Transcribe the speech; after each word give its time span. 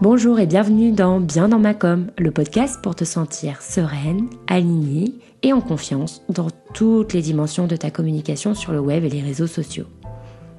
Bonjour 0.00 0.40
et 0.40 0.46
bienvenue 0.46 0.90
dans 0.90 1.20
Bien 1.20 1.48
dans 1.48 1.60
ma 1.60 1.72
com, 1.72 2.08
le 2.18 2.32
podcast 2.32 2.80
pour 2.82 2.96
te 2.96 3.04
sentir 3.04 3.62
sereine, 3.62 4.28
alignée 4.48 5.14
et 5.44 5.52
en 5.52 5.60
confiance 5.60 6.22
dans 6.28 6.48
toutes 6.74 7.12
les 7.12 7.22
dimensions 7.22 7.68
de 7.68 7.76
ta 7.76 7.92
communication 7.92 8.54
sur 8.54 8.72
le 8.72 8.80
web 8.80 9.04
et 9.04 9.08
les 9.08 9.22
réseaux 9.22 9.46
sociaux. 9.46 9.86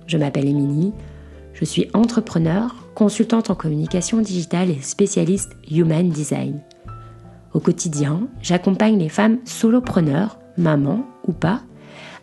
Je 0.07 0.17
m'appelle 0.17 0.47
Émilie, 0.47 0.93
je 1.53 1.65
suis 1.65 1.89
entrepreneur, 1.93 2.75
consultante 2.95 3.49
en 3.49 3.55
communication 3.55 4.21
digitale 4.21 4.69
et 4.69 4.81
spécialiste 4.81 5.51
Human 5.69 6.07
Design. 6.07 6.61
Au 7.53 7.59
quotidien, 7.59 8.29
j'accompagne 8.41 8.97
les 8.97 9.09
femmes 9.09 9.39
solopreneurs, 9.43 10.39
mamans 10.57 11.05
ou 11.27 11.33
pas, 11.33 11.61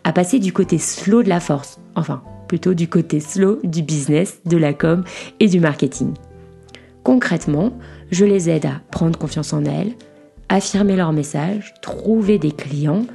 à 0.03 0.13
passer 0.13 0.39
du 0.39 0.51
côté 0.51 0.79
slow 0.79 1.21
de 1.21 1.29
la 1.29 1.39
force, 1.39 1.79
enfin 1.95 2.23
plutôt 2.47 2.73
du 2.73 2.89
côté 2.89 3.19
slow 3.19 3.59
du 3.63 3.83
business, 3.83 4.41
de 4.45 4.57
la 4.57 4.73
com 4.73 5.03
et 5.39 5.47
du 5.47 5.59
marketing. 5.59 6.13
Concrètement, 7.03 7.73
je 8.11 8.23
les 8.23 8.49
aide 8.49 8.65
à 8.65 8.81
prendre 8.89 9.19
confiance 9.19 9.51
en 9.53 9.65
elles, 9.65 9.93
affirmer 10.49 10.95
leur 10.95 11.11
message, 11.11 11.73
trouver 11.81 12.39
des 12.39 12.51
clients 12.51 13.05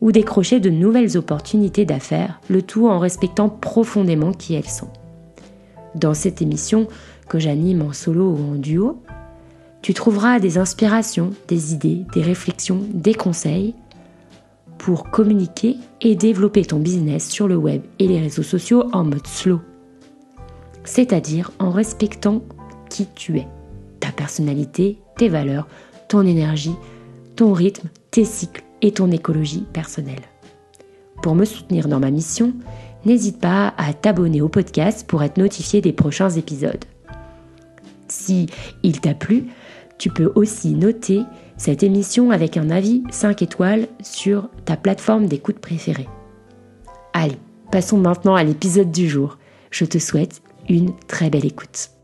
ou 0.00 0.12
décrocher 0.12 0.60
de 0.60 0.70
nouvelles 0.70 1.16
opportunités 1.16 1.84
d'affaires, 1.84 2.40
le 2.48 2.62
tout 2.62 2.88
en 2.88 2.98
respectant 2.98 3.48
profondément 3.48 4.32
qui 4.32 4.54
elles 4.54 4.68
sont. 4.68 4.90
Dans 5.94 6.14
cette 6.14 6.42
émission 6.42 6.88
que 7.28 7.38
j'anime 7.38 7.82
en 7.82 7.92
solo 7.92 8.30
ou 8.30 8.52
en 8.52 8.54
duo, 8.56 9.02
tu 9.80 9.94
trouveras 9.94 10.40
des 10.40 10.58
inspirations, 10.58 11.30
des 11.48 11.72
idées, 11.72 12.04
des 12.12 12.22
réflexions, 12.22 12.80
des 12.92 13.14
conseils 13.14 13.74
pour 14.78 15.10
communiquer 15.10 15.76
et 16.00 16.16
développer 16.16 16.64
ton 16.64 16.78
business 16.78 17.28
sur 17.28 17.48
le 17.48 17.56
web 17.56 17.82
et 17.98 18.08
les 18.08 18.20
réseaux 18.20 18.42
sociaux 18.42 18.84
en 18.92 19.04
mode 19.04 19.26
slow, 19.26 19.60
c'est-à-dire 20.84 21.52
en 21.58 21.70
respectant 21.70 22.42
qui 22.88 23.06
tu 23.14 23.38
es, 23.38 23.46
ta 24.00 24.10
personnalité, 24.10 24.98
tes 25.16 25.28
valeurs, 25.28 25.66
ton 26.08 26.26
énergie, 26.26 26.76
ton 27.36 27.52
rythme, 27.52 27.88
tes 28.10 28.24
cycles 28.24 28.64
et 28.82 28.92
ton 28.92 29.10
écologie 29.10 29.64
personnelle. 29.72 30.22
Pour 31.22 31.34
me 31.34 31.44
soutenir 31.44 31.88
dans 31.88 32.00
ma 32.00 32.10
mission, 32.10 32.52
n'hésite 33.04 33.40
pas 33.40 33.74
à 33.76 33.92
t'abonner 33.92 34.40
au 34.40 34.48
podcast 34.48 35.06
pour 35.06 35.22
être 35.22 35.38
notifié 35.38 35.80
des 35.80 35.92
prochains 35.92 36.30
épisodes. 36.30 36.84
Si 38.08 38.46
il 38.82 39.00
t'a 39.00 39.14
plu, 39.14 39.46
tu 39.98 40.10
peux 40.10 40.30
aussi 40.34 40.74
noter 40.74 41.22
cette 41.56 41.82
émission 41.82 42.30
avec 42.30 42.56
un 42.56 42.70
avis 42.70 43.02
5 43.10 43.42
étoiles 43.42 43.88
sur 44.02 44.48
ta 44.64 44.76
plateforme 44.76 45.26
d'écoute 45.26 45.58
préférée. 45.58 46.08
Allez, 47.12 47.38
passons 47.72 47.98
maintenant 47.98 48.34
à 48.34 48.44
l'épisode 48.44 48.90
du 48.90 49.08
jour. 49.08 49.38
Je 49.70 49.84
te 49.84 49.98
souhaite 49.98 50.42
une 50.68 50.94
très 51.08 51.30
belle 51.30 51.46
écoute. 51.46 51.95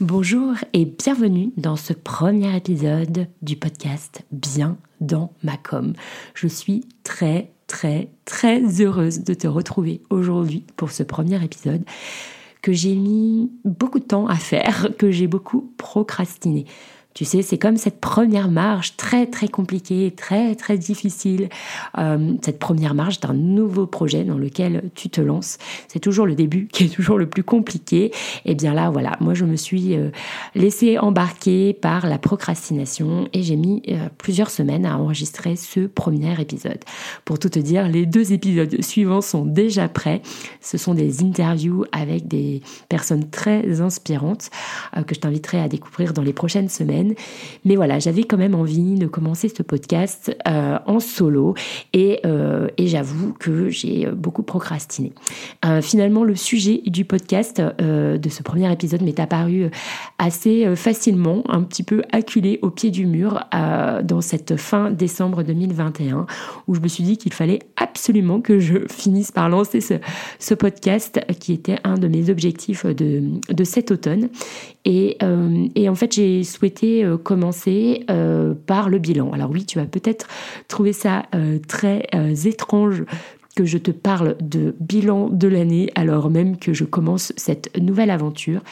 Bonjour 0.00 0.54
et 0.72 0.86
bienvenue 0.86 1.52
dans 1.56 1.76
ce 1.76 1.92
premier 1.92 2.56
épisode 2.56 3.28
du 3.42 3.54
podcast 3.54 4.22
Bien 4.32 4.76
dans 5.00 5.32
ma 5.44 5.56
com. 5.56 5.92
Je 6.34 6.48
suis 6.48 6.84
très 7.04 7.52
très 7.68 8.08
très 8.24 8.82
heureuse 8.82 9.22
de 9.22 9.34
te 9.34 9.46
retrouver 9.46 10.02
aujourd'hui 10.10 10.66
pour 10.76 10.90
ce 10.90 11.04
premier 11.04 11.42
épisode 11.44 11.84
que 12.60 12.72
j'ai 12.72 12.96
mis 12.96 13.52
beaucoup 13.64 14.00
de 14.00 14.04
temps 14.04 14.26
à 14.26 14.34
faire, 14.34 14.88
que 14.98 15.12
j'ai 15.12 15.28
beaucoup 15.28 15.72
procrastiné. 15.76 16.66
Tu 17.14 17.24
sais, 17.24 17.42
c'est 17.42 17.58
comme 17.58 17.76
cette 17.76 18.00
première 18.00 18.50
marche 18.50 18.96
très 18.96 19.26
très 19.26 19.46
compliquée, 19.46 20.10
très 20.10 20.56
très 20.56 20.76
difficile, 20.76 21.48
euh, 21.96 22.34
cette 22.42 22.58
première 22.58 22.94
marche 22.94 23.20
d'un 23.20 23.34
nouveau 23.34 23.86
projet 23.86 24.24
dans 24.24 24.36
lequel 24.36 24.90
tu 24.96 25.08
te 25.10 25.20
lances. 25.20 25.58
C'est 25.86 26.00
toujours 26.00 26.26
le 26.26 26.34
début 26.34 26.66
qui 26.66 26.84
est 26.84 26.88
toujours 26.88 27.16
le 27.16 27.26
plus 27.26 27.44
compliqué. 27.44 28.06
Et 28.06 28.10
eh 28.46 28.54
bien 28.56 28.74
là, 28.74 28.90
voilà, 28.90 29.12
moi 29.20 29.32
je 29.32 29.44
me 29.44 29.54
suis 29.54 29.94
euh, 29.94 30.10
laissée 30.56 30.98
embarquer 30.98 31.72
par 31.72 32.08
la 32.08 32.18
procrastination 32.18 33.28
et 33.32 33.44
j'ai 33.44 33.54
mis 33.54 33.82
euh, 33.90 34.08
plusieurs 34.18 34.50
semaines 34.50 34.84
à 34.84 34.98
enregistrer 34.98 35.54
ce 35.54 35.86
premier 35.86 36.40
épisode. 36.40 36.80
Pour 37.24 37.38
tout 37.38 37.48
te 37.48 37.60
dire, 37.60 37.86
les 37.88 38.06
deux 38.06 38.32
épisodes 38.32 38.82
suivants 38.82 39.20
sont 39.20 39.44
déjà 39.44 39.88
prêts. 39.88 40.20
Ce 40.60 40.78
sont 40.78 40.94
des 40.94 41.22
interviews 41.22 41.84
avec 41.92 42.26
des 42.26 42.60
personnes 42.88 43.30
très 43.30 43.80
inspirantes 43.80 44.50
que 45.06 45.14
je 45.14 45.20
t'inviterai 45.20 45.60
à 45.60 45.68
découvrir 45.68 46.12
dans 46.12 46.22
les 46.22 46.32
prochaines 46.32 46.68
semaines. 46.68 47.03
Mais 47.64 47.76
voilà, 47.76 47.98
j'avais 47.98 48.24
quand 48.24 48.36
même 48.36 48.54
envie 48.54 48.94
de 48.94 49.06
commencer 49.06 49.48
ce 49.48 49.62
podcast 49.62 50.36
euh, 50.46 50.78
en 50.86 51.00
solo 51.00 51.54
euh, 51.96 52.68
et, 52.76 52.86
j'avoue 52.86 53.32
que 53.32 53.68
j'ai 53.70 54.06
beaucoup 54.06 54.42
procrastiné. 54.42 55.12
Euh, 55.64 55.80
finalement, 55.80 56.22
le 56.24 56.36
sujet 56.36 56.82
du 56.86 57.04
podcast 57.04 57.60
de 57.60 58.28
ce 58.28 58.42
premier 58.42 58.70
épisode 58.72 59.02
m'est 59.02 59.18
apparu 59.18 59.70
assez 60.18 60.76
facilement, 60.76 61.42
un 61.48 61.62
petit 61.62 61.82
peu 61.82 62.02
acculé 62.12 62.58
au 62.62 62.70
pied 62.70 62.90
du 62.90 63.06
mur 63.06 63.40
dans 63.52 64.20
cette 64.20 64.56
fin 64.56 64.90
décembre 64.90 65.42
2021 65.42 66.26
où 66.68 66.74
je 66.74 66.80
me 66.80 66.88
suis 66.88 67.04
dit 67.04 67.16
qu'il 67.16 67.32
fallait 67.32 67.60
absolument 67.76 68.40
que 68.40 68.58
je 68.58 68.86
finisse 68.90 69.32
par 69.32 69.48
lancer 69.48 69.80
ce, 69.80 70.54
podcast 70.54 71.20
qui 71.40 71.52
était 71.52 71.78
un 71.82 71.94
de 71.94 72.06
mes 72.06 72.30
objectifs 72.30 72.86
de, 72.86 73.22
de 73.48 73.64
cet 73.64 73.90
automne. 73.90 74.28
Et, 74.84 75.18
et 75.74 75.88
en 75.88 75.94
fait, 75.94 76.12
j'ai 76.12 76.44
souhaité 76.44 77.04
euh, 77.04 77.16
commencer 77.16 78.04
euh, 78.10 78.54
par 78.66 78.88
le 78.88 78.98
bilan. 78.98 79.32
Alors 79.32 79.50
oui, 79.50 79.64
tu 79.64 79.78
vas 79.78 79.86
peut-être 79.86 80.26
trouver 80.68 80.92
ça 80.92 81.24
euh, 81.34 81.58
très 81.66 82.06
étrange 82.44 83.04
que 83.56 83.64
je 83.64 83.78
te 83.78 83.92
parle 83.92 84.36
de 84.40 84.74
bilan 84.80 85.28
de 85.28 85.46
l'année 85.46 85.90
alors 85.94 86.28
même 86.28 86.56
que 86.56 86.72
je 86.72 86.84
commence 86.84 87.32
cette 87.36 87.76
nouvelle 87.80 88.10
aventure, 88.10 88.62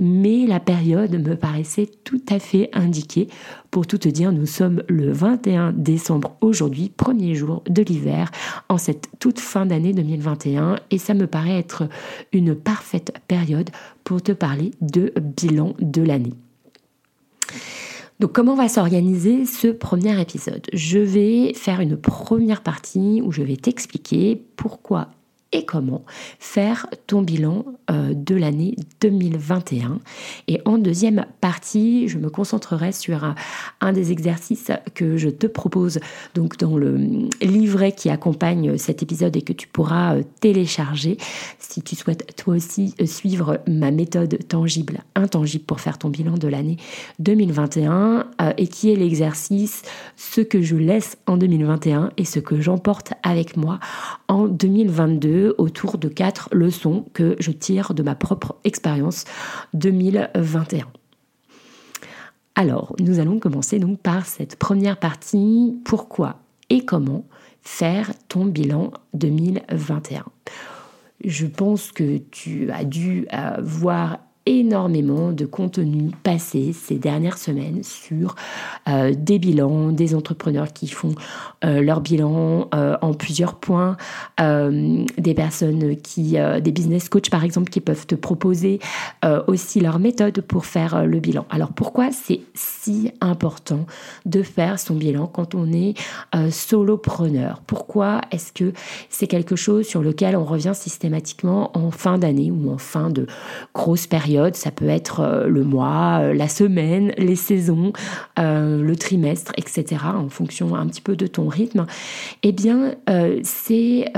mais 0.00 0.46
la 0.46 0.60
période 0.60 1.12
me 1.20 1.34
paraissait 1.34 1.90
tout 2.04 2.22
à 2.30 2.38
fait 2.38 2.70
indiquée. 2.72 3.26
Pour 3.70 3.86
tout 3.86 3.98
te 3.98 4.08
dire, 4.08 4.30
nous 4.30 4.46
sommes 4.46 4.82
le 4.88 5.10
21 5.10 5.72
décembre 5.72 6.36
aujourd'hui, 6.40 6.88
premier 6.96 7.34
jour 7.34 7.62
de 7.68 7.82
l'hiver, 7.82 8.30
en 8.68 8.78
cette 8.78 9.08
toute 9.18 9.40
fin 9.40 9.66
d'année 9.66 9.92
2021, 9.92 10.76
et 10.92 10.98
ça 10.98 11.14
me 11.14 11.26
paraît 11.26 11.58
être 11.58 11.88
une 12.32 12.54
parfaite 12.54 13.12
période 13.26 13.70
te 14.16 14.32
parler 14.32 14.72
de 14.80 15.12
bilan 15.20 15.74
de 15.80 16.02
l'année. 16.02 16.34
Donc 18.20 18.32
comment 18.32 18.56
va 18.56 18.68
s'organiser 18.68 19.44
ce 19.44 19.68
premier 19.68 20.20
épisode? 20.20 20.66
Je 20.72 20.98
vais 20.98 21.54
faire 21.54 21.80
une 21.80 21.96
première 21.96 22.62
partie 22.62 23.22
où 23.22 23.30
je 23.30 23.42
vais 23.42 23.56
t'expliquer 23.56 24.42
pourquoi 24.56 25.10
et 25.52 25.64
comment 25.64 26.04
faire 26.38 26.86
ton 27.06 27.22
bilan 27.22 27.64
euh, 27.90 28.12
de 28.14 28.34
l'année 28.34 28.76
2021. 29.00 29.98
Et 30.46 30.60
en 30.66 30.76
deuxième 30.76 31.24
partie, 31.40 32.06
je 32.08 32.18
me 32.18 32.28
concentrerai 32.28 32.92
sur 32.92 33.34
un, 33.80 33.92
des 33.92 34.12
exercices 34.12 34.70
que 34.94 35.16
je 35.16 35.30
te 35.30 35.46
propose 35.46 36.00
donc 36.34 36.58
dans 36.58 36.76
le 36.76 36.98
livret 37.40 37.92
qui 37.92 38.10
accompagne 38.10 38.76
cet 38.76 39.02
épisode 39.02 39.36
et 39.36 39.42
que 39.42 39.54
tu 39.54 39.68
pourras 39.68 40.16
euh, 40.16 40.22
télécharger 40.40 41.16
si 41.58 41.80
tu 41.80 41.96
souhaites 41.96 42.36
toi 42.36 42.56
aussi 42.56 42.94
euh, 43.00 43.06
suivre 43.06 43.60
ma 43.66 43.90
méthode 43.90 44.38
tangible, 44.48 45.00
intangible 45.14 45.64
pour 45.64 45.80
faire 45.80 45.96
ton 45.96 46.10
bilan 46.10 46.34
de 46.34 46.48
l'année 46.48 46.76
2021 47.20 48.26
et 48.56 48.66
qui 48.66 48.90
est 48.90 48.96
l'exercice 48.96 49.82
ce 50.16 50.40
que 50.40 50.60
je 50.62 50.76
laisse 50.76 51.16
en 51.26 51.36
2021 51.36 52.10
et 52.16 52.24
ce 52.24 52.38
que 52.38 52.60
j'emporte 52.60 53.12
avec 53.22 53.56
moi 53.56 53.80
en 54.28 54.46
2022 54.46 55.37
autour 55.58 55.98
de 55.98 56.08
quatre 56.08 56.48
leçons 56.52 57.06
que 57.12 57.36
je 57.38 57.50
tire 57.50 57.94
de 57.94 58.02
ma 58.02 58.14
propre 58.14 58.56
expérience 58.64 59.24
2021. 59.74 60.86
Alors, 62.54 62.96
nous 62.98 63.20
allons 63.20 63.38
commencer 63.38 63.78
donc 63.78 64.00
par 64.00 64.26
cette 64.26 64.56
première 64.56 64.98
partie, 64.98 65.78
pourquoi 65.84 66.40
et 66.70 66.84
comment 66.84 67.24
faire 67.62 68.10
ton 68.28 68.46
bilan 68.46 68.92
2021. 69.14 70.24
Je 71.24 71.46
pense 71.46 71.92
que 71.92 72.18
tu 72.18 72.70
as 72.70 72.84
dû 72.84 73.26
euh, 73.32 73.56
voir 73.60 74.18
énormément 74.48 75.30
de 75.32 75.44
contenu 75.44 76.10
passé 76.22 76.72
ces 76.72 76.94
dernières 76.96 77.36
semaines 77.36 77.82
sur 77.82 78.34
euh, 78.88 79.12
des 79.14 79.38
bilans, 79.38 79.92
des 79.92 80.14
entrepreneurs 80.14 80.72
qui 80.72 80.88
font 80.88 81.14
euh, 81.64 81.82
leur 81.82 82.00
bilan 82.00 82.68
euh, 82.74 82.96
en 83.02 83.12
plusieurs 83.12 83.56
points, 83.56 83.96
des 84.38 85.34
personnes 85.34 85.96
qui, 85.96 86.36
des 86.62 86.72
business 86.72 87.08
coachs 87.08 87.30
par 87.30 87.44
exemple, 87.44 87.70
qui 87.70 87.80
peuvent 87.80 88.06
te 88.06 88.14
proposer 88.14 88.78
aussi 89.46 89.80
leur 89.80 89.98
méthode 89.98 90.40
pour 90.40 90.64
faire 90.64 91.04
le 91.04 91.18
bilan. 91.20 91.44
Alors 91.50 91.72
pourquoi 91.72 92.10
c'est 92.12 92.40
si 92.54 93.10
important 93.20 93.86
de 94.26 94.42
faire 94.42 94.78
son 94.78 94.94
bilan 94.94 95.26
quand 95.26 95.54
on 95.54 95.72
est 95.72 95.94
solopreneur? 96.50 97.62
Pourquoi 97.66 98.20
est-ce 98.30 98.52
que 98.52 98.72
c'est 99.08 99.26
quelque 99.26 99.56
chose 99.56 99.86
sur 99.86 100.02
lequel 100.02 100.36
on 100.36 100.44
revient 100.44 100.74
systématiquement 100.74 101.76
en 101.76 101.90
fin 101.90 102.18
d'année 102.18 102.50
ou 102.50 102.70
en 102.70 102.78
fin 102.78 103.10
de 103.10 103.26
grosse 103.74 104.06
période? 104.06 104.37
Ça 104.52 104.70
peut 104.70 104.88
être 104.88 105.44
le 105.46 105.64
mois, 105.64 106.32
la 106.32 106.48
semaine, 106.48 107.12
les 107.18 107.36
saisons, 107.36 107.92
le 108.36 108.94
trimestre, 108.94 109.52
etc., 109.56 110.02
en 110.14 110.28
fonction 110.28 110.74
un 110.74 110.86
petit 110.86 111.00
peu 111.00 111.16
de 111.16 111.26
ton 111.26 111.48
rythme, 111.48 111.86
eh 112.42 112.52
bien, 112.52 112.94
c'est 113.42 114.12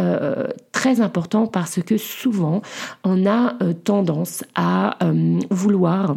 très 0.72 1.00
important 1.00 1.46
parce 1.46 1.82
que 1.82 1.96
souvent, 1.96 2.62
on 3.04 3.26
a 3.26 3.56
tendance 3.84 4.44
à 4.54 4.98
vouloir 5.50 6.16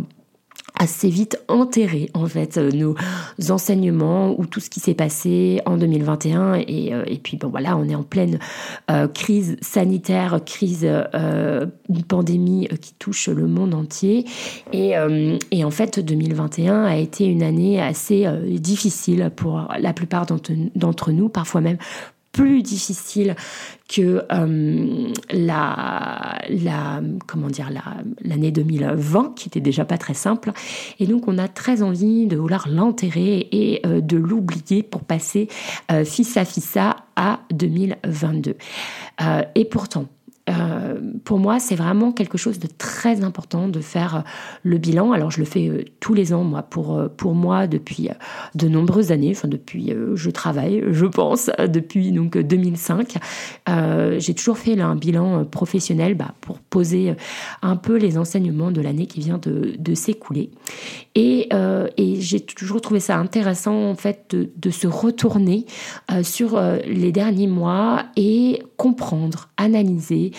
assez 0.78 1.10
vite 1.10 1.38
enterrer 1.48 2.10
en 2.14 2.26
fait 2.26 2.58
euh, 2.58 2.72
nos 2.72 2.96
enseignements 3.52 4.40
ou 4.40 4.46
tout 4.46 4.60
ce 4.60 4.70
qui 4.70 4.80
s'est 4.80 4.94
passé 4.94 5.62
en 5.66 5.78
2021 5.78 6.56
et, 6.56 6.94
euh, 6.94 7.04
et, 7.06 7.18
puis 7.18 7.38
bon 7.38 7.50
voilà 7.50 7.78
on 7.78 7.88
est 7.88 7.96
en 7.96 8.04
pleine 8.04 8.40
euh, 8.90 9.08
crise 9.08 9.58
sanitaire 9.62 10.40
crise 10.46 10.84
une 10.84 12.04
pandémie 12.08 12.68
qui 12.82 12.94
touche 12.96 13.30
le 13.30 13.48
monde 13.48 13.74
entier. 13.74 14.26
Et, 14.72 14.94
et, 15.52 15.64
en 15.64 15.72
fait 15.72 16.00
2021 16.00 16.84
a 16.84 16.98
été 16.98 17.26
une 17.26 17.44
année 17.44 17.82
assez 17.82 18.28
difficile 18.60 19.32
pour 19.36 19.68
la 19.80 19.94
plupart 19.94 20.26
d'entre 20.26 21.12
nous 21.12 21.30
parfois 21.30 21.62
même 21.62 21.78
plus 22.34 22.64
difficile 22.64 23.36
que 23.88 24.26
euh, 24.32 25.14
la, 25.32 27.02
comment 27.28 27.48
dire, 27.48 27.70
l'année 28.22 28.52
2020, 28.52 29.36
qui 29.36 29.48
était 29.48 29.62
déjà 29.62 29.86
pas 29.86 29.98
très 29.98 30.16
simple. 30.16 30.52
Et 31.00 31.06
donc, 31.06 31.28
on 31.28 31.38
a 31.38 31.48
très 31.48 31.84
envie 31.84 32.26
de 32.26 32.36
vouloir 32.36 32.68
l'enterrer 32.68 33.48
et 33.52 33.82
euh, 33.86 34.02
de 34.02 34.18
l'oublier 34.18 34.84
pour 34.84 35.04
passer 35.04 35.48
euh, 35.92 36.04
fissa 36.04 36.44
fissa 36.44 36.98
à 37.16 37.42
2022. 37.52 38.56
et 39.56 39.66
pourtant, 39.66 40.08
euh, 40.94 41.00
pour 41.24 41.40
moi, 41.40 41.60
c'est 41.60 41.76
vraiment 41.76 42.12
quelque 42.12 42.38
chose 42.38 42.60
de 42.60 42.68
très 42.68 43.24
important 43.24 43.68
de 43.68 43.80
faire 43.80 44.16
euh, 44.16 44.22
le 44.64 44.78
bilan. 44.78 45.12
Alors, 45.12 45.32
je 45.32 45.40
le 45.40 45.46
fais 45.46 45.68
euh, 45.68 45.84
tous 46.00 46.14
les 46.14 46.34
ans, 46.34 46.44
moi, 46.44 46.64
pour, 46.64 47.02
pour 47.18 47.34
moi, 47.34 47.68
depuis 47.68 48.10
de 48.56 48.68
nombreuses 48.68 49.12
années. 49.12 49.32
Enfin, 49.36 49.48
depuis, 49.48 49.94
je 50.16 50.30
travaille, 50.30 50.84
je 50.92 51.06
pense, 51.06 51.50
depuis 51.60 52.12
donc 52.12 52.38
2005. 52.38 53.18
J'ai 54.18 54.34
toujours 54.34 54.58
fait 54.58 54.80
un 54.80 54.96
bilan 54.96 55.46
professionnel 55.46 56.16
bah, 56.16 56.34
pour 56.42 56.60
poser 56.60 57.16
un 57.62 57.76
peu 57.76 57.98
les 57.98 58.18
enseignements 58.18 58.72
de 58.72 58.82
l'année 58.82 59.08
qui 59.08 59.20
vient 59.20 59.40
de, 59.40 59.94
s'écouler. 59.94 60.52
Et, 61.16 61.50
et 61.98 62.22
j'ai 62.22 62.40
toujours 62.40 62.82
trouvé 62.82 63.00
ça 63.00 63.18
intéressant, 63.18 63.90
en 63.90 63.96
fait, 63.96 64.36
de 64.36 64.70
se 64.70 64.88
retourner 64.88 65.66
sur 66.22 66.62
les 66.86 67.12
derniers 67.12 67.48
mois 67.48 68.04
et 68.16 68.64
comprendre, 68.78 69.50
analyser 69.58 70.32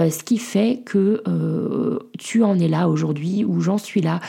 euh, 0.00 0.10
ce 0.10 0.24
qui 0.24 0.38
fait 0.38 0.82
que 0.84 1.22
euh, 1.28 1.98
tu 2.18 2.42
en 2.42 2.58
es 2.58 2.68
là 2.68 2.88
aujourd'hui 2.88 3.44
ou 3.44 3.60
j'en 3.60 3.78
suis 3.78 4.00
là 4.00 4.20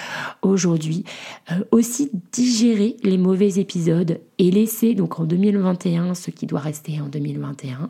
aujourd'hui. 0.41 1.03
Euh, 1.51 1.63
aussi 1.71 2.11
digérer 2.31 2.97
les 3.03 3.17
mauvais 3.17 3.59
épisodes 3.59 4.19
et 4.37 4.51
laisser 4.51 4.93
donc 4.93 5.19
en 5.19 5.25
2021 5.25 6.13
ce 6.13 6.31
qui 6.31 6.45
doit 6.45 6.59
rester 6.59 6.99
en 7.01 7.07
2021. 7.07 7.89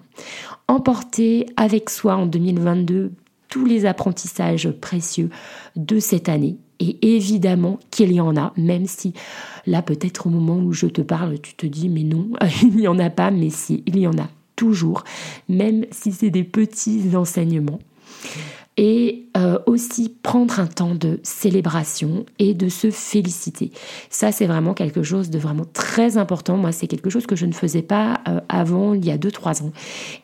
Emporter 0.68 1.48
avec 1.58 1.90
soi 1.90 2.16
en 2.16 2.26
2022 2.26 3.12
tous 3.50 3.66
les 3.66 3.86
apprentissages 3.86 4.72
précieux 4.72 5.30
de 5.76 6.00
cette 6.00 6.30
année. 6.30 6.58
Et 6.80 7.16
évidemment 7.16 7.80
qu'il 7.92 8.12
y 8.12 8.22
en 8.22 8.36
a, 8.38 8.54
même 8.58 8.88
si 8.88 9.14
là 9.68 9.82
peut-être 9.82 10.28
au 10.28 10.30
moment 10.30 10.58
où 10.58 10.74
je 10.74 10.88
te 10.88 11.02
parle, 11.02 11.40
tu 11.40 11.54
te 11.56 11.66
dis 11.66 11.90
mais 11.90 12.04
non, 12.04 12.30
il 12.64 12.76
n'y 12.76 12.88
en 12.88 12.98
a 12.98 13.10
pas, 13.10 13.30
mais 13.30 13.50
si, 13.50 13.84
il 13.86 14.00
y 14.00 14.08
en 14.08 14.18
a 14.18 14.30
toujours, 14.62 15.04
même 15.50 15.88
si 15.90 16.12
c'est 16.12 16.30
des 16.30 16.44
petits 16.44 17.16
enseignements 17.16 17.80
et 18.78 19.28
euh, 19.38 19.60
aussi 19.66 20.10
prendre 20.24 20.60
un 20.60 20.68
temps 20.68 20.96
de 20.96 21.20
célébration 21.24 22.26
et 22.40 22.54
de 22.54 22.70
se 22.70 22.90
féliciter. 22.90 23.72
Ça, 24.10 24.32
c'est 24.32 24.46
vraiment 24.46 24.74
quelque 24.74 25.04
chose 25.04 25.30
de 25.30 25.40
vraiment 25.40 25.66
très 25.72 26.18
important. 26.18 26.58
Moi, 26.58 26.72
c'est 26.72 26.88
quelque 26.88 27.10
chose 27.10 27.26
que 27.26 27.36
je 27.36 27.46
ne 27.46 27.52
faisais 27.52 27.82
pas 27.82 28.22
euh, 28.28 28.40
avant, 28.50 28.94
il 28.94 29.06
y 29.06 29.12
a 29.12 29.18
2-3 29.18 29.64
ans. 29.64 29.72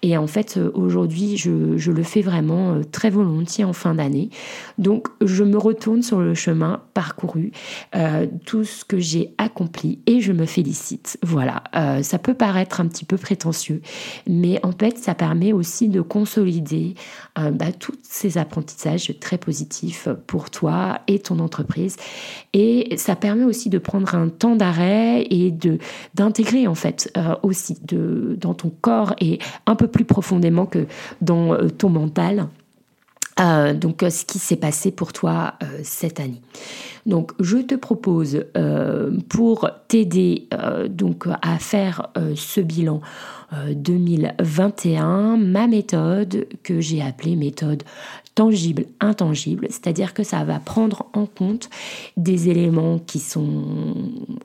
Et 0.01 0.17
en 0.17 0.27
fait, 0.27 0.57
euh, 0.57 0.71
aujourd'hui, 0.73 1.37
je, 1.37 1.77
je, 1.77 1.91
le 1.91 2.03
fais 2.03 2.21
vraiment 2.21 2.81
très 2.91 3.09
volontiers 3.09 3.63
en 3.63 3.73
fin 3.73 3.95
d'année. 3.95 4.29
Donc, 4.77 5.07
je 5.21 5.43
me 5.43 5.57
retourne 5.57 6.01
sur 6.01 6.19
le 6.19 6.33
chemin 6.33 6.81
parcouru, 6.93 7.51
tout 8.45 8.63
ce 8.63 8.85
que 8.85 8.99
j'ai 8.99 9.33
accompli 9.37 9.99
et 10.05 10.19
je 10.19 10.31
me 10.31 10.45
félicite. 10.45 11.17
Voilà, 11.23 11.63
ça 12.03 12.19
peut 12.19 12.33
paraître 12.33 12.81
un 12.81 12.87
petit 12.87 13.05
peu 13.05 13.17
prétentieux, 13.17 13.81
mais 14.27 14.59
en 14.63 14.71
fait, 14.71 14.97
ça 14.97 15.15
permet 15.15 15.53
aussi 15.53 15.89
de 15.89 16.01
consolider 16.01 16.95
bah, 17.35 17.71
toutes 17.77 18.03
ces 18.03 18.36
apprentissage 18.37 19.13
très 19.19 19.37
positif 19.37 20.07
pour 20.27 20.49
toi 20.49 21.01
et 21.07 21.19
ton 21.19 21.39
entreprise. 21.39 21.97
Et 22.53 22.95
ça 22.97 23.15
permet 23.15 23.43
aussi 23.43 23.69
de 23.69 23.77
prendre 23.77 24.15
un 24.15 24.29
temps 24.29 24.55
d'arrêt 24.55 25.25
et 25.29 25.51
de 25.51 25.79
d'intégrer 26.15 26.67
en 26.67 26.75
fait 26.75 27.11
euh, 27.17 27.35
aussi 27.43 27.77
de, 27.83 28.37
dans 28.39 28.53
ton 28.53 28.69
corps 28.81 29.13
et 29.19 29.39
un 29.65 29.75
peu 29.75 29.87
plus 29.87 30.05
profondément 30.05 30.65
que 30.65 30.87
dans 31.21 31.53
euh, 31.53 31.69
ton 31.69 31.89
mental. 31.89 32.47
Euh, 33.39 33.75
donc, 33.75 34.03
ce 34.09 34.25
qui 34.25 34.39
s'est 34.39 34.55
passé 34.55 34.89
pour 34.89 35.13
toi 35.13 35.53
cette 35.83 36.19
année. 36.19 36.41
Donc, 37.05 37.33
je 37.39 37.57
te 37.57 37.75
propose 37.75 38.45
pour 39.29 39.69
t'aider 39.87 40.49
donc 40.89 41.27
à 41.43 41.59
faire 41.59 42.09
ce 42.33 42.61
bilan 42.61 42.99
2021 43.75 45.37
ma 45.37 45.67
méthode 45.67 46.47
que 46.63 46.81
j'ai 46.81 47.03
appelée 47.03 47.35
méthode 47.35 47.83
tangible, 48.37 48.85
intangible, 48.99 49.65
c'est-à-dire 49.71 50.13
que 50.13 50.21
ça 50.21 50.43
va 50.43 50.59
prendre 50.59 51.07
en 51.13 51.25
compte 51.25 51.71
des 52.17 52.49
éléments 52.49 52.99
qui 52.99 53.17
sont 53.17 53.95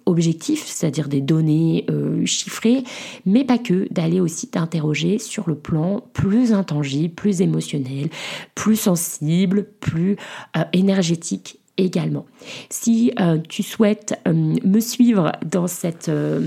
objectifs, 0.06 0.64
c'est-à-dire 0.66 1.08
des 1.08 1.20
données 1.20 1.84
euh, 1.90 2.24
chiffrées, 2.24 2.84
mais 3.26 3.44
pas 3.44 3.58
que, 3.58 3.86
d'aller 3.92 4.18
aussi 4.18 4.48
t'interroger 4.48 5.18
sur 5.18 5.46
le 5.46 5.56
plan 5.56 6.02
plus 6.14 6.54
intangible, 6.54 7.12
plus 7.12 7.42
émotionnel, 7.42 8.08
plus 8.54 8.76
sensible, 8.76 9.66
plus 9.78 10.16
euh, 10.56 10.64
énergétique 10.72 11.60
également. 11.78 12.26
Si 12.68 13.12
euh, 13.18 13.38
tu 13.48 13.62
souhaites 13.62 14.20
euh, 14.28 14.32
me 14.32 14.80
suivre 14.80 15.32
dans 15.44 15.66
cette, 15.66 16.08
euh, 16.08 16.40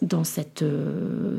dans 0.00 0.24
cette, 0.24 0.64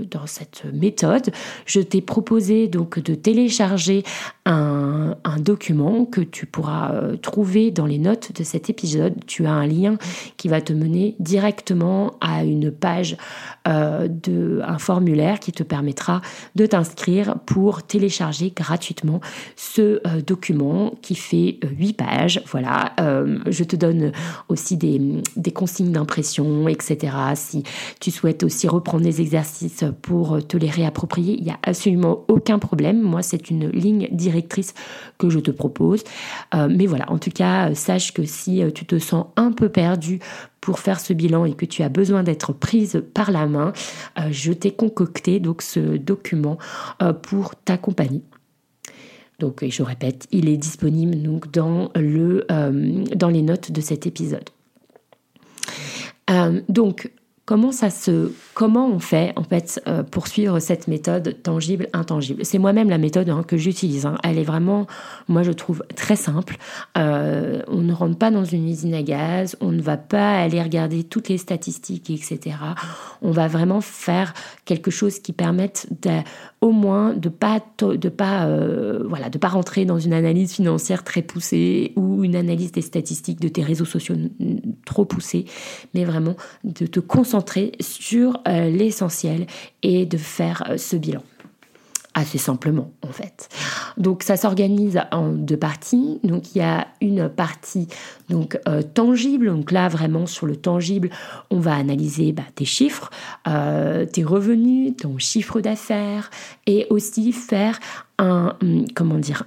dans 0.10 0.28
cette 0.28 0.64
méthode, 0.74 1.30
je 1.66 1.82
t'ai 1.82 2.02
proposé 2.02 2.68
donc 2.68 3.00
de 3.00 3.16
télécharger 3.16 4.04
un, 4.46 5.16
un, 5.24 5.40
document 5.40 6.06
que 6.06 6.22
tu 6.22 6.46
pourras 6.46 6.94
trouver 7.22 7.72
dans 7.72 7.86
les 7.86 7.98
notes 7.98 8.32
de 8.34 8.44
cet 8.44 8.70
épisode. 8.70 9.14
Tu 9.26 9.46
as 9.46 9.52
un 9.52 9.68
lien 9.68 9.98
qui 10.38 10.48
va 10.48 10.62
te 10.62 10.72
mener 10.72 11.16
directement 11.20 12.14
à 12.22 12.44
une 12.44 12.72
page 12.72 13.18
de 13.66 14.62
un 14.64 14.78
formulaire 14.78 15.40
qui 15.40 15.52
te 15.52 15.64
permettra 15.64 16.22
de 16.56 16.66
t'inscrire 16.66 17.36
pour 17.46 17.84
télécharger 17.84 18.54
gratuitement 18.56 19.22
ce 19.56 20.02
document 20.20 20.94
qui 21.02 21.16
fait 21.16 21.60
8 21.64 21.94
pages. 21.94 22.42
Voilà, 22.52 22.94
je 23.48 23.64
te 23.64 23.76
donne 23.76 24.12
aussi 24.50 24.78
des, 24.78 25.52
consignes 25.54 25.92
d'impression, 25.92 26.68
etc. 26.68 27.16
Si 27.36 27.64
tu 28.00 28.12
souhaites 28.12 28.44
aussi 28.44 28.68
reprendre 28.68 29.04
les 29.04 29.22
exercices 29.22 29.84
pour 30.02 30.46
te 30.46 30.58
les 30.58 30.70
réapproprier, 30.70 31.36
il 31.38 31.44
n'y 31.44 31.52
a 31.52 31.60
absolument 31.64 32.26
aucun 32.28 32.60
problème. 32.60 33.02
Moi, 33.02 33.22
c'est 33.22 33.50
une 33.50 33.70
ligne 33.70 34.08
directrice 34.12 34.74
que 35.18 35.30
je 35.30 35.40
te 35.40 35.52
propose. 35.52 36.04
Euh, 36.56 36.68
mais 36.70 36.86
voilà, 36.86 37.12
en 37.12 37.18
tout 37.18 37.32
cas, 37.32 37.74
sache 37.76 38.14
que 38.14 38.26
si 38.26 38.64
euh, 38.64 38.72
tu 38.72 38.86
te 38.86 39.00
sens 39.00 39.28
un 39.36 39.52
peu 39.52 39.70
perdu 39.70 40.20
pour 40.62 40.80
faire 40.80 41.00
ce 41.00 41.14
bilan 41.14 41.46
et 41.46 41.54
que 41.54 41.66
tu 41.66 41.84
as 41.84 41.90
besoin 41.90 42.24
d'être 42.24 42.54
prise 42.54 43.04
par 43.14 43.32
la 43.32 43.48
main, 43.48 43.74
euh, 44.20 44.30
je 44.32 44.54
t'ai 44.54 44.72
concocté 44.72 45.40
donc 45.40 45.62
ce 45.62 45.98
document 45.98 46.58
pour 47.22 47.56
t'accompagner. 47.56 48.22
Donc, 49.40 49.66
je 49.68 49.84
répète, 49.84 50.28
il 50.32 50.48
est 50.48 50.58
disponible 50.58 51.16
euh, 52.52 53.04
dans 53.16 53.30
les 53.30 53.42
notes 53.42 53.72
de 53.72 53.82
cet 53.82 54.06
épisode. 54.08 54.50
Euh, 56.30 56.62
donc, 56.70 57.12
Comment 57.46 57.74
ça 57.74 57.90
se, 57.90 58.32
comment 58.54 58.88
on 58.88 59.00
fait 59.00 59.34
en 59.36 59.44
fait 59.44 59.82
euh, 59.86 60.02
pour 60.02 60.28
suivre 60.28 60.60
cette 60.60 60.88
méthode 60.88 61.36
tangible 61.44 61.90
intangible? 61.92 62.46
C'est 62.46 62.58
moi-même 62.58 62.90
la 62.90 62.98
méthode 62.98 63.28
hein, 63.28 63.44
que 63.46 63.58
j'utilise. 63.58 64.06
Hein. 64.06 64.16
Elle 64.24 64.40
est 64.40 64.46
vraiment, 64.46 64.88
moi 65.28 65.44
je 65.44 65.52
trouve 65.52 65.84
très 65.94 66.16
simple. 66.16 66.56
Euh, 66.98 67.62
on 67.68 67.82
ne 67.82 67.92
rentre 67.92 68.18
pas 68.18 68.32
dans 68.32 68.46
une 68.46 68.70
usine 68.70 68.94
à 68.94 69.04
gaz, 69.04 69.58
on 69.60 69.74
ne 69.74 69.82
va 69.82 69.98
pas 69.98 70.40
aller 70.40 70.62
regarder 70.62 71.04
toutes 71.04 71.28
les 71.28 71.38
statistiques, 71.38 72.10
etc. 72.10 72.56
On 73.22 73.32
va 73.32 73.50
vraiment 73.50 73.82
faire 73.82 74.34
quelque 74.64 74.90
chose 74.90 75.20
qui 75.20 75.34
permette 75.34 75.90
au 76.62 76.72
moins 76.72 77.14
de 77.14 77.28
pas 77.28 77.60
de 77.82 78.08
pas 78.08 78.46
euh, 78.46 79.04
voilà 79.06 79.30
de 79.30 79.38
pas 79.38 79.50
rentrer 79.50 79.84
dans 79.84 80.00
une 80.00 80.14
analyse 80.14 80.54
financière 80.54 81.04
très 81.04 81.22
poussée 81.22 81.92
ou 81.98 82.24
une 82.24 82.38
analyse 82.38 82.72
des 82.72 82.82
statistiques 82.82 83.42
de 83.42 83.50
tes 83.50 83.64
réseaux 83.64 83.84
sociaux 83.84 84.16
trop 84.86 85.04
poussée, 85.04 85.44
mais 85.94 86.06
vraiment 86.06 86.38
de 86.64 86.86
te 86.86 87.02
concentrer 87.02 87.33
sur 87.80 88.42
euh, 88.48 88.70
l'essentiel 88.70 89.48
et 89.82 90.06
de 90.06 90.18
faire 90.18 90.64
euh, 90.70 90.78
ce 90.78 90.96
bilan. 90.96 91.24
Assez 92.16 92.38
simplement, 92.38 92.92
en 93.02 93.12
fait. 93.12 93.50
Donc 93.98 94.22
ça 94.22 94.38
s'organise 94.38 95.02
en 95.12 95.30
deux 95.30 95.58
parties. 95.58 96.20
Donc 96.24 96.54
il 96.54 96.60
y 96.60 96.62
a 96.62 96.86
une 97.02 97.28
partie 97.28 97.88
donc 98.30 98.60
euh, 98.68 98.84
tangible. 98.84 99.48
Donc 99.48 99.72
là 99.72 99.90
vraiment 99.90 100.28
sur 100.28 100.46
le 100.46 100.56
tangible, 100.56 101.10
on 101.50 101.60
va 101.60 101.74
analyser 101.74 102.32
bah, 102.32 102.44
tes 102.54 102.66
chiffres, 102.66 103.10
tes 103.46 104.24
revenus, 104.24 104.96
ton 104.96 105.18
chiffre 105.18 105.60
d'affaires 105.60 106.30
et 106.68 106.86
aussi 106.92 107.32
faire 107.32 107.80
un, 108.20 108.56
hum, 108.62 108.86
comment 108.94 109.18
dire, 109.18 109.44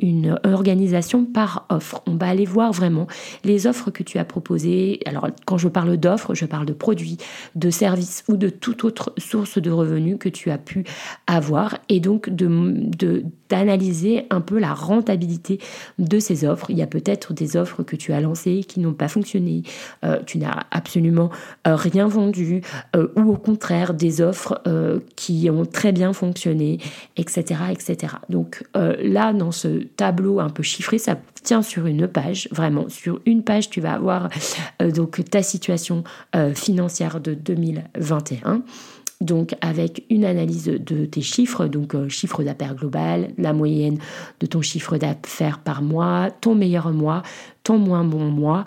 une 0.00 0.38
organisation 0.44 1.24
par 1.24 1.66
offre. 1.68 2.02
On 2.06 2.16
va 2.16 2.28
aller 2.28 2.44
voir 2.44 2.72
vraiment 2.72 3.06
les 3.44 3.66
offres 3.66 3.90
que 3.90 4.02
tu 4.02 4.18
as 4.18 4.24
proposées. 4.24 5.00
Alors, 5.06 5.28
quand 5.46 5.58
je 5.58 5.68
parle 5.68 5.96
d'offres, 5.96 6.34
je 6.34 6.46
parle 6.46 6.66
de 6.66 6.72
produits, 6.72 7.18
de 7.54 7.70
services 7.70 8.24
ou 8.28 8.36
de 8.36 8.48
toute 8.48 8.84
autre 8.84 9.12
source 9.18 9.58
de 9.58 9.70
revenus 9.70 10.16
que 10.18 10.28
tu 10.28 10.50
as 10.50 10.58
pu 10.58 10.84
avoir 11.26 11.78
et 11.88 12.00
donc 12.00 12.28
de, 12.30 13.24
d'analyser 13.48 14.26
un 14.30 14.40
peu 14.40 14.58
la 14.58 14.72
rentabilité 14.72 15.58
de 15.98 16.18
ces 16.18 16.44
offres. 16.44 16.70
Il 16.70 16.78
y 16.78 16.82
a 16.82 16.86
peut-être 16.86 17.32
des 17.34 17.56
offres 17.56 17.82
que 17.82 17.96
tu 17.96 18.12
as 18.12 18.20
lancées 18.20 18.64
qui 18.66 18.80
n'ont 18.80 18.94
pas 18.94 19.08
fonctionné, 19.08 19.62
euh, 20.04 20.20
tu 20.24 20.38
n'as 20.38 20.64
absolument 20.70 21.30
euh, 21.66 21.76
rien 21.76 22.08
vendu, 22.08 22.62
euh, 22.96 23.08
ou 23.16 23.32
au 23.32 23.36
contraire 23.36 23.94
des 23.94 24.20
offres 24.20 24.62
qui 25.16 25.48
ont 25.50 25.64
très 25.66 25.92
bien 25.92 26.12
fonctionné, 26.12 26.78
etc. 27.16 27.60
etc. 27.70 27.91
Donc 28.28 28.64
là, 28.74 29.32
dans 29.32 29.52
ce 29.52 29.84
tableau 29.96 30.40
un 30.40 30.50
peu 30.50 30.62
chiffré, 30.62 30.98
ça 30.98 31.16
tient 31.42 31.62
sur 31.62 31.86
une 31.86 32.08
page, 32.08 32.48
vraiment, 32.50 32.88
sur 32.88 33.20
une 33.26 33.42
page, 33.42 33.70
tu 33.70 33.80
vas 33.80 33.94
avoir 33.94 34.28
donc 34.80 35.22
ta 35.30 35.42
situation 35.42 36.04
financière 36.54 37.20
de 37.20 37.34
2021 37.34 38.62
donc 39.22 39.54
avec 39.60 40.04
une 40.10 40.24
analyse 40.24 40.64
de 40.64 41.04
tes 41.06 41.22
chiffres, 41.22 41.66
donc 41.66 41.94
euh, 41.94 42.08
chiffre 42.08 42.42
d'affaires 42.42 42.74
global, 42.74 43.30
la 43.38 43.52
moyenne 43.52 43.98
de 44.40 44.46
ton 44.46 44.60
chiffre 44.60 44.98
d'affaires 44.98 45.60
par 45.60 45.82
mois, 45.82 46.30
ton 46.40 46.54
meilleur 46.54 46.90
mois, 46.90 47.22
ton 47.62 47.78
moins 47.78 48.04
bon 48.04 48.24
mois, 48.24 48.64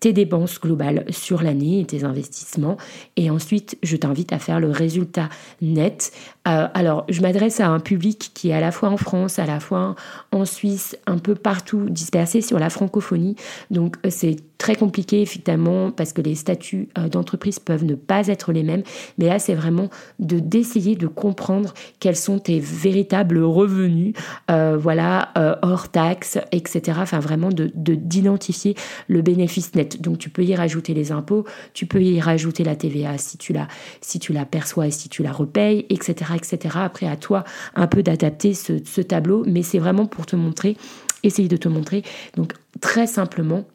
tes 0.00 0.12
dépenses 0.12 0.60
globales 0.60 1.04
sur 1.10 1.42
l'année 1.42 1.80
et 1.80 1.84
tes 1.84 2.04
investissements. 2.04 2.76
Et 3.16 3.30
ensuite, 3.30 3.76
je 3.82 3.96
t'invite 3.96 4.32
à 4.32 4.38
faire 4.38 4.60
le 4.60 4.70
résultat 4.70 5.28
net. 5.60 6.12
Euh, 6.46 6.68
alors, 6.72 7.04
je 7.08 7.20
m'adresse 7.20 7.60
à 7.60 7.68
un 7.68 7.80
public 7.80 8.30
qui 8.34 8.50
est 8.50 8.54
à 8.54 8.60
la 8.60 8.70
fois 8.70 8.90
en 8.90 8.96
France, 8.96 9.38
à 9.38 9.46
la 9.46 9.60
fois 9.60 9.96
en 10.32 10.44
Suisse, 10.44 10.96
un 11.06 11.18
peu 11.18 11.34
partout 11.34 11.88
dispersé 11.90 12.40
sur 12.40 12.58
la 12.58 12.70
francophonie. 12.70 13.36
Donc, 13.70 13.96
euh, 14.06 14.10
c'est 14.10 14.36
très 14.56 14.76
compliqué, 14.76 15.22
effectivement, 15.22 15.90
parce 15.90 16.12
que 16.12 16.20
les 16.20 16.34
statuts 16.34 16.88
euh, 16.96 17.08
d'entreprise 17.08 17.58
peuvent 17.58 17.84
ne 17.84 17.94
pas 17.94 18.26
être 18.28 18.52
les 18.52 18.62
mêmes. 18.62 18.82
Mais 19.18 19.26
là, 19.26 19.38
c'est 19.38 19.54
vraiment 19.54 19.88
de 20.20 20.38
d'essayer 20.38 20.94
de 20.94 21.06
comprendre 21.06 21.74
quels 21.98 22.16
sont 22.16 22.38
tes 22.38 22.60
véritables 22.60 23.42
revenus, 23.42 24.14
voilà, 24.48 25.32
hors 25.62 25.88
taxes, 25.88 26.38
etc. 26.52 26.98
Enfin, 27.00 27.18
vraiment 27.18 27.48
de 27.50 27.70
d'identifier 27.74 28.74
le 29.08 29.22
bénéfice 29.22 29.74
net 29.74 29.87
donc 30.00 30.18
tu 30.18 30.30
peux 30.30 30.44
y 30.44 30.54
rajouter 30.54 30.94
les 30.94 31.12
impôts, 31.12 31.44
tu 31.74 31.86
peux 31.86 32.02
y 32.02 32.20
rajouter 32.20 32.64
la 32.64 32.76
TVA 32.76 33.16
si 33.18 33.38
tu 33.38 33.52
la, 33.52 34.44
perçois 34.44 34.88
et 34.88 34.90
si 34.90 35.08
tu 35.08 35.22
la 35.22 35.32
repayes, 35.32 35.86
etc. 35.88 36.32
etc. 36.36 36.76
Après, 36.80 37.06
à 37.06 37.16
toi 37.16 37.44
un 37.74 37.86
peu 37.86 38.02
d'adapter 38.02 38.54
ce 38.54 39.00
tableau, 39.00 39.44
mais 39.46 39.62
c'est 39.62 39.78
vraiment 39.78 40.06
pour 40.06 40.26
te 40.26 40.36
montrer, 40.36 40.76
essayer 41.22 41.48
de 41.48 41.56
te 41.56 41.68
montrer, 41.68 42.02
donc 42.36 42.52
très 42.80 43.06
simplement, 43.06 43.66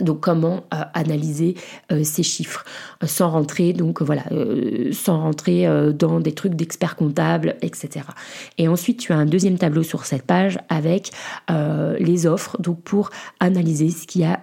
donc 0.00 0.20
comment 0.20 0.64
euh, 0.72 0.78
analyser 0.94 1.54
euh, 1.92 2.02
ces 2.04 2.22
chiffres? 2.22 2.64
Euh, 3.02 3.06
sans 3.06 3.30
rentrer 3.30 3.72
donc 3.72 4.02
voilà 4.02 4.24
sans 4.92 5.20
rentrer 5.20 5.66
dans 5.92 6.20
des 6.20 6.32
trucs 6.32 6.54
d'experts 6.54 6.96
comptables 6.96 7.56
etc. 7.62 8.06
Et 8.58 8.66
ensuite 8.68 8.98
tu 8.98 9.12
as 9.12 9.16
un 9.16 9.26
deuxième 9.26 9.58
tableau 9.58 9.82
sur 9.82 10.04
cette 10.04 10.22
page 10.22 10.58
avec 10.68 11.10
les 11.48 12.26
offres 12.26 12.60
donc 12.60 12.80
pour 12.82 13.10
analyser 13.40 13.90
ce 13.90 14.06
qui 14.06 14.24
a 14.24 14.40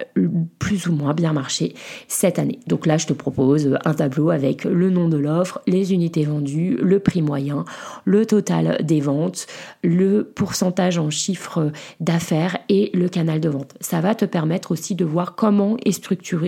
plus 0.60 0.88
ou 0.88 0.94
moins 0.94 1.14
bien 1.14 1.34
marché 1.34 1.74
cette 2.08 2.40
année. 2.40 2.60
Donc 2.68 2.86
là 2.86 2.98
je 2.98 3.08
te 3.08 3.14
propose 3.14 3.78
un 3.84 3.94
tableau 3.94 4.30
avec 4.30 4.64
le 4.64 4.90
nom 4.90 5.10
de 5.10 5.18
l'offre, 5.18 5.62
les 5.68 5.94
unités 5.94 6.24
vendues, 6.24 6.78
le 6.82 7.00
prix 7.00 7.22
moyen, 7.22 7.66
le 8.06 8.26
total 8.26 8.78
des 8.84 9.02
ventes, 9.02 9.48
le 9.84 10.24
pourcentage 10.24 10.98
en 10.98 11.10
chiffre 11.10 11.72
d'affaires 12.00 12.58
et 12.70 12.92
le 12.94 13.10
canal 13.10 13.40
de 13.40 13.50
vente. 13.50 13.76
Ça 13.82 14.02
va 14.02 14.16
te 14.16 14.26
permettre 14.26 14.72
aussi 14.72 14.96
de 14.96 15.06
voir 15.06 15.36
comment 15.42 15.76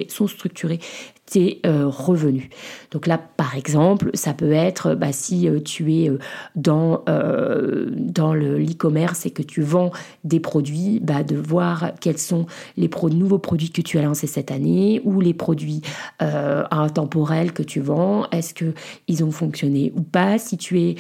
sont 0.08 0.28
structurés 0.28 0.80
tes 1.26 1.62
euh, 1.66 1.88
revenus. 1.88 2.50
Donc 2.92 3.08
là, 3.08 3.18
par 3.18 3.56
exemple, 3.56 4.10
ça 4.14 4.34
peut 4.34 4.52
être 4.52 4.94
bah, 4.94 5.14
si 5.14 5.48
euh, 5.48 5.60
tu 5.62 5.94
es 5.94 6.10
euh, 6.10 6.20
dans, 6.56 7.04
dans 7.06 8.34
l'e-commerce 8.34 9.26
et 9.26 9.32
que 9.32 9.42
tu 9.42 9.62
vends 9.62 9.92
des 10.24 10.40
produits, 10.40 11.00
bah, 11.02 11.24
de 11.24 11.36
voir 11.36 11.92
quels 12.00 12.18
sont 12.18 12.46
les 12.78 12.90
nouveaux 13.12 13.40
produits 13.40 13.72
que 13.72 13.82
tu 13.82 13.98
as 13.98 14.02
lancés 14.02 14.28
cette 14.28 14.52
année 14.52 15.02
ou 15.04 15.20
les 15.20 15.34
produits 15.34 15.82
intemporels 16.20 17.52
que 17.52 17.64
tu 17.64 17.80
vends. 17.80 18.28
Est-ce 18.32 18.54
qu'ils 18.54 19.24
ont 19.24 19.32
fonctionné 19.32 19.92
ou 19.96 20.02
pas? 20.02 20.38
Si 20.38 20.58
tu 20.58 20.80
es 20.80 20.96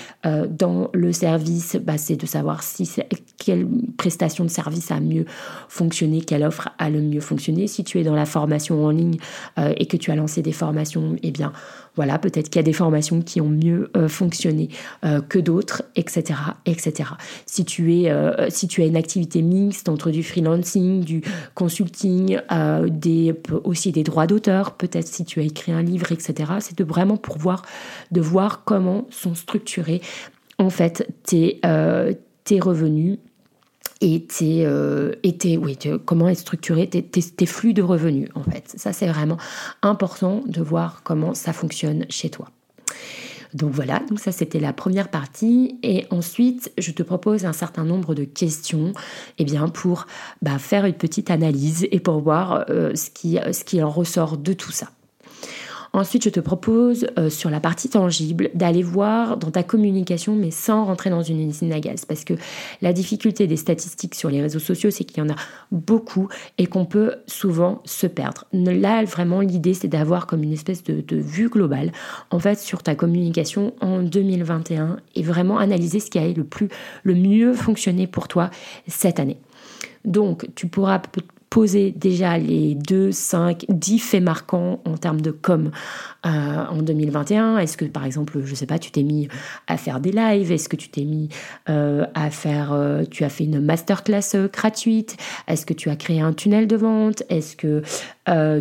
dans 0.49 0.89
le 0.93 1.13
service, 1.13 1.77
bah, 1.81 1.97
c'est 1.97 2.15
de 2.15 2.25
savoir 2.25 2.63
si 2.63 2.89
quelle 3.37 3.67
prestation 3.97 4.43
de 4.43 4.49
service 4.49 4.91
a 4.91 4.99
mieux 4.99 5.25
fonctionné, 5.69 6.21
quelle 6.21 6.43
offre 6.43 6.69
a 6.77 6.89
le 6.89 7.01
mieux 7.01 7.21
fonctionné. 7.21 7.67
Si 7.67 7.83
tu 7.83 7.99
es 7.99 8.03
dans 8.03 8.15
la 8.15 8.25
formation 8.25 8.83
en 8.83 8.89
ligne 8.89 9.17
et 9.57 9.85
que 9.85 9.97
tu 9.97 10.11
as 10.11 10.12
lancé 10.15 10.41
des 10.41 10.51
formations, 10.51 11.15
eh 11.23 11.31
bien 11.31 11.53
voilà, 11.95 12.17
peut-être 12.17 12.49
qu'il 12.49 12.59
y 12.59 12.59
a 12.59 12.63
des 12.63 12.73
formations 12.73 13.21
qui 13.21 13.39
ont 13.39 13.49
mieux 13.49 13.91
euh, 13.95 14.07
fonctionné 14.07 14.69
euh, 15.05 15.21
que 15.21 15.37
d'autres, 15.37 15.83
etc., 15.95 16.39
etc. 16.65 17.11
Si 17.45 17.65
tu 17.65 17.95
es, 17.95 18.09
euh, 18.09 18.49
si 18.49 18.67
tu 18.67 18.81
as 18.81 18.85
une 18.85 18.95
activité 18.95 19.41
mixte 19.41 19.89
entre 19.89 20.09
du 20.09 20.23
freelancing, 20.23 21.03
du 21.03 21.21
consulting, 21.53 22.39
des, 22.87 23.35
aussi 23.63 23.91
des 23.91 24.03
droits 24.03 24.27
d'auteur, 24.27 24.75
peut-être 24.75 25.07
si 25.07 25.25
tu 25.25 25.39
as 25.39 25.43
écrit 25.43 25.71
un 25.71 25.81
livre, 25.81 26.11
etc. 26.11 26.53
C'est 26.59 26.77
de 26.77 26.83
vraiment 26.83 27.17
pour 27.17 27.37
voir, 27.37 27.63
de 28.11 28.21
voir 28.21 28.63
comment 28.63 29.07
sont 29.09 29.35
structurés 29.35 30.01
en 30.57 30.69
fait 30.69 31.07
tes, 31.23 31.61
tes 32.43 32.59
revenus 32.59 33.19
et, 34.03 34.65
euh, 34.65 35.13
oui, 35.23 35.77
comment 36.05 36.27
est 36.27 36.35
structuré 36.35 36.89
tes, 36.89 37.45
flux 37.45 37.73
de 37.73 37.81
revenus 37.81 38.29
en 38.35 38.43
fait. 38.43 38.73
Ça 38.75 38.93
c'est 38.93 39.07
vraiment 39.07 39.37
important 39.81 40.43
de 40.45 40.61
voir 40.61 41.01
comment 41.03 41.33
ça 41.33 41.53
fonctionne 41.53 42.05
chez 42.09 42.29
toi. 42.29 42.49
Donc 43.53 43.71
voilà, 43.71 43.99
donc 44.09 44.19
ça 44.19 44.31
c'était 44.31 44.59
la 44.59 44.73
première 44.73 45.09
partie 45.09 45.77
et 45.83 46.05
ensuite 46.09 46.71
je 46.79 46.91
te 46.91 47.03
propose 47.03 47.45
un 47.45 47.53
certain 47.53 47.83
nombre 47.83 48.15
de 48.15 48.23
questions 48.23 48.93
eh 49.37 49.45
bien, 49.45 49.67
pour 49.67 50.07
bah, 50.41 50.57
faire 50.57 50.85
une 50.85 50.95
petite 50.95 51.29
analyse 51.29 51.87
et 51.91 51.99
pour 51.99 52.19
voir 52.19 52.65
euh, 52.69 52.95
ce, 52.95 53.11
qui, 53.11 53.37
ce 53.51 53.63
qui 53.63 53.81
en 53.83 53.91
ressort 53.91 54.37
de 54.37 54.53
tout 54.53 54.71
ça. 54.71 54.89
Ensuite, 55.95 56.23
je 56.23 56.29
te 56.31 56.39
propose 56.39 57.05
euh, 57.19 57.29
sur 57.29 57.51
la 57.51 57.59
partie 57.59 57.87
tangible 57.87 58.49
d'aller 58.55 58.81
voir 58.81 59.37
dans 59.37 59.51
ta 59.51 59.61
communication, 59.61 60.35
mais 60.35 60.49
sans 60.49 60.85
rentrer 60.85 61.11
dans 61.11 61.21
une 61.21 61.47
usine 61.47 61.71
à 61.71 61.79
gaz. 61.79 62.05
Parce 62.05 62.23
que 62.23 62.33
la 62.81 62.93
difficulté 62.93 63.45
des 63.45 63.57
statistiques 63.57 64.15
sur 64.15 64.31
les 64.31 64.41
réseaux 64.41 64.57
sociaux, 64.57 64.89
c'est 64.89 65.03
qu'il 65.03 65.19
y 65.19 65.21
en 65.21 65.29
a 65.29 65.35
beaucoup 65.71 66.29
et 66.57 66.65
qu'on 66.65 66.85
peut 66.85 67.13
souvent 67.27 67.83
se 67.85 68.07
perdre. 68.07 68.45
Là, 68.53 69.03
vraiment, 69.03 69.41
l'idée, 69.41 69.75
c'est 69.75 69.87
d'avoir 69.87 70.25
comme 70.25 70.41
une 70.41 70.53
espèce 70.53 70.83
de, 70.83 71.03
vue 71.15 71.47
globale, 71.47 71.91
en 72.31 72.39
fait, 72.39 72.57
sur 72.57 72.81
ta 72.81 72.95
communication 72.95 73.75
en 73.79 74.01
2021 74.01 74.97
et 75.15 75.21
vraiment 75.21 75.59
analyser 75.59 75.99
ce 75.99 76.09
qui 76.09 76.17
a 76.17 76.27
le 76.27 76.43
plus, 76.43 76.69
le 77.03 77.13
mieux 77.13 77.53
fonctionné 77.53 78.07
pour 78.07 78.27
toi 78.27 78.49
cette 78.87 79.19
année. 79.19 79.37
Donc, 80.05 80.47
tu 80.55 80.67
pourras 80.67 80.99
poser 81.53 81.91
déjà 81.91 82.39
les 82.39 82.73
2, 82.73 83.11
5, 83.11 83.65
10 83.69 83.99
faits 83.99 84.23
marquants 84.23 84.81
en 84.85 84.97
termes 84.97 85.21
de 85.21 85.29
com 85.29 85.69
euh, 86.25 86.29
en 86.29 86.81
2021 86.81 87.59
Est-ce 87.59 87.77
que, 87.77 87.85
par 87.85 88.05
exemple, 88.05 88.41
je 88.43 88.55
sais 88.55 88.65
pas, 88.65 88.79
tu 88.79 88.89
t'es 88.89 89.03
mis 89.03 89.27
à 89.67 89.77
faire 89.77 89.99
des 89.99 90.11
lives? 90.11 90.51
Est-ce 90.51 90.67
que 90.67 90.75
tu 90.75 90.89
t'es 90.89 91.03
mis 91.03 91.29
euh, 91.69 92.07
à 92.15 92.31
faire, 92.31 92.73
euh, 92.73 93.03
tu 93.07 93.23
as 93.23 93.29
fait 93.29 93.43
une 93.43 93.59
masterclass 93.59 94.49
gratuite? 94.51 95.15
Est-ce 95.47 95.67
que 95.67 95.75
tu 95.75 95.91
as 95.91 95.95
créé 95.95 96.21
un 96.21 96.33
tunnel 96.33 96.65
de 96.65 96.75
vente? 96.75 97.21
Est-ce 97.29 97.55
que 97.55 97.83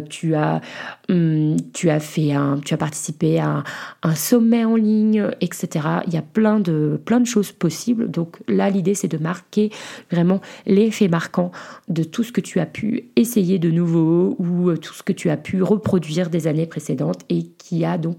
tu 0.08 0.34
as, 0.34 0.60
hum, 1.08 1.56
tu 1.72 1.90
as 1.90 2.00
fait 2.00 2.32
un, 2.32 2.58
tu 2.64 2.74
as 2.74 2.76
participé 2.76 3.38
à 3.38 3.64
un, 4.02 4.14
sommet 4.14 4.64
en 4.64 4.76
ligne, 4.76 5.28
etc. 5.40 5.68
Il 6.06 6.14
y 6.14 6.16
a 6.16 6.22
plein 6.22 6.60
de, 6.60 7.00
plein 7.04 7.20
de 7.20 7.26
choses 7.26 7.52
possibles. 7.52 8.10
Donc 8.10 8.38
là, 8.48 8.70
l'idée, 8.70 8.94
c'est 8.94 9.08
de 9.08 9.18
marquer 9.18 9.70
vraiment 10.10 10.40
les 10.66 10.90
faits 10.90 11.10
marquants 11.10 11.52
de 11.88 12.02
tout 12.02 12.24
ce 12.24 12.32
que 12.32 12.40
tu 12.40 12.60
as 12.60 12.66
pu 12.66 13.10
essayer 13.16 13.58
de 13.58 13.70
nouveau 13.70 14.36
ou 14.38 14.70
euh, 14.70 14.76
tout 14.76 14.94
ce 14.94 15.02
que 15.02 15.12
tu 15.12 15.30
as 15.30 15.36
pu 15.36 15.62
reproduire 15.62 16.30
des 16.30 16.46
années 16.46 16.66
précédentes 16.66 17.22
et 17.28 17.44
qui 17.58 17.84
a 17.84 17.98
donc 17.98 18.16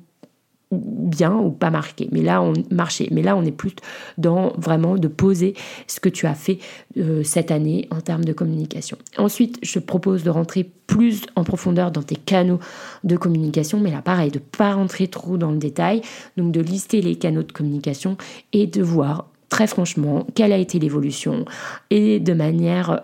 bien 0.84 1.34
ou 1.36 1.52
pas 1.52 1.70
marqué. 1.70 2.10
Mais 2.12 2.22
là, 2.22 2.42
on 2.42 2.54
marchait. 2.72 3.08
Mais 3.12 3.22
là, 3.22 3.36
on 3.36 3.44
est 3.44 3.52
plus 3.52 3.74
dans 4.18 4.54
vraiment 4.58 4.96
de 4.96 5.08
poser 5.08 5.54
ce 5.88 6.00
que 6.00 6.10
tu 6.10 6.28
as 6.28 6.34
fait 6.34 6.60
euh, 6.98 7.24
cette 7.24 7.52
année 7.52 7.88
en 7.92 8.02
termes 8.02 8.26
de 8.26 8.34
communication. 8.34 8.98
Ensuite, 9.18 9.60
je 9.62 9.80
propose 9.80 10.24
de 10.24 10.30
rentrer 10.30 10.70
plus 10.88 11.24
en 11.36 11.44
profondeur 11.44 11.92
dans 11.92 12.04
tes 12.04 12.16
canaux 12.16 12.60
de 13.04 13.18
communication. 13.18 13.80
Mais 13.80 13.92
là, 13.92 14.02
pareil, 14.02 14.32
de 14.32 14.40
pas 14.40 14.74
rentrer 14.74 15.08
trop 15.08 15.38
dans 15.38 15.52
le 15.52 15.58
détail. 15.58 16.02
Donc, 16.38 16.52
de 16.52 16.62
lister 16.62 17.02
les 17.02 17.16
canaux 17.16 17.44
de 17.44 17.52
communication 17.52 18.18
et 18.52 18.68
de 18.68 18.82
voir 18.82 19.28
très 19.50 19.68
franchement 19.68 20.26
quelle 20.34 20.52
a 20.52 20.58
été 20.58 20.80
l'évolution 20.80 21.46
et 21.92 22.20
de 22.20 22.34
manière 22.34 23.04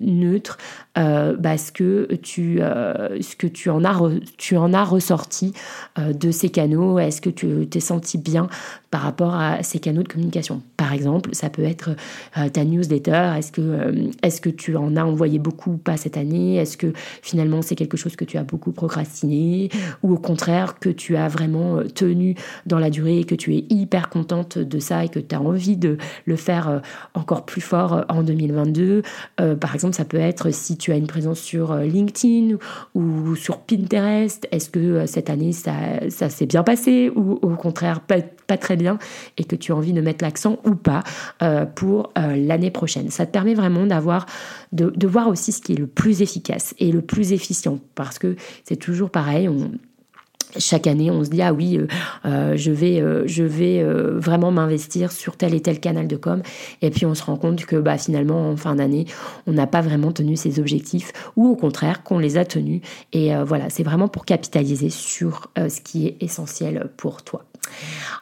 neutre 0.00 0.58
euh, 0.98 1.36
bah, 1.36 1.58
ce, 1.58 1.72
que 1.72 2.14
tu, 2.22 2.58
euh, 2.60 3.20
ce 3.20 3.36
que 3.36 3.46
tu 3.46 3.68
en 3.68 3.84
as, 3.84 4.00
tu 4.38 4.56
en 4.56 4.72
as 4.72 4.84
ressorti 4.84 5.52
euh, 5.98 6.12
de 6.12 6.30
ces 6.30 6.48
canaux. 6.48 6.98
Est-ce 6.98 7.20
que 7.20 7.28
tu 7.28 7.66
t'es 7.66 7.80
senti 7.80 8.16
bien 8.16 8.48
par 8.90 9.02
rapport 9.02 9.34
à 9.34 9.62
ces 9.62 9.78
canaux 9.78 10.02
de 10.02 10.08
communication? 10.08 10.62
Par 10.76 10.92
exemple, 10.92 11.34
ça 11.34 11.50
peut 11.50 11.64
être 11.64 11.90
ta 12.52 12.64
newsletter. 12.64 13.32
Est-ce 13.36 13.52
que, 13.52 14.10
est-ce 14.22 14.40
que 14.40 14.48
tu 14.48 14.76
en 14.76 14.96
as 14.96 15.04
envoyé 15.04 15.38
beaucoup 15.38 15.72
ou 15.72 15.76
pas 15.76 15.96
cette 15.96 16.16
année? 16.16 16.56
Est-ce 16.56 16.76
que 16.76 16.92
finalement 17.22 17.62
c'est 17.62 17.74
quelque 17.74 17.96
chose 17.96 18.16
que 18.16 18.24
tu 18.24 18.38
as 18.38 18.44
beaucoup 18.44 18.72
procrastiné? 18.72 19.68
Ou 20.02 20.14
au 20.14 20.18
contraire 20.18 20.78
que 20.78 20.88
tu 20.88 21.16
as 21.16 21.28
vraiment 21.28 21.82
tenu 21.94 22.36
dans 22.64 22.78
la 22.78 22.90
durée 22.90 23.20
et 23.20 23.24
que 23.24 23.34
tu 23.34 23.54
es 23.54 23.64
hyper 23.68 24.08
contente 24.08 24.58
de 24.58 24.78
ça 24.78 25.04
et 25.04 25.08
que 25.08 25.18
tu 25.18 25.34
as 25.34 25.40
envie 25.40 25.76
de 25.76 25.98
le 26.24 26.36
faire 26.36 26.80
encore 27.14 27.44
plus 27.44 27.60
fort 27.60 28.04
en 28.08 28.22
2022 28.22 29.02
Par 29.60 29.74
exemple, 29.74 29.94
ça 29.94 30.04
peut 30.04 30.16
être 30.18 30.50
si 30.52 30.76
tu 30.76 30.85
tu 30.86 30.92
une 30.94 31.08
présence 31.08 31.40
sur 31.40 31.72
euh, 31.72 31.82
LinkedIn 31.82 32.58
ou 32.94 33.34
sur 33.34 33.58
Pinterest 33.58 34.46
Est-ce 34.52 34.70
que 34.70 34.78
euh, 34.78 35.06
cette 35.06 35.30
année, 35.30 35.50
ça, 35.50 36.30
s'est 36.30 36.46
bien 36.46 36.62
passé 36.62 37.10
ou 37.12 37.40
au 37.42 37.56
contraire 37.56 38.00
pas, 38.00 38.20
très 38.56 38.76
bien 38.76 38.98
et 39.36 39.42
que 39.42 39.56
tu 39.56 39.72
as 39.72 39.74
envie 39.74 39.92
de 39.92 40.00
mettre 40.00 40.24
l'accent 40.24 40.58
ou 40.64 40.76
pas 40.76 41.02
euh, 41.42 41.66
pour 41.66 42.12
l'année 42.14 42.70
prochaine? 42.70 43.10
Ça 43.10 43.26
te 43.26 43.32
permet 43.32 43.54
vraiment 43.54 43.84
d'avoir, 43.84 44.26
de, 44.72 45.06
voir 45.08 45.26
aussi 45.26 45.50
ce 45.50 45.60
qui 45.60 45.72
est 45.72 45.76
le 45.76 45.88
plus 45.88 46.22
efficace 46.22 46.72
et 46.78 46.92
le 46.92 47.02
plus 47.02 47.32
efficient 47.32 47.80
parce 47.96 48.20
que 48.20 48.36
c'est 48.64 48.76
toujours 48.76 49.10
pareil. 49.10 49.48
Chaque 50.58 50.86
année, 50.86 51.10
on 51.10 51.24
se 51.24 51.30
dit 51.30 51.42
ah 51.42 51.52
oui, 51.52 51.78
euh, 51.78 51.86
euh, 52.24 52.56
je 52.56 52.70
vais, 52.70 53.00
euh, 53.00 53.24
je 53.26 53.44
vais 53.44 53.82
vraiment 53.84 54.50
m'investir 54.50 55.12
sur 55.12 55.36
tel 55.36 55.54
et 55.54 55.60
tel 55.60 55.80
canal 55.80 56.06
de 56.06 56.16
com. 56.16 56.42
Et 56.82 56.90
puis 56.90 57.06
on 57.06 57.14
se 57.14 57.22
rend 57.22 57.36
compte 57.36 57.64
que 57.64 57.76
bah 57.76 57.98
finalement 57.98 58.50
en 58.50 58.56
fin 58.56 58.74
d'année, 58.74 59.06
on 59.46 59.52
n'a 59.52 59.66
pas 59.66 59.80
vraiment 59.80 60.12
tenu 60.12 60.36
ces 60.36 60.58
objectifs, 60.60 61.12
ou 61.36 61.48
au 61.48 61.56
contraire 61.56 62.02
qu'on 62.02 62.18
les 62.18 62.36
a 62.38 62.44
tenus. 62.44 62.80
Et 63.12 63.32
voilà, 63.44 63.70
c'est 63.70 63.82
vraiment 63.82 64.08
pour 64.08 64.24
capitaliser 64.24 64.90
sur 64.90 65.50
ce 65.56 65.80
qui 65.80 66.06
est 66.06 66.16
essentiel 66.20 66.88
pour 66.96 67.22
toi. 67.22 67.44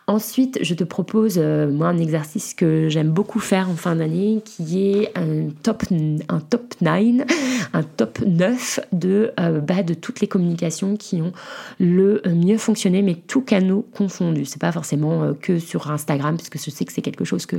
Ensuite, 0.06 0.58
je 0.60 0.74
te 0.74 0.84
propose 0.84 1.36
euh, 1.38 1.70
moi 1.70 1.88
un 1.88 1.96
exercice 1.96 2.52
que 2.52 2.90
j'aime 2.90 3.08
beaucoup 3.08 3.38
faire 3.38 3.70
en 3.70 3.74
fin 3.74 3.96
d'année, 3.96 4.42
qui 4.44 4.90
est 4.90 5.10
un 5.16 5.48
top 5.62 5.84
un 6.28 6.40
top 6.40 6.74
9, 6.82 7.26
un 7.72 7.82
top 7.82 8.20
9 8.20 8.80
de 8.92 9.32
euh, 9.40 9.60
bah, 9.60 9.82
de 9.82 9.94
toutes 9.94 10.20
les 10.20 10.26
communications 10.26 10.96
qui 10.96 11.22
ont 11.22 11.32
le 11.80 12.20
mieux 12.26 12.58
fonctionné, 12.58 13.00
mais 13.00 13.14
tous 13.14 13.40
canaux 13.40 13.86
confondus. 13.94 14.44
C'est 14.44 14.60
pas 14.60 14.72
forcément 14.72 15.22
euh, 15.22 15.32
que 15.32 15.58
sur 15.58 15.90
Instagram, 15.90 16.36
puisque 16.36 16.62
je 16.62 16.70
sais 16.70 16.84
que 16.84 16.92
c'est 16.92 17.02
quelque 17.02 17.24
chose 17.24 17.46
que 17.46 17.56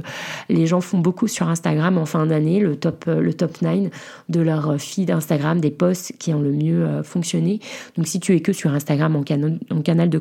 les 0.50 0.68
gens 0.68 0.82
font 0.82 1.00
beaucoup 1.00 1.28
sur 1.28 1.50
Instagram 1.50 1.98
en 1.98 2.06
fin 2.06 2.28
d'année, 2.28 2.60
le 2.60 2.76
top 2.76 3.06
le 3.08 3.34
top 3.34 3.60
9 3.64 3.90
de 4.30 4.40
leur 4.40 4.80
feed 4.80 5.10
Instagram, 5.10 5.60
des 5.60 5.72
posts 5.72 6.14
qui 6.20 6.32
ont 6.32 6.42
le 6.42 6.52
mieux 6.52 7.02
fonctionné. 7.04 7.60
Donc 7.98 8.08
si 8.08 8.20
tu 8.20 8.36
es 8.36 8.42
que 8.42 8.54
sur 8.54 8.72
Instagram 8.72 9.16
en 9.16 9.24
canal, 9.24 9.58
en 9.72 9.82
canal 9.82 10.10
de 10.10 10.20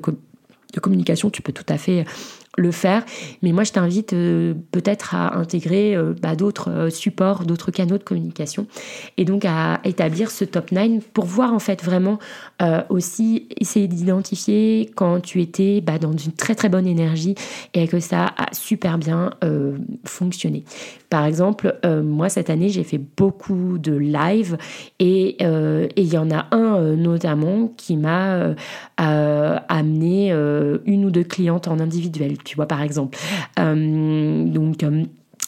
de 0.74 0.80
communication, 0.80 1.30
tu 1.30 1.42
peux 1.42 1.52
tout 1.52 1.66
à 1.68 1.78
fait 1.78 2.04
le 2.56 2.70
faire. 2.70 3.04
Mais 3.42 3.52
moi, 3.52 3.64
je 3.64 3.72
t'invite 3.72 4.12
euh, 4.12 4.54
peut-être 4.70 5.14
à 5.14 5.36
intégrer 5.36 5.94
euh, 5.96 6.14
bah, 6.20 6.36
d'autres 6.36 6.70
euh, 6.70 6.90
supports, 6.90 7.44
d'autres 7.44 7.70
canaux 7.70 7.98
de 7.98 8.02
communication, 8.02 8.66
et 9.16 9.24
donc 9.24 9.44
à 9.44 9.80
établir 9.84 10.30
ce 10.30 10.44
top 10.44 10.72
9 10.72 11.08
pour 11.12 11.24
voir 11.24 11.52
en 11.52 11.58
fait 11.58 11.82
vraiment 11.82 12.18
aussi 12.88 13.48
essayer 13.60 13.88
d'identifier 13.88 14.90
quand 14.94 15.20
tu 15.20 15.42
étais 15.42 15.80
bah, 15.80 15.98
dans 15.98 16.16
une 16.16 16.32
très 16.32 16.54
très 16.54 16.68
bonne 16.68 16.86
énergie 16.86 17.34
et 17.74 17.86
que 17.88 18.00
ça 18.00 18.26
a 18.38 18.54
super 18.54 18.98
bien 18.98 19.30
fonctionné. 20.04 20.64
Par 21.10 21.26
exemple, 21.26 21.78
moi 21.84 22.28
cette 22.28 22.50
année, 22.50 22.68
j'ai 22.68 22.84
fait 22.84 23.00
beaucoup 23.16 23.78
de 23.78 23.92
live 23.92 24.56
et 24.98 25.36
il 25.42 26.06
y 26.06 26.16
en 26.16 26.30
a 26.30 26.46
un 26.52 26.96
notamment 26.96 27.72
qui 27.76 27.96
m'a 27.96 28.54
amené 28.96 30.30
une 30.86 31.04
ou 31.04 31.10
deux 31.10 31.24
clientes 31.24 31.68
en 31.68 31.78
individuel 31.80 32.38
tu 32.44 32.56
vois, 32.56 32.66
par 32.66 32.82
exemple. 32.82 33.18
Euh, 33.58 34.44
donc, 34.44 34.82
euh, 34.82 35.04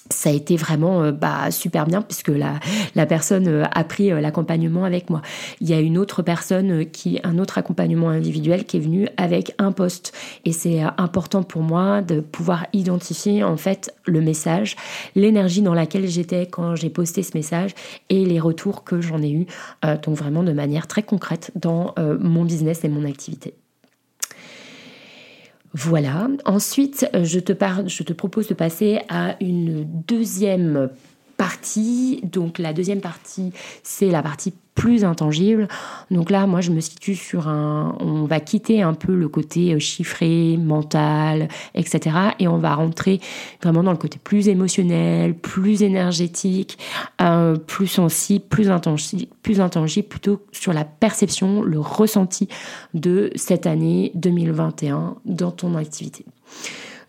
ça 0.09 0.31
a 0.31 0.33
été 0.33 0.57
vraiment 0.57 1.03
euh, 1.03 1.13
bah, 1.13 1.51
super 1.51 1.85
bien 1.85 2.01
puisque 2.01 2.29
la, 2.29 3.07
personne 3.07 3.67
a 3.71 3.85
pris 3.85 4.11
l'accompagnement 4.11 4.85
avec 4.85 5.11
moi. 5.11 5.21
Il 5.61 5.69
y 5.69 5.75
a 5.75 5.81
une 5.81 5.99
autre 5.99 6.23
personne 6.23 6.87
qui, 6.87 7.21
un 7.25 7.39
autre 7.39 7.59
accompagnement 7.59 8.09
individuel 8.09 8.65
qui 8.65 8.77
est 8.77 8.81
venu 8.81 9.09
avec 9.17 9.55
un 9.59 9.73
poste 9.73 10.13
et 10.45 10.53
c'est 10.53 10.81
important 10.97 11.43
pour 11.43 11.63
moi 11.63 12.03
de 12.03 12.21
pouvoir 12.21 12.67
identifier 12.73 13.43
en 13.43 13.57
fait 13.57 13.95
le 14.07 14.21
message, 14.21 14.77
l'énergie 15.15 15.63
dans 15.63 15.75
laquelle 15.75 16.07
j'étais 16.07 16.47
quand 16.47 16.77
j'ai 16.77 16.91
posté 16.91 17.23
ce 17.23 17.37
message 17.37 17.75
et 18.09 18.25
les 18.25 18.41
retours 18.41 18.85
que 18.85 19.01
j'en 19.01 19.21
ai 19.23 19.31
eu, 19.31 19.47
donc 19.83 20.17
vraiment 20.17 20.45
de 20.45 20.53
manière 20.53 20.87
très 20.87 21.03
concrète 21.03 21.51
dans 21.57 21.95
mon 22.21 22.45
business 22.45 22.85
et 22.85 22.89
mon 22.89 23.05
activité. 23.05 23.55
Voilà. 25.79 26.29
Ensuite, 26.47 27.07
euh, 27.15 27.25
je 27.25 27.39
te, 27.39 27.53
je 27.87 28.03
te 28.03 28.13
propose 28.15 28.49
de 28.49 28.55
passer 28.55 29.01
à 29.11 29.37
une 29.43 29.85
deuxième 30.09 30.89
partie. 31.37 32.21
Donc 32.25 32.59
la 32.59 32.73
deuxième 32.73 33.03
partie, 33.03 33.53
c'est 33.83 34.09
la 34.09 34.23
partie 34.23 34.55
plus 34.77 35.05
intangible. 35.05 35.67
Donc 36.13 36.31
là, 36.31 36.47
moi, 36.47 36.61
je 36.61 36.71
me 36.71 36.79
situe 36.81 37.17
sur 37.17 37.49
un... 37.49 37.97
On 37.99 38.25
va 38.25 38.39
quitter 38.39 38.83
un 38.83 38.95
peu 38.95 39.17
le 39.17 39.29
côté 39.29 39.75
euh, 39.75 39.81
chiffré, 39.81 40.57
mental, 40.57 41.49
etc. 41.75 42.17
Et 42.39 42.47
on 42.47 42.59
va 42.59 42.75
rentrer 42.75 43.19
vraiment 43.63 43.83
dans 43.83 43.91
le 43.91 43.97
côté 43.97 44.21
plus 44.23 44.49
émotionnel, 44.49 45.35
plus 45.35 45.83
énergétique, 45.83 46.79
euh, 47.21 47.57
plus 47.57 47.89
sensible, 47.89 48.45
plus 48.49 48.71
intangible, 48.71 49.27
plus 49.43 49.61
intangible, 49.61 50.07
plutôt 50.07 50.43
sur 50.53 50.73
la 50.73 50.85
perception, 50.85 51.63
le 51.63 51.81
ressenti 51.81 52.49
de 52.95 53.31
cette 53.35 53.67
année 53.67 54.13
2021 54.15 55.17
dans 55.25 55.51
ton 55.51 55.75
activité. 55.75 56.25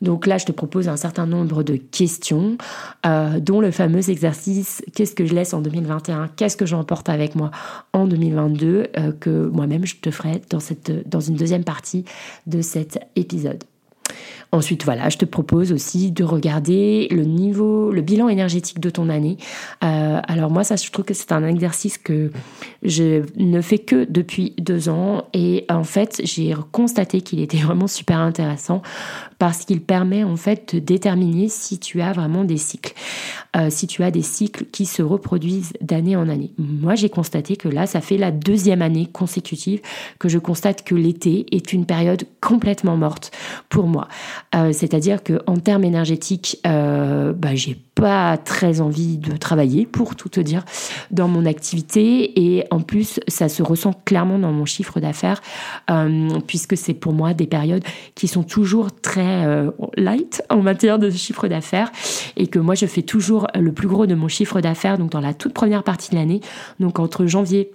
Donc 0.02 0.28
là, 0.28 0.38
je 0.38 0.46
te 0.46 0.52
propose 0.52 0.88
un 0.88 0.98
certain 0.98 1.26
nombre 1.26 1.64
de 1.64 1.76
questions, 1.76 2.58
euh, 3.06 3.40
dont 3.40 3.62
le 3.62 3.72
fameux 3.72 4.10
exercice 4.10 4.84
qu'est-ce 4.94 5.16
que 5.16 5.26
je 5.26 5.34
laisse 5.34 5.54
en 5.54 5.62
2021, 5.62 6.30
qu'est-ce 6.36 6.58
que 6.58 6.66
j'emporte 6.66 7.10
avec 7.10 7.36
moi 7.36 7.52
en 7.94 8.06
2022, 8.06 8.88
euh, 8.98 9.12
que 9.20 9.48
moi-même 9.48 9.86
je 9.86 9.96
te 9.96 10.12
ferai 10.12 10.42
dans, 10.50 11.20
une 11.20 11.36
deuxième 11.36 11.64
partie 11.64 12.06
de 12.46 12.62
cet 12.62 13.00
épisode. 13.16 13.64
Ensuite, 14.54 14.86
voilà, 14.86 15.10
je 15.10 15.18
te 15.18 15.26
propose 15.26 15.74
aussi 15.74 16.12
de 16.12 16.24
regarder 16.24 17.10
le 17.12 17.26
niveau, 17.26 17.92
le 17.92 18.02
bilan 18.02 18.30
énergétique 18.30 18.80
de 18.80 18.90
ton 18.90 19.10
année. 19.10 19.36
Euh, 19.84 20.22
alors 20.26 20.50
moi, 20.50 20.64
ça, 20.64 20.78
je 20.78 20.90
trouve 20.90 21.04
que 21.04 21.14
c'est 21.14 21.34
un 21.34 21.46
exercice 21.46 21.98
que 21.98 22.32
je 22.82 23.24
ne 23.36 23.60
fais 23.60 23.80
que 23.80 24.06
depuis 24.10 24.54
deux 24.58 24.88
ans 24.88 25.26
et 25.34 25.66
en 25.70 25.84
fait, 25.84 26.22
j'ai 26.24 26.56
constaté 26.72 27.20
qu'il 27.20 27.42
était 27.42 27.58
vraiment 27.58 27.88
super 27.88 28.20
intéressant 28.20 28.82
parce 29.40 29.66
qu'il 29.66 29.82
permet 29.82 30.24
en 30.24 30.36
fait 30.36 30.76
de 30.76 30.80
déterminer 30.80 31.50
si 31.50 31.80
tu 31.80 32.02
as 32.02 32.14
vraiment 32.14 32.44
des 32.44 32.58
cycles, 32.58 32.94
euh, 33.56 33.70
si 33.70 33.88
tu 33.88 34.04
as 34.04 34.12
des 34.12 34.22
cycles 34.22 34.66
qui 34.72 34.86
se 34.86 35.02
reproduisent 35.02 35.74
d'année 35.82 36.16
en 36.16 36.30
année. 36.30 36.52
Moi, 36.58 36.96
j'ai 36.96 37.10
constaté 37.10 37.56
que 37.56 37.68
là, 37.68 37.88
ça 37.88 38.02
fait 38.02 38.18
la 38.18 38.32
deuxième 38.32 38.82
année 38.82 39.08
consécutive 39.12 39.82
que 40.20 40.30
je 40.30 40.40
constate 40.40 40.84
que 40.84 40.96
l'été 40.96 41.46
est 41.52 41.74
une 41.74 41.86
période 41.86 42.26
complètement 42.42 42.98
morte 42.98 43.32
pour 43.70 43.88
moi. 43.88 44.08
Euh, 44.56 44.72
c'est-à-dire 44.74 45.24
que 45.24 45.42
en 45.48 45.58
termes 45.58 45.84
énergétiques, 45.84 46.60
euh, 46.66 47.34
bah, 47.34 47.56
j'ai 47.56 47.78
pas 47.98 48.38
très 48.38 48.80
envie 48.80 49.18
de 49.18 49.36
travailler, 49.36 49.88
pour 49.88 50.16
tout 50.16 50.30
te 50.30 50.40
dire, 50.40 50.64
dans 51.10 51.28
mon 51.28 51.46
activité. 51.46 52.40
Et 52.40 52.64
en 52.70 52.80
plus, 52.82 53.20
ça 53.28 53.50
se 53.50 53.64
ressent 53.64 53.94
clairement 54.06 54.38
dans 54.38 54.52
mon 54.52 54.66
chiffre 54.66 55.00
d'affaires, 55.00 55.42
euh, 55.90 56.40
puisque 56.46 56.78
c'est 56.78 56.94
pour 56.94 57.14
moi 57.14 57.34
des 57.34 57.48
périodes 57.48 57.84
qui 58.14 58.28
sont 58.28 58.44
toujours 58.44 58.92
très 58.92 59.27
euh, 59.28 59.72
light 59.96 60.44
en 60.50 60.62
matière 60.62 61.00
de 61.00 61.10
chiffre 61.10 61.48
d'affaires. 61.48 61.92
Et 62.36 62.48
que 62.48 62.60
moi, 62.60 62.76
je 62.76 62.86
fais 62.86 63.02
toujours 63.02 63.48
le 63.56 63.72
plus 63.72 63.88
gros 63.88 64.06
de 64.06 64.16
mon 64.16 64.28
chiffre 64.28 64.62
d'affaires, 64.62 64.98
donc 64.98 65.12
dans 65.12 65.22
la 65.22 65.34
toute 65.34 65.54
première 65.54 65.84
partie 65.84 66.12
de 66.12 66.16
l'année, 66.16 66.42
donc 66.80 67.00
entre 67.00 67.26
janvier 67.26 67.72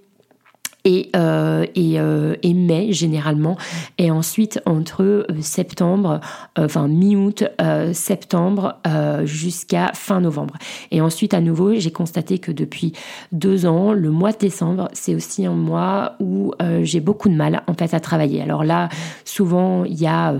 et, 0.85 1.11
euh, 1.17 1.65
et, 1.75 2.01
euh, 2.01 2.35
et, 2.43 2.55
mai 2.55 2.93
généralement. 2.93 3.57
Et 3.99 4.11
ensuite, 4.11 4.61
entre 4.67 5.03
euh, 5.03 5.25
septembre, 5.41 6.21
euh, 6.59 6.65
enfin 6.65 6.89
mi-août, 6.89 7.45
euh, 7.61 7.93
septembre 7.93 8.77
jusqu'à 9.25 9.93
fin 9.95 10.21
novembre. 10.21 10.55
Et 10.91 11.01
ensuite, 11.01 11.35
à 11.35 11.41
nouveau, 11.41 11.75
j'ai 11.75 11.91
constaté 11.91 12.39
que 12.39 12.53
depuis 12.53 12.93
deux 13.31 13.67
ans, 13.67 13.93
le 13.93 14.11
mois 14.11 14.33
de 14.33 14.39
décembre, 14.39 14.89
c'est 14.93 15.15
aussi 15.15 15.47
un 15.47 15.55
mois 15.55 16.17
où 16.21 16.53
j'ai 16.83 17.01
beaucoup 17.01 17.29
de 17.29 17.35
mal 17.35 17.63
en 17.67 17.75
fait 17.75 17.95
à 17.95 18.01
travailler. 18.01 18.43
Alors 18.43 18.65
là, 18.65 18.89
souvent, 19.25 19.85
il 19.85 20.01
y 20.01 20.07
a, 20.07 20.35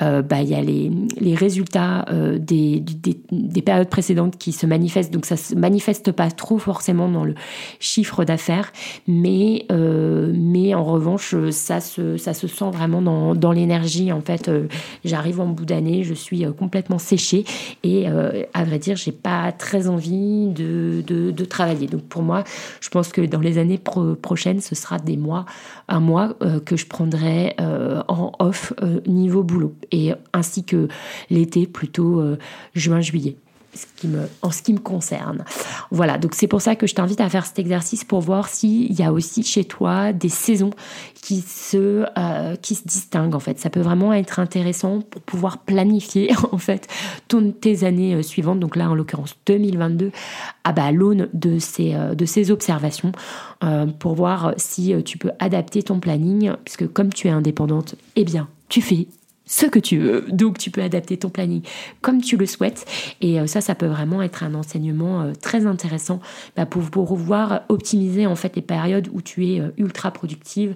bah, 0.00 0.40
il 0.42 0.48
y 0.48 0.54
a 0.54 0.62
les, 0.62 0.90
les 1.18 1.34
résultats 1.34 2.06
des, 2.38 2.80
des, 2.80 3.20
des 3.30 3.62
périodes 3.62 3.88
précédentes 3.88 4.36
qui 4.38 4.52
se 4.52 4.66
manifestent. 4.66 5.12
Donc 5.12 5.26
ça 5.26 5.36
se 5.36 5.54
manifeste 5.54 6.12
pas 6.12 6.30
trop 6.30 6.58
forcément 6.58 7.08
dans 7.08 7.24
le 7.24 7.34
chiffre 7.78 8.24
d'affaires, 8.24 8.72
mais 9.06 9.66
mais 10.34 10.74
en 10.74 10.84
revanche, 10.84 11.34
ça 11.50 11.80
se, 11.80 12.16
ça 12.16 12.34
se 12.34 12.46
sent 12.46 12.70
vraiment 12.72 13.02
dans, 13.02 13.34
dans 13.34 13.52
l'énergie. 13.52 14.12
En 14.12 14.20
fait, 14.20 14.50
j'arrive 15.04 15.40
en 15.40 15.46
bout 15.46 15.64
d'année, 15.64 16.04
je 16.04 16.14
suis 16.14 16.44
complètement 16.58 16.98
séchée 16.98 17.44
et 17.82 18.06
à 18.06 18.64
vrai 18.64 18.78
dire, 18.78 18.96
j'ai 18.96 19.12
pas 19.12 19.52
très 19.52 19.88
envie 19.88 20.48
de, 20.48 21.02
de, 21.06 21.30
de, 21.30 21.44
travailler. 21.44 21.86
Donc 21.86 22.02
pour 22.02 22.22
moi, 22.22 22.44
je 22.80 22.88
pense 22.88 23.08
que 23.08 23.20
dans 23.20 23.40
les 23.40 23.58
années 23.58 23.80
prochaines, 24.22 24.60
ce 24.60 24.74
sera 24.74 24.98
des 24.98 25.16
mois, 25.16 25.44
un 25.88 26.00
mois 26.00 26.36
que 26.64 26.76
je 26.76 26.86
prendrai 26.86 27.54
en 27.58 28.32
off 28.38 28.72
niveau 29.06 29.42
boulot 29.42 29.74
et 29.92 30.12
ainsi 30.32 30.64
que 30.64 30.88
l'été 31.30 31.66
plutôt 31.66 32.22
juin-juillet 32.74 33.36
en 34.42 34.50
ce 34.50 34.62
qui 34.62 34.72
me 34.72 34.78
concerne. 34.78 35.44
Voilà, 35.90 36.18
donc 36.18 36.34
c'est 36.34 36.46
pour 36.46 36.60
ça 36.60 36.76
que 36.76 36.86
je 36.86 36.94
t'invite 36.94 37.20
à 37.20 37.28
faire 37.28 37.46
cet 37.46 37.58
exercice 37.58 38.04
pour 38.04 38.20
voir 38.20 38.48
s'il 38.48 38.92
y 38.92 39.02
a 39.02 39.12
aussi 39.12 39.42
chez 39.42 39.64
toi 39.64 40.12
des 40.12 40.28
saisons 40.28 40.70
qui 41.22 41.42
se, 41.42 42.04
euh, 42.18 42.56
qui 42.56 42.74
se 42.74 42.84
distinguent 42.84 43.34
en 43.34 43.40
fait. 43.40 43.58
Ça 43.58 43.70
peut 43.70 43.80
vraiment 43.80 44.12
être 44.12 44.38
intéressant 44.38 45.00
pour 45.00 45.20
pouvoir 45.22 45.58
planifier 45.58 46.30
en 46.52 46.58
fait 46.58 46.88
tes 47.60 47.84
années 47.84 48.14
euh, 48.14 48.22
suivantes. 48.22 48.60
Donc 48.60 48.76
là, 48.76 48.90
en 48.90 48.94
l'occurrence 48.94 49.36
2022, 49.46 50.12
à 50.64 50.72
bah, 50.72 50.90
l'aune 50.92 51.28
de 51.32 51.58
ces, 51.58 51.94
euh, 51.94 52.14
de 52.14 52.24
ces 52.24 52.50
observations 52.50 53.12
pour 53.98 54.14
voir 54.14 54.54
si 54.56 54.94
tu 55.04 55.18
peux 55.18 55.32
adapter 55.38 55.82
ton 55.82 56.00
planning, 56.00 56.52
puisque 56.64 56.90
comme 56.90 57.12
tu 57.12 57.28
es 57.28 57.30
indépendante, 57.30 57.94
eh 58.16 58.24
bien, 58.24 58.48
tu 58.70 58.80
fais 58.80 59.06
ce 59.50 59.66
que 59.66 59.80
tu 59.80 59.98
veux. 59.98 60.24
Donc 60.30 60.58
tu 60.58 60.70
peux 60.70 60.80
adapter 60.80 61.18
ton 61.18 61.28
planning 61.28 61.62
comme 62.00 62.22
tu 62.22 62.36
le 62.36 62.46
souhaites. 62.46 62.86
Et 63.20 63.40
euh, 63.40 63.46
ça, 63.46 63.60
ça 63.60 63.74
peut 63.74 63.86
vraiment 63.86 64.22
être 64.22 64.44
un 64.44 64.54
enseignement 64.54 65.22
euh, 65.22 65.32
très 65.32 65.66
intéressant 65.66 66.20
bah, 66.56 66.66
pour, 66.66 66.88
pouvoir 66.90 67.62
optimiser 67.68 68.26
en 68.26 68.36
fait 68.36 68.54
les 68.54 68.62
périodes 68.62 69.08
où 69.12 69.20
tu 69.20 69.48
es 69.48 69.60
euh, 69.60 69.70
ultra 69.76 70.12
productive 70.12 70.74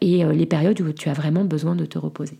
et 0.00 0.24
les 0.24 0.46
périodes 0.46 0.80
où 0.80 0.92
tu 0.92 1.08
as 1.08 1.12
vraiment 1.12 1.44
besoin 1.44 1.74
de 1.74 1.84
te 1.86 1.98
reposer. 1.98 2.38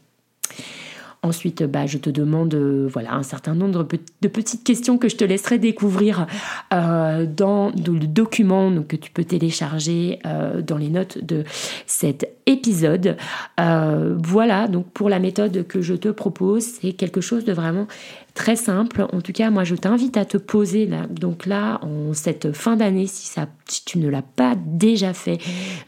Ensuite, 1.23 1.63
bah, 1.63 1.87
je 1.87 1.99
te 1.99 2.11
demande 2.11 2.55
voilà, 2.93 3.15
un 3.15 3.23
certain 3.23 3.55
nombre 3.55 3.87
de 4.23 4.29
petites 4.29 4.65
questions 4.65 4.99
que 4.99 5.09
je 5.09 5.17
te 5.17 5.25
laisserai 5.25 5.59
découvrir 5.59 6.27
dans 6.71 7.71
le 7.77 8.07
document 8.07 8.83
que 8.83 8.97
tu 8.97 9.11
peux 9.11 9.25
télécharger 9.25 10.19
dans 10.67 10.77
les 10.77 10.89
notes 10.89 11.25
de 11.25 11.45
cet 11.87 12.27
épisode. 12.47 13.17
Euh, 13.61 14.17
voilà, 14.23 14.69
donc 14.69 14.87
pour 14.93 15.09
la 15.09 15.19
méthode 15.19 15.67
que 15.67 15.81
je 15.81 15.95
te 15.95 16.09
propose, 16.09 16.65
c'est 16.65 16.93
quelque 16.93 17.21
chose 17.21 17.45
de 17.45 17.53
vraiment 17.53 17.87
très 18.35 18.57
simple. 18.57 19.07
En 19.13 19.21
tout 19.21 19.33
cas, 19.33 19.51
moi, 19.51 19.65
je 19.65 19.75
t'invite 19.75 20.17
à 20.17 20.25
te 20.25 20.37
poser 20.37 20.87
là, 20.87 21.07
donc 21.09 21.47
là, 21.47 21.81
en 21.83 22.13
cette 22.15 22.53
fin 22.53 22.77
d'année, 22.77 23.07
si, 23.07 23.27
ça, 23.27 23.49
si 23.67 23.85
tu 23.85 23.99
ne 23.99 24.09
l'as 24.09 24.23
pas 24.23 24.55
déjà 24.57 25.13
fait, 25.13 25.39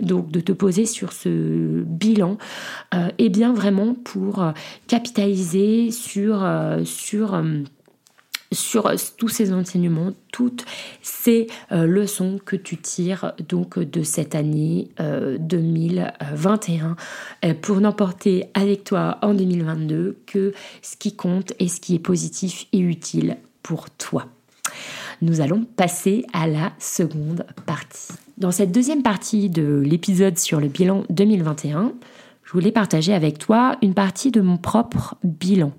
donc 0.00 0.30
de 0.30 0.40
te 0.40 0.52
poser 0.52 0.86
sur 0.86 1.12
ce 1.12 1.82
bilan, 1.82 2.38
euh, 2.94 3.08
et 3.18 3.28
bien 3.28 3.52
vraiment 3.52 3.94
pour 3.94 4.42
euh, 4.42 4.52
capitaliser 4.86 5.90
sur, 5.90 6.46
sur 6.84 7.42
sur 8.54 8.90
tous 9.16 9.28
ces 9.28 9.52
enseignements, 9.52 10.12
toutes 10.32 10.64
ces 11.02 11.48
euh, 11.72 11.86
leçons 11.86 12.40
que 12.44 12.56
tu 12.56 12.76
tires 12.76 13.32
donc 13.48 13.78
de 13.78 14.02
cette 14.02 14.34
année 14.34 14.88
2021 14.98 16.86
euh, 16.86 16.94
euh, 17.44 17.54
pour 17.54 17.80
n'emporter 17.80 18.46
avec 18.54 18.84
toi 18.84 19.18
en 19.22 19.34
2022 19.34 20.18
que 20.26 20.52
ce 20.82 20.96
qui 20.96 21.14
compte 21.14 21.52
et 21.58 21.68
ce 21.68 21.80
qui 21.80 21.94
est 21.94 22.00
positif 22.00 22.66
et 22.72 22.78
utile 22.78 23.36
pour 23.62 23.90
toi. 23.90 24.26
Nous 25.22 25.40
allons 25.40 25.64
passer 25.64 26.24
à 26.32 26.46
la 26.46 26.72
seconde 26.78 27.46
partie. 27.66 28.12
Dans 28.38 28.50
cette 28.50 28.72
deuxième 28.72 29.02
partie 29.02 29.48
de 29.48 29.80
l'épisode 29.84 30.38
sur 30.38 30.60
le 30.60 30.68
bilan 30.68 31.04
2021, 31.10 31.92
je 32.42 32.52
voulais 32.52 32.72
partager 32.72 33.14
avec 33.14 33.38
toi 33.38 33.76
une 33.82 33.94
partie 33.94 34.30
de 34.30 34.40
mon 34.40 34.56
propre 34.56 35.16
bilan 35.22 35.72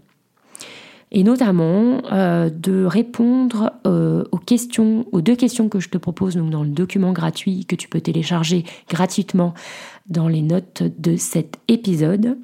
et 1.15 1.23
notamment 1.23 2.01
euh, 2.12 2.49
de 2.49 2.84
répondre 2.84 3.71
euh, 3.88 4.25
aux 4.34 4.38
questions, 4.38 5.06
aux 5.13 5.21
deux 5.21 5.38
questions 5.38 5.69
que 5.69 5.80
je 5.80 5.88
te 5.88 5.97
propose 5.97 6.36
donc 6.36 6.49
dans 6.49 6.63
le 6.63 6.69
document 6.69 7.13
gratuit 7.13 7.65
que 7.65 7.78
tu 7.78 7.88
peux 7.88 8.01
télécharger 8.01 8.65
gratuitement 8.89 9.54
dans 10.08 10.28
les 10.28 10.41
notes 10.41 10.84
de 10.84 11.15
cet 11.15 11.58
épisode, 11.69 12.38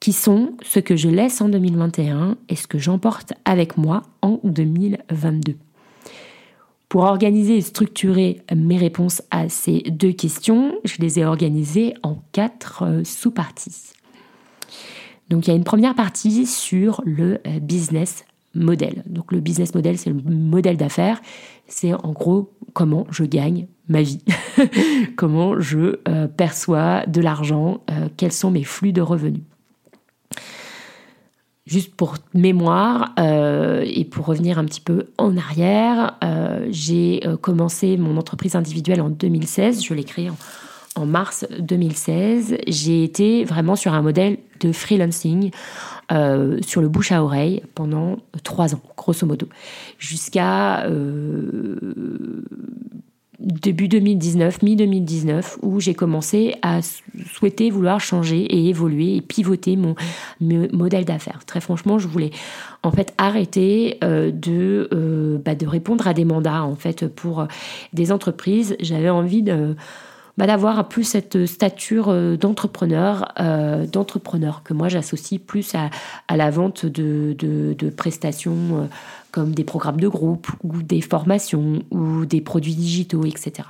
qui 0.00 0.14
sont 0.14 0.54
ce 0.62 0.80
que 0.80 0.96
je 0.96 1.10
laisse 1.10 1.42
en 1.42 1.50
2021 1.50 2.38
et 2.48 2.56
ce 2.56 2.66
que 2.66 2.78
j'emporte 2.78 3.34
avec 3.44 3.76
moi 3.76 4.02
en 4.22 4.40
2022. 4.44 5.56
Pour 6.88 7.02
organiser 7.02 7.58
et 7.58 7.60
structurer 7.60 8.40
mes 8.56 8.78
réponses 8.78 9.20
à 9.30 9.50
ces 9.50 9.82
deux 9.90 10.12
questions, 10.12 10.72
je 10.84 11.02
les 11.02 11.18
ai 11.18 11.26
organisées 11.26 11.92
en 12.02 12.22
quatre 12.32 12.82
euh, 12.82 13.04
sous-parties. 13.04 13.92
Donc 15.30 15.46
il 15.46 15.50
y 15.50 15.52
a 15.52 15.56
une 15.56 15.64
première 15.64 15.94
partie 15.94 16.44
sur 16.44 17.00
le 17.06 17.40
euh, 17.46 17.60
business 17.60 18.24
model. 18.54 19.04
Donc 19.06 19.30
le 19.30 19.40
business 19.40 19.74
model, 19.74 19.96
c'est 19.96 20.10
le 20.10 20.20
modèle 20.28 20.76
d'affaires. 20.76 21.22
C'est 21.68 21.94
en 21.94 22.10
gros 22.10 22.52
comment 22.72 23.06
je 23.10 23.22
gagne 23.24 23.68
ma 23.88 24.02
vie, 24.02 24.20
comment 25.16 25.58
je 25.60 26.00
euh, 26.08 26.26
perçois 26.26 27.06
de 27.06 27.20
l'argent, 27.20 27.80
euh, 27.90 28.08
quels 28.16 28.32
sont 28.32 28.50
mes 28.50 28.64
flux 28.64 28.92
de 28.92 29.00
revenus. 29.00 29.42
Juste 31.66 31.94
pour 31.94 32.16
mémoire 32.34 33.14
et 33.16 34.04
pour 34.04 34.26
revenir 34.26 34.58
un 34.58 34.64
petit 34.64 34.80
peu 34.80 35.06
en 35.18 35.36
arrière, 35.36 36.18
j'ai 36.70 37.22
commencé 37.42 37.96
mon 37.96 38.16
entreprise 38.16 38.56
individuelle 38.56 39.00
en 39.00 39.08
2016. 39.08 39.84
Je 39.84 39.94
l'ai 39.94 40.02
créée 40.02 40.30
en, 40.30 40.36
en 40.96 41.06
mars 41.06 41.46
2016, 41.58 42.58
j'ai 42.66 43.04
été 43.04 43.44
vraiment 43.44 43.76
sur 43.76 43.94
un 43.94 44.02
modèle 44.02 44.38
de 44.60 44.72
freelancing 44.72 45.50
euh, 46.10 46.58
sur 46.66 46.80
le 46.80 46.88
bouche 46.88 47.12
à 47.12 47.22
oreille 47.22 47.62
pendant 47.74 48.18
trois 48.42 48.74
ans, 48.74 48.80
grosso 48.96 49.24
modo, 49.24 49.48
jusqu'à 49.98 50.84
euh, 50.86 51.76
début 53.38 53.86
2019, 53.86 54.62
mi-2019, 54.62 55.58
où 55.62 55.78
j'ai 55.78 55.94
commencé 55.94 56.56
à 56.62 56.80
souhaiter 57.32 57.70
vouloir 57.70 58.00
changer 58.00 58.40
et 58.40 58.68
évoluer 58.68 59.16
et 59.16 59.20
pivoter 59.20 59.76
mon, 59.76 59.94
modèle 60.40 61.04
d'affaires. 61.04 61.44
Très 61.46 61.60
franchement, 61.60 62.00
je 62.00 62.08
voulais 62.08 62.30
en 62.82 62.90
fait 62.90 63.14
arrêter 63.16 63.98
euh, 64.02 64.32
de, 64.32 65.40
bah, 65.44 65.54
de 65.54 65.66
répondre 65.68 66.08
à 66.08 66.14
des 66.14 66.24
mandats 66.24 66.64
en 66.64 66.74
fait 66.74 67.06
pour 67.06 67.46
des 67.92 68.10
entreprises. 68.10 68.76
J'avais 68.80 69.10
envie 69.10 69.44
de 69.44 69.76
bah, 70.40 70.46
d'avoir 70.46 70.88
plus 70.88 71.04
cette 71.04 71.44
stature 71.44 72.08
euh, 72.08 72.34
d'entrepreneur, 72.34 73.30
euh, 73.38 73.84
d'entrepreneur 73.84 74.62
que 74.64 74.72
moi 74.72 74.88
j'associe 74.88 75.38
plus 75.38 75.74
à, 75.74 75.90
la 76.34 76.50
vente 76.50 76.86
de, 76.86 77.76
prestations 77.94 78.54
euh, 78.54 78.84
comme 79.32 79.52
des 79.52 79.64
programmes 79.64 80.00
de 80.00 80.08
groupe 80.08 80.48
ou 80.62 80.82
des 80.82 81.00
formations 81.00 81.82
ou 81.90 82.24
des 82.26 82.40
produits 82.40 82.74
digitaux, 82.74 83.24
etc. 83.24 83.68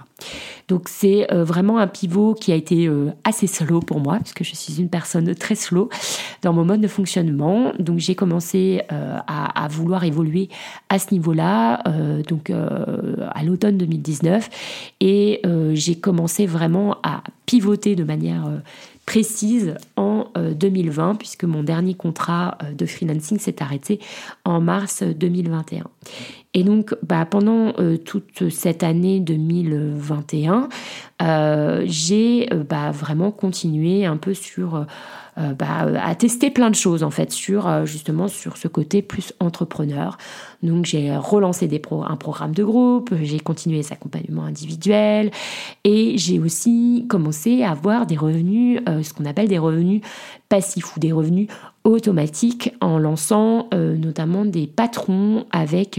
Donc 0.68 0.88
c'est 0.88 1.32
euh, 1.32 1.44
vraiment 1.44 1.78
un 1.78 1.88
pivot 1.88 2.34
qui 2.34 2.52
a 2.52 2.54
été 2.54 2.86
euh, 2.86 3.10
assez 3.24 3.46
slow 3.46 3.80
pour 3.80 4.00
moi, 4.00 4.18
puisque 4.20 4.44
je 4.44 4.54
suis 4.54 4.80
une 4.80 4.88
personne 4.88 5.34
très 5.34 5.56
slow 5.56 5.88
dans 6.42 6.52
mon 6.52 6.64
mode 6.64 6.80
de 6.80 6.88
fonctionnement. 6.88 7.72
Donc 7.78 7.98
j'ai 7.98 8.14
commencé 8.14 8.82
euh, 8.92 9.18
à, 9.26 9.68
vouloir 9.68 10.04
évoluer 10.04 10.48
à 10.88 10.98
ce 10.98 11.12
niveau-là, 11.12 11.82
donc 12.28 12.50
à 12.50 13.42
l'automne 13.44 13.76
2019, 13.78 14.48
et 15.00 15.42
j'ai 15.74 15.94
commencé 15.94 16.46
vraiment 16.46 16.96
à 17.02 17.22
pivoter 17.46 17.94
de 17.94 18.04
manière 18.04 18.48
précise 19.10 19.74
en 19.96 20.26
2020, 20.36 21.10
euh, 21.10 21.14
puisque 21.14 21.42
mon 21.42 21.64
dernier 21.64 21.94
contrat 21.94 22.56
euh, 22.62 22.72
de 22.72 22.86
freelancing 22.86 23.40
s'est 23.40 23.60
arrêté 23.60 23.98
en 24.44 24.60
mars 24.60 25.02
2021. 25.02 25.82
Et 26.52 26.64
donc, 26.64 26.96
bah, 27.02 27.26
pendant 27.26 27.74
euh, 27.78 27.96
toute 27.96 28.50
cette 28.50 28.82
année 28.82 29.20
2021, 29.20 30.68
j'ai 31.86 32.48
bah, 32.68 32.90
vraiment 32.90 33.30
continué 33.30 34.04
un 34.04 34.16
peu 34.16 34.34
sur 34.34 34.86
euh, 35.40 35.54
bah, 35.54 35.86
à 36.02 36.14
tester 36.16 36.50
plein 36.50 36.70
de 36.70 36.74
choses 36.74 37.04
en 37.04 37.10
fait 37.10 37.30
sur 37.30 37.68
euh, 37.68 37.86
justement 37.86 38.26
sur 38.26 38.56
ce 38.56 38.68
côté 38.68 39.00
plus 39.00 39.32
entrepreneur. 39.38 40.18
Donc 40.62 40.86
j'ai 40.86 41.14
relancé 41.16 41.68
des 41.68 41.80
un 41.90 42.16
programme 42.16 42.52
de 42.52 42.64
groupe, 42.64 43.14
j'ai 43.22 43.38
continué 43.38 43.82
cet 43.82 43.92
accompagnement 43.92 44.44
individuel 44.44 45.30
et 45.84 46.18
j'ai 46.18 46.38
aussi 46.38 47.06
commencé 47.08 47.62
à 47.62 47.70
avoir 47.70 48.06
des 48.06 48.16
revenus, 48.16 48.80
euh, 48.88 49.02
ce 49.02 49.14
qu'on 49.14 49.24
appelle 49.24 49.48
des 49.48 49.58
revenus 49.58 50.02
passifs 50.50 50.94
ou 50.96 51.00
des 51.00 51.12
revenus 51.12 51.48
automatiques 51.84 52.74
en 52.82 52.98
lançant 52.98 53.70
notamment 53.72 54.44
des 54.44 54.66
patrons 54.66 55.46
avec 55.50 55.98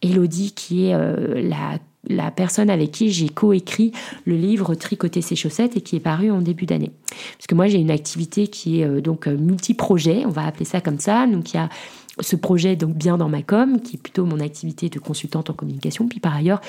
Elodie 0.00 0.52
qui 0.52 0.86
est 0.86 0.94
la 1.42 1.78
la 2.08 2.30
personne 2.30 2.70
avec 2.70 2.90
qui 2.90 3.10
j'ai 3.10 3.28
coécrit 3.28 3.92
le 4.24 4.34
livre 4.34 4.74
Tricoter 4.74 5.22
ses 5.22 5.36
chaussettes 5.36 5.76
et 5.76 5.80
qui 5.80 5.96
est 5.96 6.00
paru 6.00 6.30
en 6.30 6.40
début 6.40 6.66
d'année. 6.66 6.90
Parce 7.36 7.46
que 7.46 7.54
moi 7.54 7.66
j'ai 7.68 7.78
une 7.78 7.90
activité 7.90 8.48
qui 8.48 8.80
est 8.80 8.84
euh, 8.84 9.00
donc 9.00 9.28
euh, 9.28 9.36
multi-projet, 9.36 10.24
on 10.26 10.30
va 10.30 10.46
appeler 10.46 10.64
ça 10.64 10.80
comme 10.80 10.98
ça. 10.98 11.26
Donc 11.26 11.52
il 11.52 11.56
y 11.56 11.60
a 11.60 11.68
ce 12.20 12.36
projet 12.36 12.76
donc 12.76 12.94
bien 12.94 13.16
dans 13.16 13.28
ma 13.28 13.42
com, 13.42 13.80
qui 13.80 13.96
est 13.96 13.98
plutôt 13.98 14.26
mon 14.26 14.40
activité 14.40 14.88
de 14.88 14.98
consultante 14.98 15.48
en 15.48 15.54
communication. 15.54 16.08
Puis 16.08 16.20
par 16.20 16.36
ailleurs, 16.36 16.60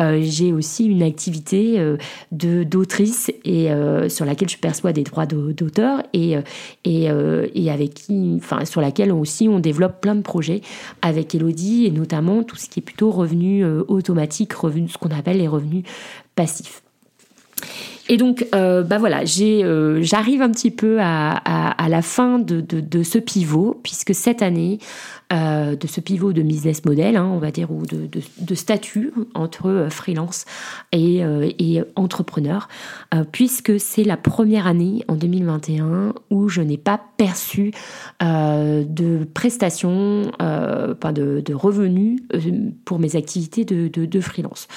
euh, 0.00 0.20
j'ai 0.22 0.52
aussi 0.52 0.84
une 0.84 1.02
activité 1.02 1.78
euh, 1.78 1.96
d'autrice 2.30 3.32
et 3.44 3.72
euh, 3.72 4.08
sur 4.08 4.26
laquelle 4.26 4.50
je 4.50 4.58
perçois 4.58 4.92
des 4.92 5.02
droits 5.02 5.26
d'auteur 5.26 6.02
et 6.12 6.36
et, 6.84 7.08
et 7.54 7.70
avec 7.70 7.94
qui, 7.94 8.34
enfin 8.36 8.64
sur 8.64 8.80
laquelle 8.80 9.12
aussi 9.12 9.48
on 9.48 9.58
développe 9.58 10.00
plein 10.00 10.14
de 10.14 10.22
projets 10.22 10.60
avec 11.00 11.34
Elodie 11.34 11.86
et 11.86 11.90
notamment 11.90 12.42
tout 12.42 12.56
ce 12.56 12.68
qui 12.68 12.80
est 12.80 12.82
plutôt 12.82 13.10
revenus 13.10 13.64
automatiques, 13.88 14.52
revenus 14.52 14.92
ce 14.92 14.98
qu'on 14.98 15.10
appelle 15.10 15.38
les 15.38 15.48
revenus 15.48 15.84
passifs. 16.34 16.82
Et 18.12 18.18
donc, 18.18 18.46
euh, 18.54 18.82
bah 18.82 18.98
voilà, 18.98 19.22
euh, 19.40 20.02
j'arrive 20.02 20.42
un 20.42 20.50
petit 20.50 20.70
peu 20.70 20.98
à, 21.00 21.88
la 21.88 22.02
fin 22.02 22.38
de, 22.38 23.02
ce 23.02 23.18
pivot, 23.18 23.80
puisque 23.82 24.14
cette 24.14 24.42
année, 24.42 24.80
euh, 25.32 25.76
de 25.76 25.86
ce 25.86 25.98
pivot 26.02 26.34
de 26.34 26.42
business 26.42 26.84
model, 26.84 27.16
hein, 27.16 27.26
on 27.32 27.38
va 27.38 27.50
dire, 27.50 27.70
ou 27.70 27.84
de, 27.86 28.54
statut 28.54 29.14
entre 29.32 29.86
freelance 29.88 30.44
et, 30.92 31.22
et 31.58 31.80
entrepreneur, 31.96 32.68
puisque 33.32 33.80
c'est 33.80 34.04
la 34.04 34.18
première 34.18 34.66
année 34.66 35.02
en 35.08 35.16
2021 35.16 36.12
où 36.28 36.50
je 36.50 36.60
n'ai 36.60 36.76
pas 36.76 37.00
perçu 37.16 37.72
de 38.20 39.24
prestations, 39.32 40.30
de, 40.38 41.54
revenus 41.54 42.20
pour 42.84 42.98
mes 42.98 43.16
activités 43.16 43.64
de, 43.64 44.20
freelance. 44.20 44.68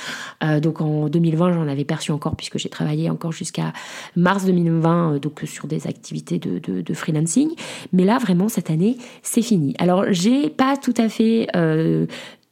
donc 0.62 0.80
en 0.80 1.10
2020, 1.10 1.52
j'en 1.52 1.68
avais 1.68 1.84
perçu 1.84 2.14
encore 2.14 2.38
puisque 2.38 2.58
j'ai 2.58 2.70
travaillé 2.70 3.10
encore 3.10 3.25
jusqu'à 3.32 3.74
mars 4.16 4.46
2020, 4.46 5.14
euh, 5.16 5.20
donc 5.20 5.42
sur 5.46 5.68
des 5.68 5.88
activités 5.88 6.40
de, 6.40 6.94
freelancing. 6.94 7.50
Mais 7.94 8.04
là, 8.04 8.18
vraiment, 8.18 8.48
cette 8.50 8.70
année, 8.70 8.98
c'est 9.22 9.42
fini. 9.42 9.76
Alors, 9.80 10.06
j'ai 10.10 10.50
pas 10.50 10.78
tout 10.78 10.94
à 10.98 11.10
fait 11.10 11.48
euh, 11.56 12.06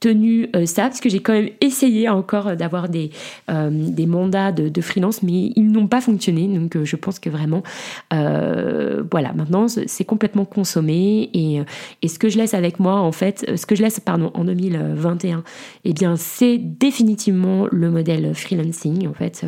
tenu 0.04 0.50
euh, 0.54 0.66
ça, 0.66 0.84
parce 0.84 1.00
que 1.00 1.08
j'ai 1.08 1.22
quand 1.22 1.32
même 1.32 1.50
essayé 1.62 2.10
encore 2.10 2.58
d'avoir 2.58 2.90
des, 2.90 3.12
euh, 3.50 3.70
des 3.72 4.06
mandats 4.06 4.52
de, 4.52 4.82
freelance, 4.82 5.24
mais 5.24 5.54
ils 5.56 5.72
n'ont 5.72 5.88
pas 5.88 6.02
fonctionné. 6.02 6.46
Donc 6.48 6.76
euh, 6.76 6.84
je 6.84 6.98
pense 6.98 7.20
que 7.20 7.30
vraiment, 7.30 7.64
voilà, 8.12 9.32
maintenant 9.34 9.68
c'est 9.68 10.04
complètement 10.04 10.44
consommé. 10.44 11.30
Et, 11.34 11.62
et, 12.02 12.08
ce 12.10 12.20
que 12.20 12.28
je 12.28 12.38
laisse 12.38 12.54
avec 12.54 12.80
moi, 12.82 12.96
en 12.96 13.14
fait, 13.14 13.50
ce 13.56 13.66
que 13.66 13.76
je 13.76 13.82
laisse, 13.82 14.02
pardon, 14.02 14.32
en 14.34 14.44
2021, 14.44 15.44
eh 15.86 15.94
bien 15.94 16.18
c'est 16.18 16.58
définitivement 16.58 17.68
le 17.72 17.90
modèle 17.90 18.34
freelancing. 18.36 19.08
En 19.08 19.14
fait, 19.14 19.46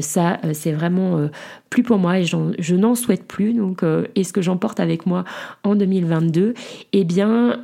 ça, 0.00 0.38
c'est 0.54 0.72
vraiment 0.72 1.28
plus 1.68 1.82
pour 1.82 1.98
moi 1.98 2.18
et 2.18 2.24
je 2.24 2.74
n'en 2.74 2.94
souhaite 2.94 3.26
plus. 3.26 3.52
Donc, 3.52 3.84
et 4.14 4.24
ce 4.24 4.32
que 4.32 4.40
j'emporte 4.40 4.80
avec 4.80 5.04
moi 5.04 5.24
en 5.64 5.74
2022, 5.74 6.54
eh 6.92 7.04
bien, 7.04 7.62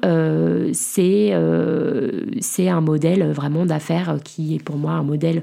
c'est 0.73 1.33
c'est 2.41 2.69
un 2.69 2.81
modèle 2.81 3.31
vraiment 3.33 3.67
d'affaires 3.67 4.19
qui 4.23 4.55
est 4.55 4.63
pour 4.63 4.77
moi 4.77 4.93
un 4.93 5.03
modèle 5.03 5.43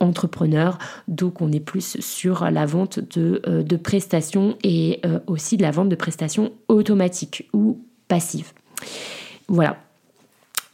entrepreneur. 0.00 0.78
Donc 1.08 1.40
on 1.40 1.52
est 1.52 1.60
plus 1.60 2.00
sur 2.00 2.50
la 2.50 2.66
vente 2.66 3.00
de, 3.16 3.42
euh, 3.46 3.78
prestations 3.82 4.56
et 4.62 5.00
euh, 5.04 5.20
aussi 5.26 5.56
de 5.56 5.62
la 5.62 5.70
vente 5.70 5.88
de 5.88 5.96
prestations 5.96 6.52
automatiques 6.68 7.48
ou 7.52 7.80
passives. 8.08 8.52
Voilà. 9.48 9.78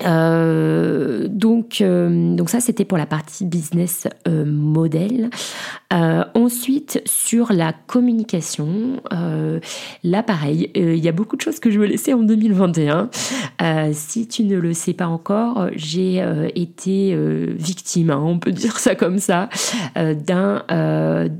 Euh, 0.04 1.28
donc, 1.28 1.82
donc 1.82 2.50
ça 2.50 2.60
c'était 2.60 2.84
pour 2.84 2.98
la 2.98 3.06
partie 3.06 3.44
business 3.44 4.06
model. 4.26 5.30
Euh, 5.92 6.24
ensuite, 6.34 7.02
sur 7.04 7.52
la 7.52 7.72
communication, 7.72 9.02
euh, 9.12 9.60
là 10.02 10.22
pareil, 10.22 10.70
euh, 10.76 10.94
il 10.94 11.04
y 11.04 11.08
a 11.08 11.12
beaucoup 11.12 11.36
de 11.36 11.42
choses 11.42 11.60
que 11.60 11.70
je 11.70 11.78
veux 11.78 11.86
laisser 11.86 12.14
en 12.14 12.22
2021. 12.22 13.10
si 13.92 14.26
tu 14.26 14.44
ne 14.44 14.56
le 14.56 14.72
sais 14.72 14.94
pas 14.94 15.06
encore, 15.06 15.68
j'ai 15.74 16.24
été 16.54 17.16
victime, 17.56 18.10
hein, 18.10 18.22
on 18.24 18.38
peut 18.38 18.52
dire 18.52 18.78
ça 18.78 18.94
comme 18.94 19.18
ça, 19.18 19.48
d'un 19.94 20.62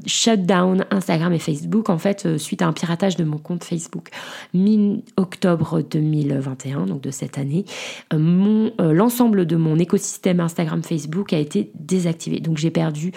shutdown 0.07 0.85
Instagram 0.91 1.33
et 1.33 1.39
Facebook, 1.39 1.89
en 1.89 1.99
fait, 1.99 2.39
suite 2.39 2.63
à 2.63 2.67
un 2.67 2.73
piratage 2.73 3.17
de 3.17 3.25
mon 3.25 3.39
compte 3.39 3.65
Facebook 3.65 4.09
mi-octobre 4.55 5.83
2021, 5.83 6.87
donc 6.87 7.01
de 7.01 7.11
cette 7.11 7.39
année. 7.39 7.65
mon 8.13 8.52
L'ensemble 8.79 9.47
de 9.47 9.57
mon 9.57 9.79
écosystème 9.79 10.41
Instagram 10.41 10.83
Facebook 10.83 11.33
a 11.33 11.39
été 11.39 11.71
désactivé. 11.75 12.41
Donc 12.41 12.59
j'ai 12.59 12.71
perdu 12.71 13.13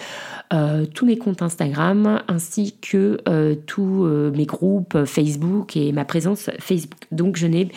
tous 0.94 1.06
mes 1.06 1.16
comptes 1.18 1.26
compte 1.26 1.42
Instagram 1.42 2.22
ainsi 2.28 2.76
que 2.80 3.18
euh, 3.28 3.56
tous 3.66 4.04
euh, 4.04 4.30
mes 4.30 4.46
groupes 4.46 5.04
Facebook 5.04 5.76
et 5.76 5.90
ma 5.90 6.04
présence 6.04 6.50
Facebook. 6.60 7.00
Donc 7.10 7.36
je 7.36 7.48
n'ai 7.48 7.68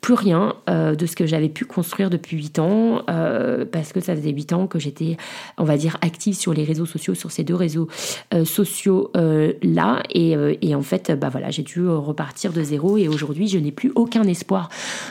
plus 0.00 0.14
rien 0.14 0.54
euh, 0.68 0.94
de 0.94 1.06
ce 1.06 1.16
que 1.16 1.26
j'avais 1.26 1.48
pu 1.48 1.64
construire 1.64 2.10
depuis 2.10 2.36
8 2.36 2.58
ans, 2.58 3.02
euh, 3.10 3.64
parce 3.64 3.92
que 3.92 4.00
ça 4.00 4.14
faisait 4.14 4.30
8 4.30 4.52
ans 4.52 4.66
que 4.66 4.78
j'étais, 4.78 5.16
on 5.58 5.64
va 5.64 5.76
dire, 5.76 5.96
active 6.00 6.34
sur 6.34 6.52
les 6.52 6.64
réseaux 6.64 6.86
sociaux, 6.86 7.14
sur 7.14 7.30
ces 7.30 7.44
deux 7.44 7.54
réseaux 7.54 7.88
euh, 8.34 8.44
sociaux-là. 8.44 10.02
Et, 10.10 10.36
et, 10.62 10.74
en 10.74 10.82
fait, 10.82 11.12
bah 11.12 11.28
voilà, 11.28 11.50
j'ai 11.50 11.62
dû 11.62 11.86
repartir 11.88 12.52
de 12.52 12.62
zéro. 12.62 12.96
Et 12.96 13.08
aujourd'hui, 13.08 13.48
je 13.48 13.58
n'ai 13.58 13.72
plus 13.72 13.92
aucun 13.94 14.22
espoir 14.24 14.68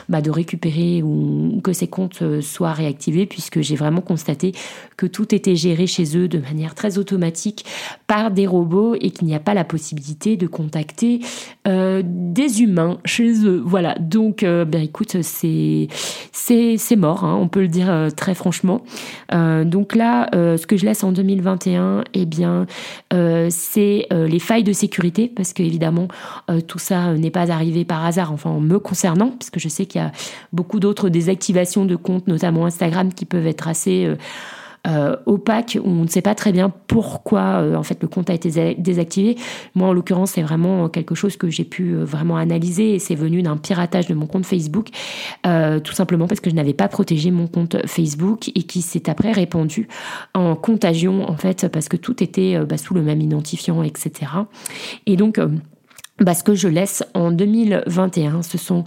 bah, 0.08 0.20
de 0.20 0.30
récupérer 0.30 1.02
ou 1.02 1.60
que 1.62 1.72
ces 1.72 1.88
comptes 1.88 2.40
soient 2.40 2.72
réactivés, 2.72 3.26
puisque 3.26 3.60
j'ai 3.60 3.76
vraiment 3.76 4.00
constaté 4.00 4.52
que 4.96 5.06
tout 5.06 5.34
était 5.34 5.56
géré 5.56 5.86
chez 5.86 6.16
eux 6.16 6.28
de 6.28 6.38
manière 6.38 6.74
très 6.74 6.98
automatique 6.98 7.64
par 8.06 8.30
des 8.30 8.46
robots 8.46 8.94
et 8.94 9.10
qu'il 9.10 9.26
n'y 9.26 9.34
a 9.34 9.40
pas 9.40 9.54
la 9.54 9.64
possibilité 9.64 10.36
de 10.36 10.46
contacter 10.46 11.20
des 11.64 12.62
humains 12.62 12.98
chez 13.04 13.44
eux. 13.44 13.62
Voilà, 13.64 13.96
donc 13.98 14.42
ben, 14.42 14.85
écoute, 14.86 15.16
c'est 15.22 16.96
mort, 16.96 17.24
hein, 17.24 17.36
on 17.40 17.48
peut 17.48 17.60
le 17.60 17.68
dire 17.68 17.90
euh, 17.90 18.10
très 18.10 18.34
franchement. 18.34 18.82
Euh, 19.34 19.64
donc 19.64 19.94
là, 19.94 20.28
euh, 20.34 20.56
ce 20.56 20.66
que 20.66 20.76
je 20.76 20.86
laisse 20.86 21.04
en 21.04 21.12
2021, 21.12 22.04
eh 22.14 22.24
bien, 22.24 22.66
c'est 23.50 24.06
les 24.10 24.38
failles 24.38 24.64
de 24.64 24.72
sécurité, 24.72 25.30
parce 25.34 25.52
que 25.52 25.62
évidemment, 25.62 26.08
tout 26.66 26.78
ça 26.78 27.14
n'est 27.14 27.30
pas 27.30 27.50
arrivé 27.50 27.84
par 27.84 28.04
hasard, 28.04 28.32
enfin 28.32 28.50
en 28.50 28.60
me 28.60 28.78
concernant, 28.78 29.30
parce 29.30 29.50
que 29.50 29.60
je 29.60 29.68
sais 29.68 29.86
qu'il 29.86 30.00
y 30.00 30.04
a 30.04 30.12
beaucoup 30.52 30.80
d'autres 30.80 31.08
désactivations 31.08 31.84
de 31.84 31.96
comptes, 31.96 32.28
notamment 32.28 32.66
Instagram, 32.66 33.12
qui 33.12 33.24
peuvent 33.24 33.46
être 33.46 33.68
assez 33.68 34.08
euh, 34.86 35.16
opaque 35.26 35.78
où 35.82 35.88
on 35.88 36.02
ne 36.02 36.08
sait 36.08 36.22
pas 36.22 36.34
très 36.34 36.52
bien 36.52 36.72
pourquoi 36.86 37.60
euh, 37.60 37.74
en 37.74 37.82
fait 37.82 37.98
le 38.00 38.08
compte 38.08 38.30
a 38.30 38.34
été 38.34 38.74
désactivé. 38.78 39.36
Moi 39.74 39.88
en 39.88 39.92
l'occurrence 39.92 40.32
c'est 40.32 40.42
vraiment 40.42 40.88
quelque 40.88 41.14
chose 41.14 41.36
que 41.36 41.48
j'ai 41.48 41.64
pu 41.64 41.94
euh, 41.94 42.04
vraiment 42.04 42.36
analyser 42.36 42.94
et 42.94 42.98
c'est 42.98 43.14
venu 43.14 43.42
d'un 43.42 43.56
piratage 43.56 44.06
de 44.06 44.14
mon 44.14 44.26
compte 44.26 44.46
Facebook 44.46 44.88
tout 45.42 45.92
simplement 45.92 46.26
parce 46.26 46.40
que 46.40 46.50
je 46.50 46.54
n'avais 46.54 46.74
pas 46.74 46.88
protégé 46.88 47.30
mon 47.30 47.46
compte 47.46 47.76
Facebook 47.86 48.48
et 48.48 48.62
qui 48.62 48.82
s'est 48.82 49.08
après 49.08 49.32
répandu 49.32 49.88
en 50.34 50.56
contagion 50.56 51.28
en 51.28 51.36
fait 51.36 51.68
parce 51.68 51.88
que 51.88 51.96
tout 51.96 52.22
était 52.22 52.58
bah, 52.64 52.76
sous 52.76 52.94
le 52.94 53.02
même 53.02 53.20
identifiant 53.20 53.82
etc. 53.82 54.32
Et 55.06 55.16
donc 55.16 55.40
bah, 56.18 56.34
ce 56.34 56.42
que 56.42 56.54
je 56.54 56.68
laisse 56.68 57.04
en 57.12 57.30
2021, 57.30 58.42
ce 58.42 58.56
sont 58.56 58.84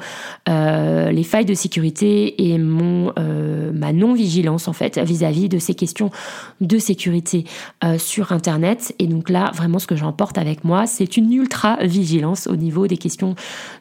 euh, 0.48 1.12
les 1.12 1.24
failles 1.24 1.46
de 1.46 1.54
sécurité 1.54 2.50
et 2.52 2.58
mon 2.58 3.14
euh, 3.20 3.72
ma 3.72 3.94
non 3.94 4.14
vigilance 4.14 4.68
en 4.68 4.74
fait 4.74 4.98
vis-à-vis 4.98 5.48
de 5.48 5.60
ces 5.60 5.76
questions 5.76 6.10
de 6.60 6.80
sécurité 6.80 7.46
euh, 7.84 8.00
sur 8.00 8.32
Internet. 8.32 8.96
Et 8.98 9.06
donc 9.06 9.30
là, 9.30 9.52
vraiment, 9.54 9.78
ce 9.78 9.86
que 9.86 9.96
j'emporte 9.96 10.40
avec 10.40 10.64
moi, 10.64 10.88
c'est 10.88 11.18
une 11.18 11.32
ultra 11.32 11.78
vigilance 11.84 12.48
au 12.48 12.56
niveau 12.56 12.88
des 12.88 12.98
questions 12.98 13.36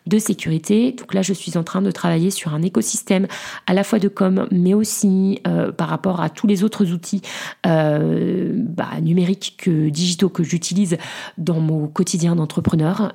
de 0.06 0.18
sécurité. 0.18 0.92
Donc 0.92 1.14
là, 1.14 1.22
je 1.22 1.32
suis 1.32 1.56
en 1.56 1.62
train 1.62 1.80
de 1.80 1.90
travailler 1.90 2.30
sur 2.30 2.52
un 2.52 2.60
écosystème 2.60 3.28
à 3.66 3.72
la 3.72 3.82
fois 3.82 3.98
de 3.98 4.08
com, 4.08 4.46
mais 4.50 4.74
aussi 4.74 5.40
par 5.76 5.88
rapport 5.88 6.20
à 6.20 6.28
tous 6.28 6.46
les 6.46 6.64
autres 6.64 6.92
outils 6.92 7.22
bah, 7.64 8.88
numériques 9.00 9.54
que 9.58 9.88
digitaux 9.88 10.28
que 10.28 10.42
j'utilise 10.42 10.98
dans 11.38 11.60
mon 11.60 11.86
quotidien 11.86 12.36
d'entrepreneur. 12.36 13.12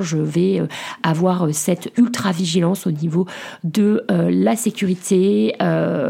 Je 0.00 0.16
vais 0.16 0.60
euh, 0.60 0.66
avoir 1.02 1.44
euh, 1.44 1.52
cette 1.52 1.92
ultra 1.96 2.32
vigilance 2.32 2.86
au 2.86 2.90
niveau 2.90 3.26
de 3.64 4.04
euh, 4.10 4.30
la 4.30 4.56
sécurité. 4.56 5.54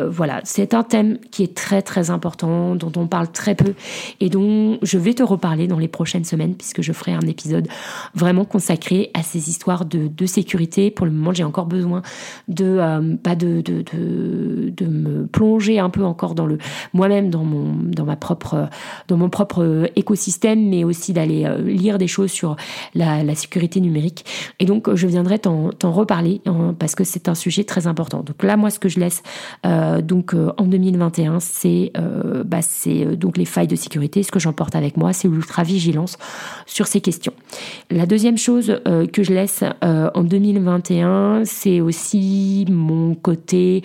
voilà, 0.08 0.40
c'est 0.44 0.74
un 0.74 0.82
thème 0.82 1.18
qui 1.30 1.42
est 1.42 1.54
très 1.54 1.82
très 1.82 2.10
important, 2.10 2.74
dont 2.74 2.92
on 2.96 3.06
parle 3.06 3.30
très 3.30 3.54
peu 3.54 3.74
et 4.20 4.28
dont 4.28 4.78
je 4.82 4.98
vais 4.98 5.14
te 5.14 5.22
reparler 5.22 5.66
dans 5.66 5.78
les 5.78 5.88
prochaines 5.88 6.24
semaines 6.24 6.54
puisque 6.54 6.82
je 6.82 6.92
ferai 6.92 7.12
un 7.12 7.26
épisode 7.26 7.68
vraiment 8.14 8.44
consacré 8.44 9.10
à 9.14 9.22
ces 9.22 9.50
histoires 9.50 9.84
de, 9.84 10.26
sécurité. 10.26 10.90
Pour 10.90 11.06
le 11.06 11.12
moment, 11.12 11.32
j'ai 11.32 11.44
encore 11.44 11.66
besoin 11.66 12.02
de 12.48 13.16
pas 13.22 13.36
de, 13.36 13.62
de, 13.62 14.86
me 14.86 15.26
plonger 15.26 15.78
un 15.78 15.90
peu 15.90 16.04
encore 16.04 16.34
dans 16.34 16.46
le 16.46 16.58
moi-même 16.92 17.30
dans 17.30 17.44
mon 17.44 17.74
dans 17.82 18.04
ma 18.04 18.16
propre 18.16 18.68
dans 19.08 19.16
mon 19.16 19.28
propre 19.28 19.90
écosystème, 19.96 20.68
mais 20.68 20.84
aussi 20.84 21.12
d'aller 21.12 21.46
lire 21.64 21.98
des 21.98 22.08
choses 22.08 22.30
sur 22.30 22.56
la 22.94 23.34
sécurité 23.34 23.55
sécurité 23.56 23.80
numérique. 23.80 24.24
Et 24.60 24.66
donc, 24.66 24.94
je 24.94 25.06
viendrai 25.06 25.38
t'en 25.38 25.70
reparler 25.82 26.42
parce 26.78 26.94
que 26.94 27.04
c'est 27.04 27.28
un 27.28 27.34
sujet 27.34 27.64
très 27.64 27.86
important. 27.86 28.22
Donc 28.22 28.42
là, 28.42 28.58
moi, 28.58 28.68
ce 28.68 28.78
que 28.78 28.88
je 28.88 29.00
laisse 29.00 29.22
donc 30.02 30.34
en 30.34 30.64
2021, 30.64 31.40
c'est 31.40 31.92
bah, 32.44 32.60
donc 33.16 33.38
les 33.38 33.46
failles 33.46 33.66
de 33.66 33.76
sécurité. 33.76 34.22
Ce 34.22 34.30
que 34.30 34.38
j'emporte 34.38 34.74
avec 34.74 34.96
moi, 34.96 35.12
c'est 35.12 35.28
l'ultra-vigilance 35.28 36.18
sur 36.66 36.86
ces 36.86 37.00
questions. 37.00 37.32
La 37.90 38.04
deuxième 38.04 38.36
chose 38.36 38.80
que 39.12 39.22
je 39.22 39.32
laisse 39.32 39.64
en 39.82 40.22
2021, 40.22 41.44
c'est 41.44 41.80
aussi 41.80 42.66
mon 42.68 43.14
côté 43.14 43.82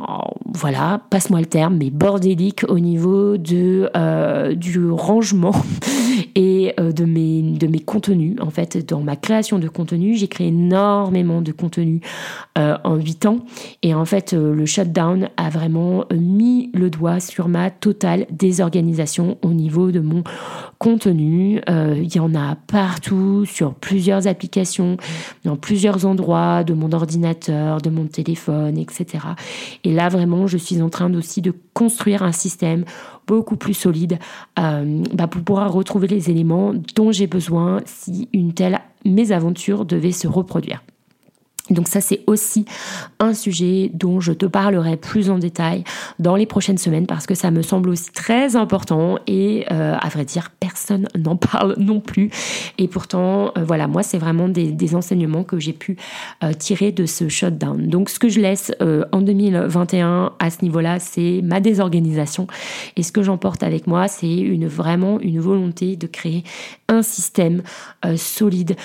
Oh, 0.00 0.34
voilà, 0.52 1.00
passe-moi 1.10 1.38
le 1.38 1.46
terme, 1.46 1.76
mais 1.76 1.90
bordélique 1.90 2.64
au 2.68 2.80
niveau 2.80 3.36
de, 3.36 3.88
euh, 3.96 4.54
du 4.54 4.90
rangement 4.90 5.54
et 6.36 6.74
euh, 6.78 6.92
de, 6.92 7.04
mes, 7.04 7.42
de 7.42 7.66
mes 7.66 7.80
contenus. 7.80 8.36
En 8.40 8.50
fait, 8.50 8.86
dans 8.86 9.00
ma 9.00 9.16
création 9.16 9.58
de 9.58 9.66
contenu, 9.66 10.14
j'ai 10.14 10.28
créé 10.28 10.48
énormément 10.48 11.40
de 11.40 11.50
contenu 11.50 12.00
euh, 12.56 12.76
en 12.84 12.94
8 12.94 13.26
ans. 13.26 13.38
Et 13.82 13.94
en 13.94 14.04
fait, 14.04 14.32
le 14.32 14.66
shutdown 14.66 15.28
a 15.36 15.50
vraiment 15.50 16.04
mis 16.14 16.70
le 16.74 16.90
doigt 16.90 17.18
sur 17.18 17.48
ma 17.48 17.70
totale 17.70 18.26
désorganisation 18.30 19.38
au 19.42 19.52
niveau 19.52 19.90
de 19.90 20.00
mon 20.00 20.22
contenu. 20.78 21.60
Il 21.68 22.14
y 22.14 22.20
en 22.20 22.34
a 22.34 22.56
partout, 22.66 23.44
sur 23.46 23.74
plusieurs 23.74 24.26
applications, 24.26 24.98
dans 25.44 25.56
plusieurs 25.56 26.04
endroits 26.04 26.64
de 26.64 26.74
mon 26.74 26.92
ordinateur, 26.92 27.80
de 27.80 27.88
mon 27.88 28.06
téléphone, 28.06 28.76
etc. 28.76 29.24
Et 29.84 29.92
là, 29.92 30.08
vraiment, 30.08 30.46
je 30.46 30.58
suis 30.58 30.82
en 30.82 30.90
train 30.90 31.12
aussi 31.14 31.40
de 31.40 31.54
construire 31.72 32.22
un 32.22 32.32
système 32.32 32.84
beaucoup 33.26 33.56
plus 33.56 33.74
solide 33.74 34.18
euh, 34.58 35.02
bah, 35.12 35.26
pour 35.26 35.42
pouvoir 35.42 35.72
retrouver 35.72 36.08
les 36.08 36.30
éléments 36.30 36.72
dont 36.94 37.12
j'ai 37.12 37.26
besoin 37.26 37.80
si 37.84 38.28
une 38.32 38.52
telle 38.52 38.80
mésaventure 39.04 39.84
devait 39.84 40.12
se 40.12 40.28
reproduire. 40.28 40.82
Donc 41.70 41.88
ça, 41.88 42.00
c'est 42.00 42.22
aussi 42.26 42.64
un 43.18 43.34
sujet 43.34 43.90
dont 43.92 44.20
je 44.20 44.32
te 44.32 44.46
parlerai 44.46 44.96
plus 44.96 45.30
en 45.30 45.38
détail 45.38 45.82
dans 46.18 46.36
les 46.36 46.46
prochaines 46.46 46.78
semaines 46.78 47.06
parce 47.06 47.26
que 47.26 47.34
ça 47.34 47.50
me 47.50 47.62
semble 47.62 47.88
aussi 47.88 48.12
très 48.12 48.54
important 48.54 49.18
et 49.26 49.64
euh, 49.72 49.96
à 50.00 50.08
vrai 50.08 50.24
dire, 50.24 50.50
personne 50.60 51.08
n'en 51.18 51.36
parle 51.36 51.74
non 51.78 52.00
plus. 52.00 52.30
Et 52.78 52.86
pourtant, 52.86 53.52
euh, 53.56 53.64
voilà, 53.64 53.88
moi, 53.88 54.02
c'est 54.02 54.18
vraiment 54.18 54.48
des, 54.48 54.76
enseignements 54.94 55.42
que 55.42 55.58
j'ai 55.58 55.72
pu 55.72 55.96
euh, 56.44 56.52
tirer 56.52 56.92
de 56.92 57.06
ce 57.06 57.28
shutdown. 57.28 57.88
Donc 57.88 58.08
ce 58.08 58.20
que 58.20 58.28
je 58.28 58.40
laisse 58.40 58.72
en 59.10 59.20
2021 59.20 60.32
à 60.38 60.50
ce 60.50 60.62
niveau-là, 60.62 61.00
c'est 61.00 61.40
ma 61.42 61.58
désorganisation. 61.58 62.46
Et 62.96 63.02
ce 63.02 63.10
que 63.10 63.22
j'emporte 63.22 63.64
avec 63.64 63.88
moi, 63.88 64.06
c'est 64.06 64.32
une, 64.32 64.68
vraiment 64.68 65.18
une 65.20 65.40
volonté 65.40 65.96
de 65.96 66.06
créer 66.06 66.44
un 66.88 67.02
système 67.02 67.62
solide 68.14 68.76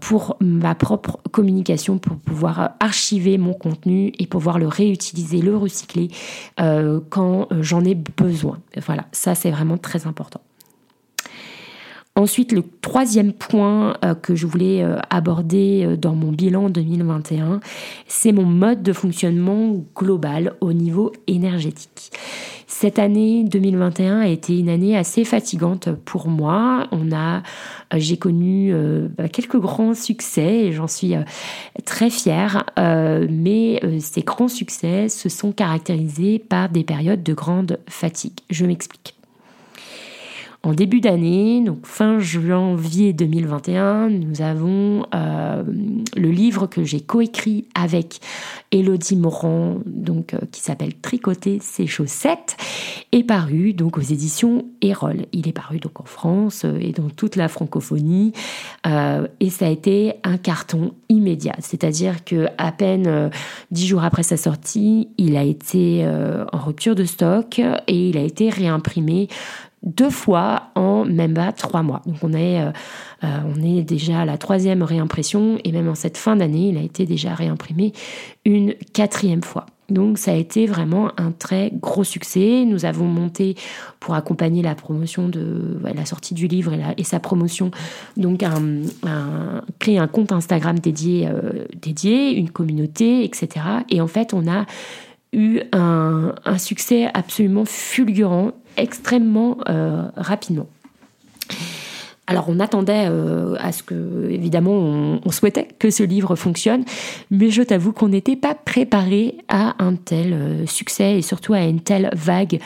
pour 0.00 0.36
ma 0.40 0.74
propre 0.74 1.20
communication, 1.30 1.98
pour 1.98 2.13
pouvoir 2.14 2.72
archiver 2.80 3.38
mon 3.38 3.54
contenu 3.54 4.12
et 4.18 4.26
pouvoir 4.26 4.58
le 4.58 4.68
réutiliser, 4.68 5.40
le 5.40 5.56
recycler 5.56 6.08
euh, 6.60 7.00
quand 7.10 7.48
euh, 7.52 7.62
j'en 7.62 7.84
ai 7.84 7.94
besoin. 7.94 8.58
Voilà, 8.86 9.06
ça 9.12 9.34
c'est 9.34 9.50
vraiment 9.50 9.78
très 9.78 10.06
important. 10.06 10.40
Ensuite, 12.16 12.52
le 12.52 12.62
troisième 12.80 13.32
point 13.32 13.96
euh, 14.04 14.14
que 14.14 14.34
je 14.34 14.46
voulais 14.46 14.84
aborder 15.10 15.96
dans 15.96 16.14
mon 16.14 16.30
bilan 16.30 16.70
2021, 16.70 17.60
c'est 18.06 18.32
mon 18.32 18.44
mode 18.44 18.82
de 18.82 18.92
fonctionnement 18.92 19.84
global 19.94 20.54
au 20.60 20.72
niveau 20.72 21.12
énergétique. 21.26 22.12
Cette 22.76 22.98
année 22.98 23.44
2021 23.44 24.20
a 24.20 24.26
été 24.26 24.58
une 24.58 24.68
année 24.68 24.96
assez 24.96 25.24
fatigante 25.24 25.90
pour 26.04 26.26
moi. 26.26 26.88
On 26.90 27.12
a, 27.12 27.38
euh, 27.38 27.40
j'ai 27.98 28.16
connu 28.16 28.72
euh, 28.72 29.06
bah, 29.16 29.28
quelques 29.28 29.58
grands 29.58 29.94
succès 29.94 30.66
et 30.66 30.72
j'en 30.72 30.88
suis 30.88 31.14
euh, 31.14 31.22
très 31.84 32.10
fière. 32.10 32.64
mais 32.76 33.80
ces 34.00 34.22
grands 34.22 34.48
succès 34.48 35.08
se 35.08 35.28
sont 35.28 35.52
caractérisés 35.52 36.40
par 36.40 36.68
des 36.68 36.82
périodes 36.82 37.22
de 37.22 37.32
grande 37.32 37.78
fatigue. 37.88 38.40
Je 38.50 38.66
m'explique. 38.66 39.13
En 40.64 40.72
début 40.72 41.02
d'année, 41.02 41.60
donc 41.60 41.84
fin 41.84 42.18
janvier 42.18 43.12
2021, 43.12 44.08
nous 44.08 44.40
avons 44.40 45.04
euh, 45.14 45.62
le 46.16 46.30
livre 46.30 46.66
que 46.66 46.84
j'ai 46.84 47.02
coécrit 47.02 47.66
avec 47.74 48.20
Elodie 48.72 49.16
Morand, 49.16 49.76
donc 49.84 50.32
euh, 50.32 50.38
qui 50.50 50.62
s'appelle 50.62 50.94
Tricoter 50.94 51.58
ses 51.60 51.86
chaussettes, 51.86 52.56
est 53.12 53.24
paru 53.24 53.74
donc 53.74 53.98
aux 53.98 54.02
éditions 54.02 54.64
Erol. 54.80 55.26
Il 55.32 55.48
est 55.48 55.52
paru 55.52 55.80
donc 55.80 56.00
en 56.00 56.06
France 56.06 56.62
euh, 56.64 56.78
et 56.80 56.92
dans 56.92 57.10
toute 57.10 57.36
la 57.36 57.48
francophonie, 57.48 58.32
et 59.40 59.50
ça 59.50 59.66
a 59.66 59.68
été 59.68 60.14
un 60.24 60.38
carton 60.38 60.92
immédiat. 61.10 61.56
C'est-à-dire 61.58 62.24
que 62.24 62.46
à 62.56 62.72
peine 62.72 63.30
dix 63.70 63.86
jours 63.86 64.04
après 64.04 64.22
sa 64.22 64.36
sortie, 64.36 65.08
il 65.18 65.36
a 65.36 65.42
été 65.42 66.06
en 66.52 66.58
rupture 66.58 66.94
de 66.94 67.04
stock 67.04 67.58
et 67.58 68.08
il 68.08 68.18
a 68.18 68.22
été 68.22 68.50
réimprimé 68.50 69.28
deux 69.84 70.10
fois 70.10 70.70
en 70.74 71.04
même 71.04 71.34
pas 71.34 71.52
trois 71.52 71.82
mois. 71.82 72.02
Donc 72.06 72.16
on 72.22 72.32
est, 72.32 72.60
euh, 72.60 72.70
euh, 73.22 73.38
on 73.54 73.62
est 73.62 73.82
déjà 73.82 74.20
à 74.20 74.24
la 74.24 74.38
troisième 74.38 74.82
réimpression 74.82 75.58
et 75.62 75.72
même 75.72 75.88
en 75.88 75.94
cette 75.94 76.16
fin 76.16 76.36
d'année, 76.36 76.68
il 76.70 76.78
a 76.78 76.82
été 76.82 77.06
déjà 77.06 77.34
réimprimé 77.34 77.92
une 78.44 78.74
quatrième 78.92 79.42
fois. 79.42 79.66
Donc 79.90 80.16
ça 80.16 80.32
a 80.32 80.34
été 80.34 80.66
vraiment 80.66 81.10
un 81.18 81.30
très 81.30 81.70
gros 81.74 82.04
succès. 82.04 82.64
Nous 82.66 82.86
avons 82.86 83.04
monté 83.04 83.54
pour 84.00 84.14
accompagner 84.14 84.62
la 84.62 84.74
promotion 84.74 85.28
de 85.28 85.78
la 85.82 86.06
sortie 86.06 86.32
du 86.32 86.46
livre 86.46 86.72
et, 86.96 87.04
sa 87.04 87.20
promotion, 87.20 87.70
donc 88.16 88.42
un, 88.42 88.80
créé 89.78 89.98
un 89.98 90.06
compte 90.06 90.32
Instagram 90.32 90.78
dédié, 90.78 91.28
euh, 91.28 91.66
dédié, 91.76 92.34
une 92.34 92.48
communauté, 92.48 93.24
etc. 93.24 93.66
Et 93.90 94.00
en 94.00 94.06
fait, 94.06 94.32
on 94.32 94.50
a 94.50 94.64
eu 95.34 95.60
un, 95.72 96.34
un 96.46 96.58
succès 96.58 97.10
absolument 97.12 97.66
fulgurant 97.66 98.52
extrêmement 98.76 99.58
euh, 99.68 100.08
rapidement. 100.16 100.66
Alors 102.26 102.46
on 102.48 102.58
attendait 102.58 103.06
euh, 103.06 103.54
à 103.58 103.70
ce 103.70 103.82
que, 103.82 104.30
évidemment, 104.30 104.72
on, 104.72 105.30
souhaitait 105.30 105.68
que 105.78 105.90
ce 105.90 106.02
livre 106.02 106.36
fonctionne, 106.36 106.84
mais 107.30 107.50
je 107.50 107.60
t'avoue 107.60 107.92
qu'on 107.92 108.08
n'était 108.08 108.36
pas 108.36 108.54
préparé 108.54 109.36
à 109.48 109.74
un 109.78 109.94
tel 109.94 110.32
euh, 110.32 110.66
succès 110.66 111.18
et 111.18 111.22
surtout 111.22 111.52
à 111.52 111.60
une 111.60 111.80
telle 111.80 112.08
vague 112.14 112.60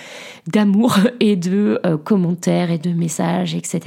d'amour 0.46 0.96
et 1.20 1.34
de 1.34 1.80
euh, 1.84 1.96
commentaires 1.96 2.70
et 2.70 2.78
de 2.78 2.90
messages, 2.90 3.56
etc. 3.56 3.80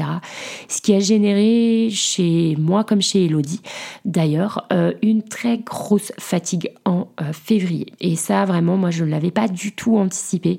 Ce 0.67 0.81
qui 0.81 0.93
a 0.93 0.99
généré 0.99 1.89
chez 1.89 2.57
moi 2.59 2.83
comme 2.83 3.01
chez 3.01 3.25
Elodie, 3.25 3.61
d'ailleurs, 4.03 4.67
une 5.01 5.23
très 5.23 5.59
grosse 5.59 6.11
fatigue 6.17 6.71
en 6.85 7.07
février. 7.33 7.87
Et 7.99 8.15
ça, 8.15 8.45
vraiment, 8.45 8.77
moi, 8.77 8.89
je 8.89 9.03
ne 9.03 9.09
l'avais 9.09 9.31
pas 9.31 9.47
du 9.47 9.73
tout 9.73 9.97
anticipé. 9.97 10.57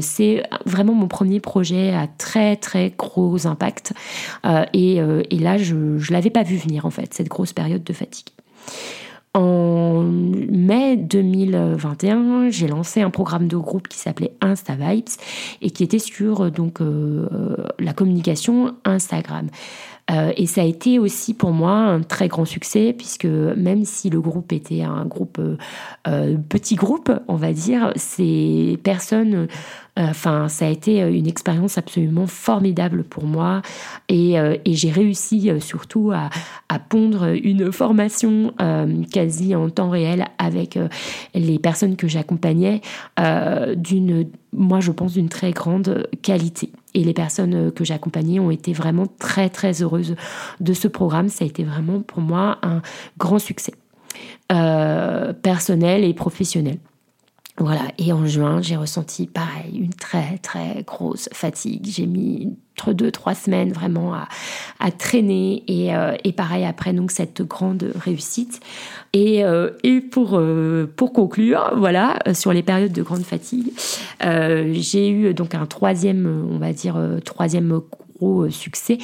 C'est 0.00 0.42
vraiment 0.64 0.94
mon 0.94 1.08
premier 1.08 1.40
projet 1.40 1.94
à 1.94 2.06
très, 2.06 2.56
très 2.56 2.92
gros 2.96 3.46
impact. 3.46 3.94
Euh, 4.44 4.64
euh, 4.74 5.22
et, 5.30 5.38
là, 5.38 5.58
je 5.58 5.74
ne 5.74 6.12
l'avais 6.12 6.30
pas 6.30 6.42
vu 6.42 6.56
venir, 6.56 6.86
en 6.86 6.90
fait, 6.90 7.12
cette 7.14 7.28
grosse 7.28 7.52
période 7.52 7.84
de 7.84 7.92
fatigue. 7.92 8.28
En 9.32 10.02
mai 10.02 10.96
2021, 10.96 12.50
j'ai 12.50 12.66
lancé 12.66 13.00
un 13.00 13.10
programme 13.10 13.46
de 13.46 13.56
groupe 13.56 13.86
qui 13.86 13.96
s'appelait 13.96 14.32
Insta 14.40 14.74
Vibes 14.74 15.04
et 15.62 15.70
qui 15.70 15.84
était 15.84 16.00
sur 16.00 16.50
donc 16.50 16.80
euh, 16.80 17.56
la 17.78 17.92
communication 17.92 18.74
Instagram. 18.84 19.46
et 20.36 20.46
ça 20.46 20.62
a 20.62 20.64
été 20.64 20.98
aussi 20.98 21.34
pour 21.34 21.52
moi 21.52 21.70
un 21.70 22.00
très 22.02 22.26
grand 22.26 22.44
succès 22.44 22.92
puisque 22.92 23.26
même 23.26 23.84
si 23.84 24.10
le 24.10 24.20
groupe 24.20 24.52
était 24.52 24.82
un 24.82 25.04
groupe 25.04 25.40
petit 26.48 26.74
groupe, 26.74 27.12
on 27.28 27.36
va 27.36 27.52
dire, 27.52 27.92
ces 27.94 28.80
personnes 28.82 29.46
Enfin, 30.00 30.48
ça 30.48 30.66
a 30.66 30.70
été 30.70 31.02
euh, 31.02 31.12
une 31.12 31.26
expérience 31.26 31.76
absolument 31.76 32.26
formidable 32.26 33.04
pour 33.04 33.24
moi 33.24 33.60
et, 34.08 34.40
euh, 34.40 34.56
j'ai 34.64 34.90
réussi 34.90 35.50
euh, 35.50 35.60
surtout 35.60 36.10
à, 36.12 36.30
pondre 36.88 37.34
une 37.42 37.70
formation 37.72 38.54
quasi 39.12 39.54
en 39.54 39.68
temps 39.70 39.90
réel 39.90 40.26
avec 40.38 40.78
les 41.34 41.58
personnes 41.58 41.96
que 41.96 42.08
j'accompagnais 42.08 42.80
d'une, 43.76 44.28
moi 44.52 44.80
je 44.80 44.90
pense, 44.92 45.14
d'une 45.14 45.28
très 45.28 45.50
grande 45.50 46.08
qualité. 46.22 46.70
Et 46.94 47.04
les 47.04 47.12
personnes 47.12 47.70
que 47.72 47.84
j'accompagnais 47.84 48.38
ont 48.40 48.50
été 48.50 48.72
vraiment 48.72 49.06
très 49.18 49.50
très 49.50 49.82
heureuses 49.82 50.16
de 50.60 50.72
ce 50.72 50.88
programme. 50.88 51.28
Ça 51.28 51.44
a 51.44 51.48
été 51.48 51.64
vraiment 51.64 52.00
pour 52.00 52.20
moi 52.20 52.58
un 52.62 52.82
grand 53.18 53.38
succès 53.38 53.74
personnel 54.48 56.04
et 56.04 56.14
professionnel. 56.14 56.78
Voilà, 57.60 57.82
et 57.98 58.10
en 58.14 58.24
juin, 58.24 58.62
j'ai 58.62 58.76
ressenti 58.76 59.26
pareil, 59.26 59.76
une 59.76 59.92
très 59.92 60.38
très 60.38 60.82
grosse 60.82 61.28
fatigue. 61.30 61.84
J'ai 61.86 62.06
mis 62.06 62.56
entre 62.78 62.94
deux, 62.94 63.10
trois 63.10 63.34
semaines 63.34 63.70
vraiment 63.70 64.14
à, 64.14 64.90
traîner 64.92 65.62
et, 65.68 65.94
euh, 65.94 66.16
et, 66.24 66.32
pareil 66.32 66.64
après 66.64 66.94
donc 66.94 67.10
cette 67.10 67.42
grande 67.42 67.92
réussite. 68.02 68.60
Et, 69.12 69.44
euh, 69.44 69.72
et 69.82 70.00
pour, 70.00 70.38
euh, 70.38 70.90
pour 70.96 71.12
conclure, 71.12 71.74
voilà, 71.76 72.18
sur 72.32 72.54
les 72.54 72.62
périodes 72.62 72.92
de 72.92 73.02
grande 73.02 73.24
fatigue, 73.24 73.72
j'ai 74.22 75.10
eu 75.10 75.34
donc 75.34 75.54
un 75.54 75.66
troisième, 75.66 76.48
on 76.50 76.56
va 76.56 76.72
dire, 76.72 76.98
troisième 77.26 77.82
gros 78.20 78.50
succès 78.50 78.98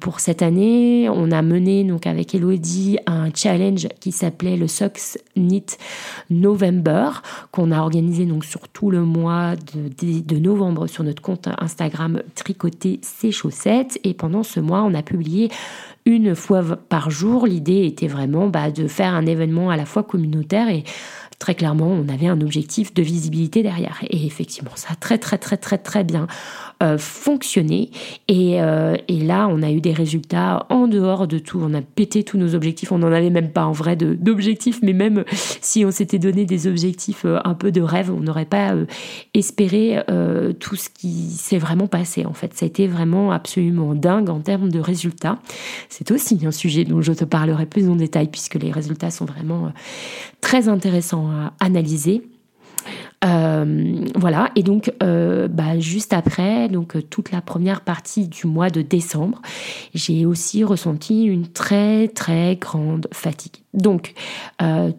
pour 0.00 0.20
cette 0.20 0.42
année. 0.42 1.08
On 1.10 1.30
a 1.30 1.42
mené 1.42 1.84
donc 1.84 2.06
avec 2.06 2.34
Elodie 2.34 2.98
un 3.06 3.28
challenge 3.34 3.88
qui 4.00 4.12
s'appelait 4.12 4.56
le 4.56 4.68
Socks 4.68 5.18
Knit 5.36 5.66
November 6.30 7.10
qu'on 7.50 7.70
a 7.70 7.80
organisé 7.80 8.24
donc 8.24 8.44
sur 8.44 8.68
tout 8.68 8.90
le 8.90 9.02
mois 9.02 9.54
de, 9.56 10.20
de 10.20 10.38
novembre 10.38 10.86
sur 10.86 11.04
notre 11.04 11.22
compte 11.22 11.48
Instagram 11.58 12.22
Tricoter 12.34 13.00
ses 13.02 13.30
chaussettes 13.30 13.98
et 14.04 14.14
pendant 14.14 14.42
ce 14.42 14.60
mois 14.60 14.82
on 14.82 14.94
a 14.94 15.02
publié 15.02 15.50
une 16.06 16.34
fois 16.34 16.62
par 16.88 17.10
jour. 17.10 17.46
L'idée 17.46 17.86
était 17.86 18.08
vraiment 18.08 18.48
bah, 18.48 18.70
de 18.70 18.86
faire 18.86 19.14
un 19.14 19.26
événement 19.26 19.70
à 19.70 19.76
la 19.76 19.86
fois 19.86 20.02
communautaire 20.02 20.68
et 20.68 20.84
très 21.38 21.54
clairement, 21.54 21.88
on 21.88 22.08
avait 22.08 22.26
un 22.26 22.40
objectif 22.40 22.94
de 22.94 23.02
visibilité 23.02 23.62
derrière. 23.62 23.98
Et 24.10 24.26
effectivement, 24.26 24.70
ça 24.74 24.88
a 24.92 24.96
très 24.96 25.18
très 25.18 25.38
très 25.38 25.56
très 25.56 25.78
très 25.78 26.04
bien 26.04 26.26
euh, 26.82 26.98
fonctionné. 26.98 27.90
Et, 28.28 28.60
euh, 28.60 28.96
et, 29.08 29.20
là, 29.20 29.48
on 29.48 29.62
a 29.62 29.70
eu 29.70 29.80
des 29.80 29.92
résultats 29.92 30.66
en 30.70 30.86
dehors 30.86 31.26
de 31.28 31.38
tout. 31.38 31.60
On 31.62 31.72
a 31.72 31.80
pété 31.80 32.24
tous 32.24 32.36
nos 32.36 32.54
objectifs. 32.54 32.90
On 32.92 32.98
n'en 32.98 33.12
avait 33.12 33.30
même 33.30 33.50
pas 33.50 33.64
en 33.64 33.72
vrai 33.72 33.96
d'objectifs, 33.96 34.80
mais 34.82 34.92
même 34.92 35.24
si 35.60 35.84
on 35.84 35.90
s'était 35.90 36.18
donné 36.18 36.44
des 36.46 36.66
objectifs 36.66 37.24
euh, 37.24 37.38
un 37.44 37.54
peu 37.54 37.70
de 37.70 37.80
rêve, 37.80 38.10
on 38.10 38.20
n'aurait 38.20 38.44
pas 38.44 38.74
espéré 39.34 40.02
tout 40.58 40.76
ce 40.76 40.88
qui 40.88 41.30
s'est 41.30 41.58
vraiment 41.58 41.86
passé. 41.86 42.26
En 42.26 42.34
fait, 42.34 42.54
ça 42.54 42.64
a 42.64 42.68
été 42.68 42.86
vraiment 42.86 43.32
absolument 43.32 43.94
dingue 43.94 44.30
en 44.30 44.40
termes 44.40 44.70
de 44.70 44.80
résultats. 44.80 45.38
C'est 45.88 46.10
aussi 46.10 46.38
un 46.44 46.50
sujet 46.50 46.84
dont 46.84 47.00
je 47.00 47.12
te 47.12 47.24
parlerai 47.24 47.66
plus 47.66 47.88
en 47.88 47.96
détail 47.96 48.28
puisque 48.28 48.56
les 48.56 48.72
résultats 48.72 49.10
sont 49.10 49.24
vraiment 49.24 49.72
très 50.40 50.68
intéressants 50.68 51.23
analyser. 51.60 52.22
Euh, 53.24 54.04
voilà, 54.16 54.50
et 54.54 54.62
donc 54.62 54.92
euh, 55.02 55.48
bah, 55.48 55.78
juste 55.78 56.12
après, 56.12 56.68
donc 56.68 56.94
euh, 56.94 57.02
toute 57.02 57.30
la 57.30 57.40
première 57.40 57.80
partie 57.80 58.28
du 58.28 58.46
mois 58.46 58.68
de 58.68 58.82
décembre, 58.82 59.40
j'ai 59.94 60.26
aussi 60.26 60.62
ressenti 60.62 61.24
une 61.24 61.46
très 61.46 62.08
très 62.08 62.56
grande 62.56 63.08
fatigue. 63.12 63.62
Donc 63.72 64.14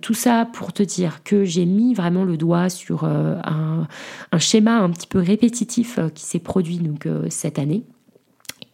tout 0.02 0.14
ça 0.14 0.48
pour 0.52 0.74
te 0.74 0.84
dire 0.84 1.24
que 1.24 1.46
j'ai 1.46 1.66
mis 1.66 1.94
vraiment 1.94 2.24
le 2.26 2.36
doigt 2.36 2.70
sur 2.70 3.06
un, 3.06 3.88
un, 4.32 4.40
schéma 4.40 4.80
un 4.80 4.90
petit 4.90 5.08
peu 5.08 5.20
répétitif 5.20 6.00
qui 6.14 6.26
s'est 6.26 6.40
produit 6.40 6.80
donc 6.80 7.08
cette 7.30 7.58
année. 7.58 7.84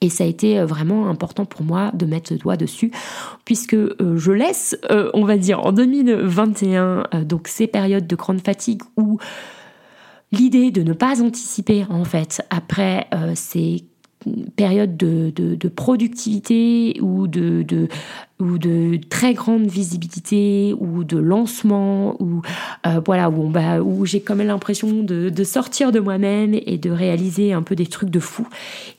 Et 0.02 0.10
ça 0.10 0.24
a 0.24 0.28
été 0.28 0.60
euh, 0.60 0.66
vraiment 0.66 1.08
important 1.08 1.46
pour 1.46 1.64
moi 1.64 1.92
de 1.94 2.06
mettre 2.06 2.34
le 2.34 2.40
doigt 2.40 2.58
dessus, 2.58 2.92
puisque 3.46 3.76
euh, 3.76 4.18
je 4.18 4.32
laisse, 4.32 4.78
euh, 4.90 5.12
on 5.14 5.26
va 5.26 5.38
dire, 5.38 5.64
en 5.64 5.72
2021, 5.72 7.04
donc 7.24 7.48
ces 7.48 7.68
périodes 7.68 8.08
de 8.08 8.16
grande 8.16 8.42
fatigue 8.42 8.82
où 8.98 9.20
l'idée 10.32 10.72
de 10.72 10.82
ne 10.82 10.94
pas 10.94 11.22
anticiper, 11.22 11.86
en 11.90 12.04
fait, 12.04 12.42
après 12.50 13.08
ces 13.36 13.86
périodes 14.56 14.98
de, 14.98 15.32
de, 15.32 15.68
productivité 15.68 16.98
ou 17.02 17.28
de, 17.28 17.64
de, 17.64 17.88
ou 18.42 18.58
de 18.58 19.00
très 19.10 19.34
grande 19.34 19.68
visibilité 19.68 20.74
ou 20.80 21.04
de 21.04 21.18
lancement 21.18 22.22
ou 22.22 22.42
euh, 22.86 23.00
voilà 23.06 23.30
où, 23.30 23.48
bah, 23.50 23.82
où 23.82 24.06
j'ai 24.06 24.22
quand 24.22 24.36
même 24.36 24.48
l'impression 24.48 25.04
de, 25.04 25.44
sortir 25.44 25.92
de 25.92 26.00
moi-même 26.00 26.54
et 26.54 26.78
de 26.78 26.90
réaliser 26.90 27.54
un 27.54 27.62
peu 27.62 27.76
des 27.76 27.88
trucs 27.88 28.10
de 28.10 28.20
fou 28.20 28.48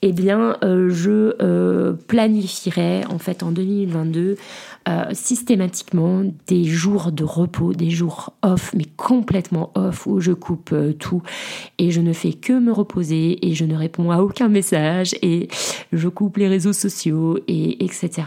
eh 0.02 0.12
bien 0.12 0.56
euh, 0.62 0.90
je 0.90 1.34
euh, 1.40 1.92
planifierai 1.92 3.02
en 3.08 3.18
fait 3.18 3.42
en 3.42 3.50
2022 3.52 4.36
systématiquement 5.12 6.24
des 6.48 6.64
jours 6.64 7.12
de 7.12 7.22
repos 7.22 7.72
des 7.72 7.90
jours 7.90 8.32
off 8.42 8.74
mais 8.76 8.86
complètement 8.96 9.70
off 9.76 10.08
où 10.08 10.20
je 10.20 10.32
coupe 10.32 10.74
tout 10.98 11.22
et 11.78 11.92
je 11.92 12.00
ne 12.00 12.12
fais 12.12 12.32
que 12.32 12.52
me 12.52 12.72
reposer 12.72 13.46
et 13.46 13.54
je 13.54 13.64
ne 13.64 13.76
réponds 13.76 14.10
à 14.10 14.18
aucun 14.18 14.48
message 14.48 15.14
et 15.22 15.46
je 15.92 16.08
coupe 16.08 16.36
les 16.36 16.48
réseaux 16.48 16.72
sociaux 16.72 17.38
et 17.46 17.84
etc 17.84 18.22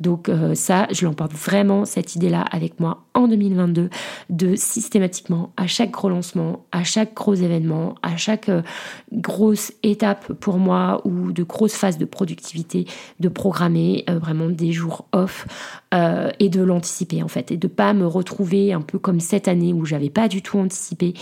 donc 0.00 0.28
ça, 0.52 0.86
je 0.90 1.06
l'emporte 1.06 1.32
vraiment, 1.32 1.86
cette 1.86 2.14
idée-là, 2.14 2.42
avec 2.50 2.80
moi 2.80 3.03
en 3.14 3.28
2022, 3.28 3.90
de 4.30 4.56
systématiquement, 4.56 5.52
à 5.56 5.66
chaque 5.66 5.90
gros 5.90 6.08
lancement, 6.08 6.66
à 6.72 6.84
chaque 6.84 7.14
gros 7.14 7.34
événement, 7.34 7.94
à 8.02 8.16
chaque 8.16 8.48
euh, 8.48 8.62
grosse 9.12 9.72
étape 9.82 10.32
pour 10.34 10.58
moi 10.58 11.00
ou 11.04 11.32
de 11.32 11.42
grosse 11.42 11.74
phase 11.74 11.98
de 11.98 12.04
productivité, 12.04 12.86
de 13.20 13.28
programmer 13.28 14.04
euh, 14.10 14.18
vraiment 14.18 14.48
des 14.48 14.72
jours 14.72 15.06
off 15.12 15.46
et 16.40 16.48
de 16.48 16.60
l'anticiper 16.60 17.22
en 17.22 17.28
fait, 17.28 17.52
et 17.52 17.56
de 17.56 17.68
pas 17.68 17.94
me 17.94 18.04
retrouver 18.04 18.72
un 18.72 18.80
peu 18.80 18.98
comme 18.98 19.20
cette 19.20 19.46
année 19.46 19.72
où 19.72 19.84
j'avais 19.84 20.10
pas 20.10 20.26
du 20.26 20.42
tout 20.42 20.58
anticipé 20.58 21.14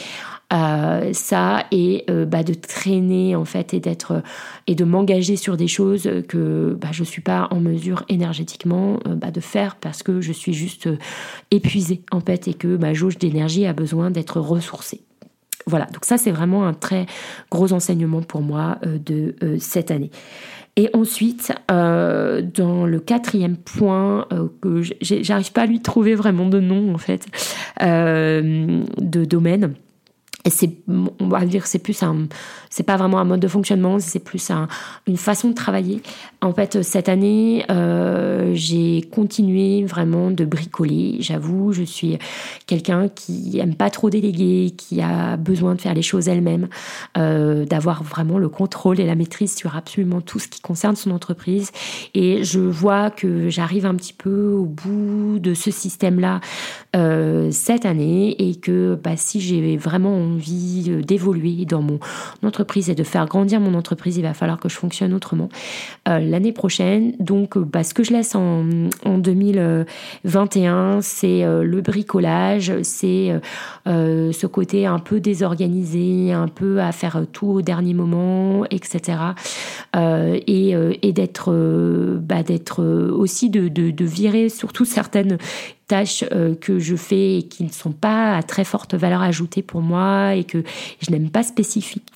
ça 0.49 1.67
et 1.71 2.07
bah, 2.09 2.43
de 2.43 2.55
traîner 2.55 3.37
en 3.37 3.45
fait 3.45 3.75
et 3.75 3.81
d'être 3.81 4.23
et 4.67 4.75
de 4.75 4.85
m'engager 4.85 5.37
sur 5.37 5.59
des 5.59 5.69
choses 5.69 6.11
que 6.27 6.75
bah, 6.81 6.89
je 6.91 7.05
suis 7.05 7.21
pas 7.21 7.49
en 7.51 7.61
mesure 7.61 8.05
énergétiquement 8.09 8.99
bah, 9.05 9.31
de 9.31 9.41
faire 9.41 9.77
parce 9.77 10.03
que 10.03 10.23
je 10.23 10.33
suis 10.33 10.55
juste 10.55 10.87
euh, 10.87 10.99
en 12.11 12.21
fait 12.21 12.49
et 12.49 12.55
que 12.55 12.77
ma 12.77 12.95
jauge 12.95 13.19
d'énergie 13.19 13.67
a 13.67 13.73
besoin 13.73 14.11
d'être 14.11 14.41
ressourcée. 14.41 15.03
Voilà, 15.67 15.87
donc 15.87 16.05
ça 16.05 16.19
c'est 16.19 16.33
vraiment 16.33 16.67
un 16.67 16.75
très 16.75 17.07
gros 17.51 17.73
enseignement 17.73 18.23
pour 18.23 18.43
moi 18.43 18.79
euh, 18.85 18.99
de 18.99 19.37
euh, 19.43 19.57
cette 19.61 19.91
année. 19.91 20.11
Et 20.75 20.89
ensuite, 20.95 21.53
dans 21.69 22.87
le 22.87 22.99
quatrième 22.99 23.59
point, 23.59 24.27
que 24.63 24.81
j'arrive 25.03 25.53
pas 25.53 25.63
à 25.65 25.67
lui 25.67 25.83
trouver 25.83 26.15
vraiment 26.15 26.49
de 26.49 26.61
nom 26.61 26.95
en 26.95 26.97
fait, 26.97 27.27
de 27.79 29.25
domaine, 29.27 29.75
c'est 30.51 30.71
on 30.89 31.29
va 31.29 31.45
dire 31.45 31.67
c'est 31.67 31.79
plus 31.79 32.03
un 32.03 32.27
c'est 32.71 32.83
pas 32.83 32.97
vraiment 32.97 33.19
un 33.19 33.25
mode 33.25 33.41
de 33.41 33.49
fonctionnement 33.49 33.99
c'est 33.99 34.19
plus 34.19 34.51
un, 34.51 34.69
une 35.07 35.17
façon 35.17 35.51
de 35.51 35.55
travailler. 35.55 36.03
En 36.41 36.53
fait 36.53 36.83
cette 36.83 37.09
année 37.09 37.65
euh, 37.71 38.53
j'ai 38.55 39.03
continué 39.03 39.85
vraiment 39.85 40.31
de 40.31 40.45
bricoler. 40.45 41.17
J'avoue 41.21 41.73
je 41.73 41.83
suis 41.83 42.19
quelqu'un 42.67 43.09
qui 43.09 43.59
aime 43.59 43.75
pas 43.75 43.91
trop 43.91 44.11
déléguer 44.11 44.75
qui 44.77 45.01
a 45.01 45.37
besoin 45.37 45.75
de 45.75 45.81
faire 45.81 45.95
les 45.95 46.03
choses 46.03 46.29
elle-même 46.29 46.69
euh, 47.17 47.65
d'avoir 47.65 48.03
vraiment 48.03 48.39
le 48.39 48.49
contrôle 48.49 49.01
et 49.01 49.07
la 49.07 49.15
maîtrise 49.15 49.55
sur 49.55 49.77
absolument 49.77 50.21
tout 50.21 50.39
ce 50.39 50.49
qui 50.49 50.61
concerne 50.61 50.97
son 50.97 51.11
entreprise. 51.11 51.71
Et 52.15 52.45
je 52.45 52.61
vois 52.61 53.11
que 53.11 53.49
j'arrive 53.49 53.87
un 53.87 53.95
petit 53.95 54.13
peu 54.13 54.53
au 54.53 54.65
bout 54.65 55.39
de 55.39 55.55
ce 55.55 55.71
système 55.71 56.21
là 56.21 56.41
euh, 56.97 57.51
cette 57.51 57.87
année 57.87 58.35
et 58.39 58.57
que 58.57 58.99
bah, 59.03 59.17
si 59.17 59.41
j'ai 59.41 59.77
vraiment 59.77 60.32
envie 60.35 60.87
euh, 60.89 61.03
d'évoluer 61.03 61.65
dans 61.65 61.83
mon 61.83 61.99
entreprise 62.43 62.91
et 62.91 62.95
de 62.95 63.05
faire 63.05 63.27
grandir 63.27 63.61
mon 63.61 63.75
entreprise, 63.75 64.17
il 64.17 64.23
va 64.23 64.35
falloir 64.35 64.59
que 64.59 64.69
je 64.69 64.77
fonctionne 64.77 65.15
autrement 65.15 65.49
euh, 66.09 66.19
l'année 66.19 66.53
prochaine. 66.53 67.15
Donc 67.19 67.59
bah, 67.59 67.85
ce 67.85 67.95
que 67.95 68.03
je 68.05 68.13
laisse 68.13 68.35
en, 68.35 68.65
en 69.05 69.19
2021, 69.19 71.01
c'est 71.03 71.43
le 71.45 71.81
bricolage, 71.81 72.73
c'est 72.83 73.41
ce 73.87 74.47
côté 74.47 74.87
un 74.87 74.99
peu 74.99 75.21
désorganisé, 75.21 76.33
un 76.33 76.49
peu 76.49 76.81
à 76.81 76.93
faire 76.93 77.25
tout 77.33 77.49
au 77.49 77.63
dernier 77.63 77.95
moment, 77.95 78.65
etc. 78.71 79.19
et, 79.95 81.13
d'être 81.13 81.53
bah, 82.21 82.43
d'être 82.43 82.83
aussi 82.83 83.51
de 83.51 84.05
virer 84.05 84.49
surtout 84.49 84.85
certaines 84.85 85.39
tâches 85.87 86.25
euh, 86.33 86.55
que 86.55 86.79
je 86.79 86.97
fais 86.97 87.39
et 87.39 87.43
qui 87.43 87.65
ne 87.65 87.71
sont 87.71 87.93
pas 87.93 88.37
à 88.37 88.43
très 88.43 88.65
forte 88.65 88.95
valeur 88.95 89.23
ajoutée 89.23 89.63
pour 89.63 89.81
moi 89.81 90.35
et 90.35 90.45
que 90.45 90.63
je 91.01 91.11
n'aime 91.11 91.31
pas 91.31 91.43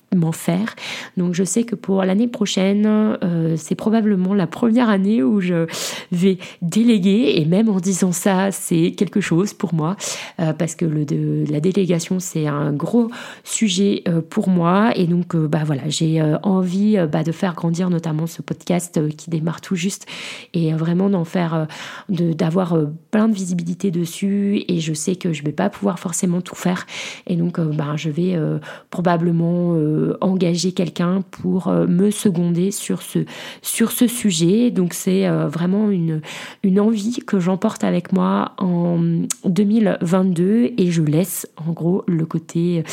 spécifiquement 0.07 0.31
faire. 0.31 0.75
Donc 1.15 1.33
je 1.33 1.43
sais 1.43 1.63
que 1.63 1.75
pour 1.75 2.03
l'année 2.03 2.27
prochaine, 2.27 2.85
euh, 2.87 3.55
c'est 3.57 3.75
probablement 3.75 4.33
la 4.33 4.47
première 4.47 4.89
année 4.89 5.23
où 5.23 5.41
je 5.41 5.67
vais 6.11 6.37
déléguer. 6.61 7.33
Et 7.37 7.45
même 7.45 7.69
en 7.69 7.79
disant 7.79 8.11
ça, 8.11 8.51
c'est 8.51 8.91
quelque 8.91 9.21
chose 9.21 9.53
pour 9.53 9.73
moi 9.73 9.95
euh, 10.39 10.53
parce 10.53 10.75
que 10.75 10.85
la 10.85 11.59
délégation 11.59 12.19
c'est 12.19 12.47
un 12.47 12.71
gros 12.71 13.09
sujet 13.43 14.03
pour 14.29 14.49
moi. 14.49 14.91
Et 14.95 15.07
donc 15.07 15.35
bah 15.35 15.63
voilà, 15.65 15.83
j'ai 15.87 16.21
envie 16.43 16.97
bah, 17.11 17.23
de 17.23 17.31
faire 17.31 17.53
grandir 17.53 17.89
notamment 17.89 18.27
ce 18.27 18.41
podcast 18.41 18.99
qui 19.15 19.29
démarre 19.29 19.61
tout 19.61 19.75
juste 19.75 20.05
et 20.53 20.73
vraiment 20.73 21.09
d'en 21.09 21.25
faire, 21.25 21.67
d'avoir 22.09 22.77
plein 23.11 23.27
de 23.27 23.33
visibilité 23.33 23.91
dessus. 23.91 24.63
Et 24.67 24.79
je 24.79 24.93
sais 24.93 25.15
que 25.15 25.33
je 25.33 25.43
vais 25.43 25.51
pas 25.51 25.69
pouvoir 25.69 25.99
forcément 25.99 26.41
tout 26.41 26.55
faire. 26.55 26.85
Et 27.27 27.35
donc 27.35 27.59
euh, 27.59 27.65
ben, 27.65 27.95
je 27.95 28.09
vais 28.09 28.35
euh, 28.35 28.59
probablement 28.89 29.73
euh, 29.75 29.96
engager 30.21 30.71
quelqu'un 30.71 31.23
pour 31.31 31.69
me 31.69 32.11
seconder 32.11 32.71
sur 32.71 33.01
ce, 33.01 33.19
sur 33.61 33.91
ce 33.91 34.07
sujet. 34.07 34.71
Donc 34.71 34.93
c'est 34.93 35.27
vraiment 35.27 35.89
une, 35.89 36.21
une 36.63 36.79
envie 36.79 37.19
que 37.25 37.39
j'emporte 37.39 37.83
avec 37.83 38.13
moi 38.13 38.53
en 38.57 38.99
2022 39.45 40.73
et 40.77 40.91
je 40.91 41.01
laisse 41.01 41.47
en 41.57 41.71
gros 41.71 42.03
le 42.07 42.25
côté 42.25 42.83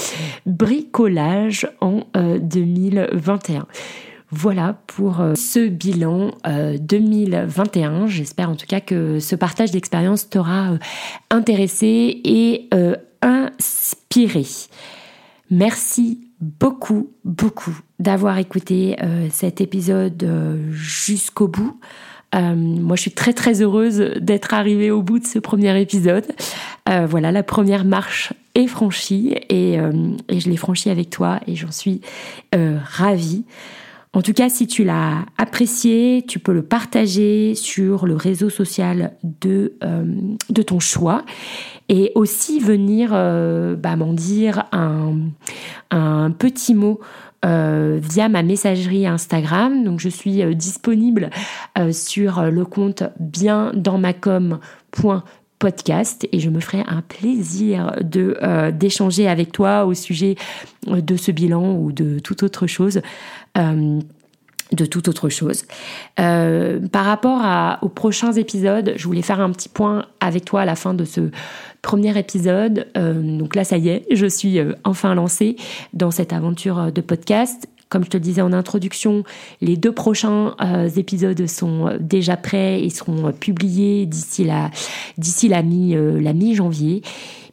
bricolage 0.46 1.68
en 1.80 2.02
2021. 2.14 3.66
Voilà 4.36 4.76
pour 4.88 5.20
euh, 5.20 5.34
ce 5.36 5.68
bilan 5.68 6.32
2021. 6.44 7.92
Euh, 7.92 8.06
J'espère 8.08 8.50
en 8.50 8.56
tout 8.56 8.66
cas 8.66 8.80
que 8.80 9.20
ce 9.20 9.36
partage 9.36 9.70
d'expérience 9.70 10.28
t'aura 10.28 10.72
euh, 10.72 10.78
intéressé 11.30 12.20
et 12.24 12.68
inspiré. 13.22 14.44
Merci 15.50 16.23
beaucoup, 16.40 17.10
beaucoup 17.24 17.78
d'avoir 17.98 18.38
écouté 18.38 18.96
euh, 19.02 19.28
cet 19.30 19.60
épisode 19.60 20.22
euh, 20.22 20.72
jusqu'au 20.72 21.48
bout. 21.48 21.78
Euh, 22.34 22.54
moi, 22.54 22.96
je 22.96 23.02
suis 23.02 23.12
très 23.12 23.32
très 23.32 23.62
heureuse 23.62 23.98
d'être 24.20 24.54
arrivée 24.54 24.90
au 24.90 25.02
bout 25.02 25.20
de 25.20 25.26
ce 25.26 25.38
premier 25.38 25.80
épisode. 25.80 26.26
voilà, 26.86 27.32
la 27.32 27.42
première 27.42 27.84
marche 27.84 28.32
est 28.54 28.66
franchie 28.66 29.34
et, 29.48 29.74
et 30.28 30.40
je 30.40 30.50
l'ai 30.50 30.56
franchie 30.56 30.90
avec 30.90 31.10
toi 31.10 31.40
et 31.46 31.54
j'en 31.54 31.70
suis 31.70 32.00
ravie. 32.52 33.44
En 34.12 34.22
tout 34.22 34.32
cas, 34.32 34.48
si 34.48 34.66
tu 34.66 34.84
l'as 34.84 35.24
apprécié, 35.38 36.24
tu 36.26 36.40
peux 36.40 36.52
le 36.52 36.62
partager 36.62 37.54
sur 37.54 38.06
le 38.06 38.16
réseau 38.16 38.50
social 38.50 39.12
de, 39.22 39.74
de 40.50 40.62
ton 40.62 40.80
choix 40.80 41.24
et 41.88 42.12
aussi 42.14 42.60
venir 42.60 43.10
euh, 43.12 43.76
bah, 43.76 43.96
m'en 43.96 44.12
dire 44.12 44.64
un, 44.72 45.14
un, 45.90 46.30
petit 46.30 46.74
mot 46.74 47.00
euh, 47.44 47.98
via 48.00 48.28
ma 48.28 48.42
messagerie 48.42 49.06
Instagram. 49.06 49.84
Donc 49.84 50.00
je 50.00 50.08
suis 50.08 50.42
euh, 50.42 50.54
disponible 50.54 51.30
sur 51.90 52.42
le 52.42 52.64
compte 52.64 53.02
bien 53.18 53.72
dans 53.74 53.98
ma 53.98 54.12
podcast 55.58 56.28
et 56.32 56.40
je 56.40 56.50
me 56.50 56.60
ferai 56.60 56.84
un 56.86 57.02
plaisir 57.02 57.96
de 58.00 58.70
d'échanger 58.70 59.28
avec 59.28 59.50
toi 59.52 59.86
au 59.86 59.94
sujet 59.94 60.36
de 60.86 61.16
ce 61.16 61.32
bilan 61.32 61.74
ou 61.76 61.92
de 61.92 62.18
toute 62.18 62.42
autre 62.42 62.66
chose 62.66 63.00
de 64.74 64.86
toute 64.86 65.08
autre 65.08 65.28
chose. 65.28 65.64
par 66.16 67.04
rapport 67.04 67.42
aux 67.82 67.88
prochains 67.88 68.32
épisodes, 68.32 68.94
je 68.96 69.04
voulais 69.04 69.22
faire 69.22 69.40
un 69.40 69.50
petit 69.50 69.68
point 69.68 70.06
avec 70.20 70.44
toi 70.44 70.62
à 70.62 70.64
la 70.64 70.76
fin 70.76 70.94
de 70.94 71.04
ce 71.04 71.30
premier 71.84 72.18
épisode. 72.18 72.86
Euh, 72.96 73.38
donc 73.38 73.54
là, 73.54 73.62
ça 73.62 73.76
y 73.76 73.90
est, 73.90 74.06
je 74.10 74.26
suis 74.26 74.58
euh, 74.58 74.72
enfin 74.84 75.14
lancée 75.14 75.56
dans 75.92 76.10
cette 76.10 76.32
aventure 76.32 76.78
euh, 76.78 76.90
de 76.90 77.02
podcast. 77.02 77.68
Comme 77.90 78.04
je 78.04 78.10
te 78.10 78.16
le 78.16 78.22
disais 78.22 78.40
en 78.40 78.52
introduction, 78.52 79.22
les 79.60 79.76
deux 79.76 79.92
prochains 79.92 80.56
épisodes 80.96 81.46
sont 81.46 81.96
déjà 82.00 82.36
prêts 82.36 82.82
et 82.82 82.90
seront 82.90 83.30
publiés 83.30 84.04
d'ici 84.06 84.42
la, 84.42 84.72
d'ici 85.16 85.46
la 85.46 85.62
mi, 85.62 85.94
la 85.94 86.32
mi-janvier. 86.32 87.02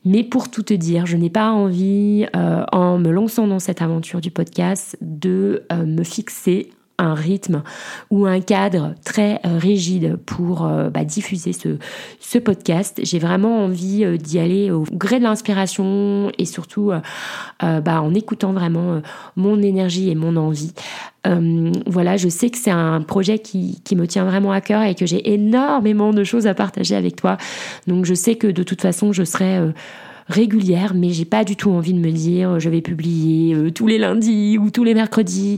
Mais 0.03 0.24
pour 0.24 0.49
tout 0.49 0.63
te 0.63 0.74
dire, 0.74 1.05
je 1.05 1.15
n'ai 1.15 1.30
pas 1.30 1.51
envie, 1.51 2.26
en 2.34 2.97
me 2.97 3.11
lançant 3.11 3.45
dans 3.45 3.59
cette 3.59 3.84
aventure 3.84 4.19
du 4.19 4.32
podcast, 4.32 4.97
de 5.01 5.63
me 5.72 6.03
fixer 6.03 6.72
un 7.01 7.15
rythme 7.15 7.63
ou 8.11 8.25
un 8.25 8.39
cadre 8.39 8.93
très 9.03 9.39
euh, 9.45 9.57
rigide 9.57 10.17
pour 10.25 10.65
euh, 10.65 10.89
bah, 10.89 11.03
diffuser 11.03 11.51
ce, 11.51 11.77
ce 12.19 12.37
podcast. 12.37 12.99
J'ai 13.03 13.19
vraiment 13.19 13.65
envie 13.65 14.05
euh, 14.05 14.17
d'y 14.17 14.39
aller 14.39 14.71
au 14.71 14.83
gré 14.91 15.17
de 15.17 15.23
l'inspiration 15.23 16.31
et 16.37 16.45
surtout 16.45 16.91
bah, 17.61 18.01
en 18.01 18.13
écoutant 18.13 18.53
vraiment 18.53 19.01
mon 19.35 19.61
énergie 19.61 20.09
et 20.09 20.15
mon 20.15 20.35
envie. 20.35 20.73
voilà, 21.85 22.17
je 22.17 22.29
sais 22.29 22.49
que 22.49 22.57
c'est 22.57 22.71
un 22.71 23.01
projet 23.01 23.39
qui, 23.39 23.81
qui, 23.83 23.95
me 23.95 24.07
tient 24.07 24.25
vraiment 24.25 24.51
à 24.51 24.61
cœur 24.61 24.83
et 24.83 24.95
que 24.95 25.05
j'ai 25.05 25.33
énormément 25.33 26.11
de 26.11 26.23
choses 26.23 26.47
à 26.47 26.53
partager 26.53 26.95
avec 26.95 27.15
toi. 27.15 27.37
Donc 27.87 28.05
je 28.05 28.13
sais 28.13 28.35
que 28.35 28.47
de 28.47 28.63
toute 28.63 28.81
façon, 28.81 29.13
je 29.13 29.23
serai 29.23 29.59
régulière, 30.28 30.93
mais 30.95 31.09
j'ai 31.09 31.26
pas 31.26 31.43
du 31.43 31.55
tout 31.55 31.72
envie 31.72 31.93
de 31.93 31.99
me 31.99 32.11
dire 32.11 32.59
je 32.59 32.69
vais 32.69 32.82
publier 32.82 33.55
euh, 33.55 33.69
tous 33.72 33.88
les 33.88 33.97
lundis 33.97 34.57
ou 34.57 34.69
tous 34.69 34.84
les 34.84 34.93
mercredis. 34.93 35.57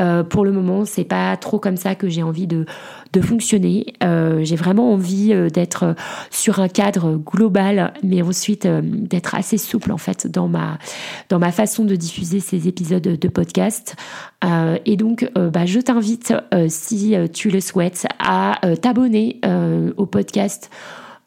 Euh, 0.00 0.22
pour 0.22 0.44
le 0.44 0.52
moment, 0.52 0.84
c'est 0.84 1.04
pas 1.04 1.36
trop 1.36 1.58
comme 1.58 1.76
ça 1.76 1.94
que 1.94 2.08
j'ai 2.08 2.22
envie 2.22 2.46
de, 2.46 2.66
de 3.12 3.20
fonctionner. 3.20 3.94
Euh, 4.02 4.44
j'ai 4.44 4.56
vraiment 4.56 4.92
envie 4.92 5.34
d'être 5.50 5.94
sur 6.30 6.60
un 6.60 6.68
cadre 6.68 7.16
global, 7.16 7.92
mais 8.02 8.22
ensuite 8.22 8.66
d'être 8.66 9.34
assez 9.34 9.58
souple 9.58 9.92
en 9.92 9.98
fait 9.98 10.26
dans 10.26 10.48
ma 10.48 10.78
dans 11.28 11.38
ma 11.38 11.52
façon 11.52 11.84
de 11.84 11.96
diffuser 11.96 12.40
ces 12.40 12.68
épisodes 12.68 13.02
de 13.02 13.28
podcast. 13.28 13.96
et 14.84 14.96
donc, 14.96 15.30
bah, 15.34 15.66
je 15.66 15.80
t'invite, 15.80 16.34
si 16.68 17.14
tu 17.32 17.50
le 17.50 17.60
souhaites, 17.60 18.06
à 18.18 18.58
t'abonner 18.80 19.40
au 19.96 20.06
podcast 20.06 20.70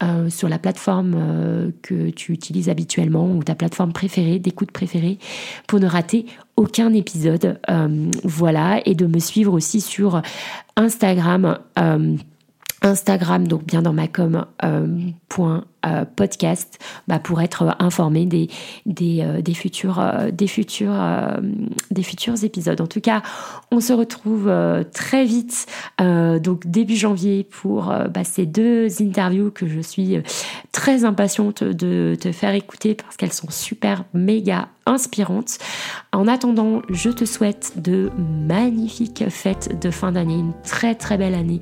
euh, 0.04 0.30
sur 0.30 0.49
la 0.49 0.58
plateforme 0.58 1.14
euh, 1.16 1.72
que 1.82 2.10
tu 2.10 2.34
utilises 2.34 2.70
habituellement 2.70 3.32
ou 3.32 3.43
ta 3.43 3.56
plateforme 3.56 3.93
préférée, 3.93 4.39
d'écoute 4.39 4.72
préférée, 4.72 5.20
pour 5.68 5.80
ne 5.80 5.88
rater 5.88 6.26
aucun 6.56 6.93
épisode. 6.93 7.60
Euh, 7.70 8.12
voilà, 8.24 8.82
et 8.86 8.95
de 8.95 9.06
me 9.06 9.20
suivre 9.20 9.54
aussi 9.54 9.82
sur 9.82 10.22
Instagram. 10.76 11.60
Instagram, 12.84 13.47
donc 13.47 13.66
bien 13.66 13.84
dans 13.84 13.93
ma 13.93 14.08
com, 14.08 14.45
podcast, 16.16 16.80
bah, 17.08 17.20
pour 17.20 17.42
être 17.42 17.76
informé 17.80 18.26
des, 18.26 18.50
des, 18.86 19.54
futurs, 19.54 20.04
des, 20.32 20.48
futurs, 20.48 20.94
des 21.90 22.04
futurs 22.04 22.44
épisodes. 22.44 22.80
En 22.82 22.88
tout 22.88 23.02
cas, 23.02 23.22
on 23.72 23.80
se 23.80 23.94
retrouve 23.94 24.52
très 24.94 25.26
vite, 25.26 25.66
donc 26.00 26.68
début 26.68 26.96
janvier, 26.96 27.44
pour 27.44 27.94
bah, 28.10 28.24
ces 28.24 28.46
deux 28.46 29.02
interviews 29.02 29.52
que 29.52 29.68
je 29.68 29.80
suis 29.80 30.18
très 30.72 31.04
impatiente 31.06 31.64
de 31.64 32.16
te 32.20 32.32
faire 32.32 32.54
écouter 32.54 32.96
parce 32.96 33.18
qu'elles 33.18 33.34
sont 33.34 33.50
super 33.50 34.04
méga 34.14 34.70
inspirantes. 34.86 35.58
En 36.12 36.28
attendant, 36.28 36.82
je 36.90 37.10
te 37.10 37.26
souhaite 37.26 37.74
de 37.78 38.10
magnifiques 38.18 39.30
fêtes 39.30 39.80
de 39.80 39.92
fin 39.92 40.12
d'année, 40.12 40.36
une 40.36 40.54
très 40.64 40.96
très 40.96 41.18
belle 41.18 41.36
année, 41.36 41.60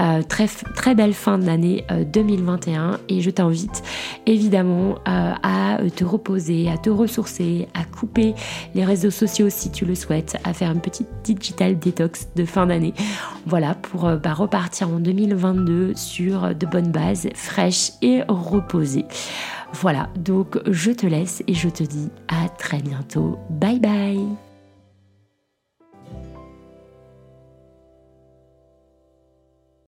euh, 0.00 0.22
très 0.22 0.46
très 0.46 0.94
belle 0.94 1.14
fin 1.14 1.38
d'année 1.38 1.84
2021 2.12 2.92
euh, 2.92 2.96
et 3.08 3.20
je 3.20 3.30
t'invite 3.30 3.51
évidemment 4.26 4.96
euh, 5.08 5.32
à 5.42 5.78
te 5.94 6.04
reposer, 6.04 6.70
à 6.70 6.78
te 6.78 6.90
ressourcer, 6.90 7.68
à 7.74 7.84
couper 7.84 8.34
les 8.74 8.84
réseaux 8.84 9.10
sociaux 9.10 9.48
si 9.50 9.70
tu 9.70 9.84
le 9.84 9.94
souhaites, 9.94 10.36
à 10.44 10.52
faire 10.52 10.70
une 10.70 10.80
petite 10.80 11.08
digital 11.24 11.78
détox 11.78 12.28
de 12.36 12.44
fin 12.44 12.66
d'année. 12.66 12.94
Voilà 13.46 13.74
pour 13.74 14.10
bah, 14.16 14.34
repartir 14.34 14.88
en 14.88 14.98
2022 14.98 15.94
sur 15.96 16.54
de 16.54 16.66
bonnes 16.66 16.92
bases 16.92 17.28
fraîches 17.34 17.92
et 18.02 18.22
reposées. 18.28 19.06
Voilà, 19.72 20.08
donc 20.16 20.58
je 20.70 20.90
te 20.90 21.06
laisse 21.06 21.42
et 21.46 21.54
je 21.54 21.68
te 21.68 21.82
dis 21.82 22.10
à 22.28 22.48
très 22.48 22.78
bientôt. 22.78 23.38
Bye 23.50 23.80
bye 23.80 24.51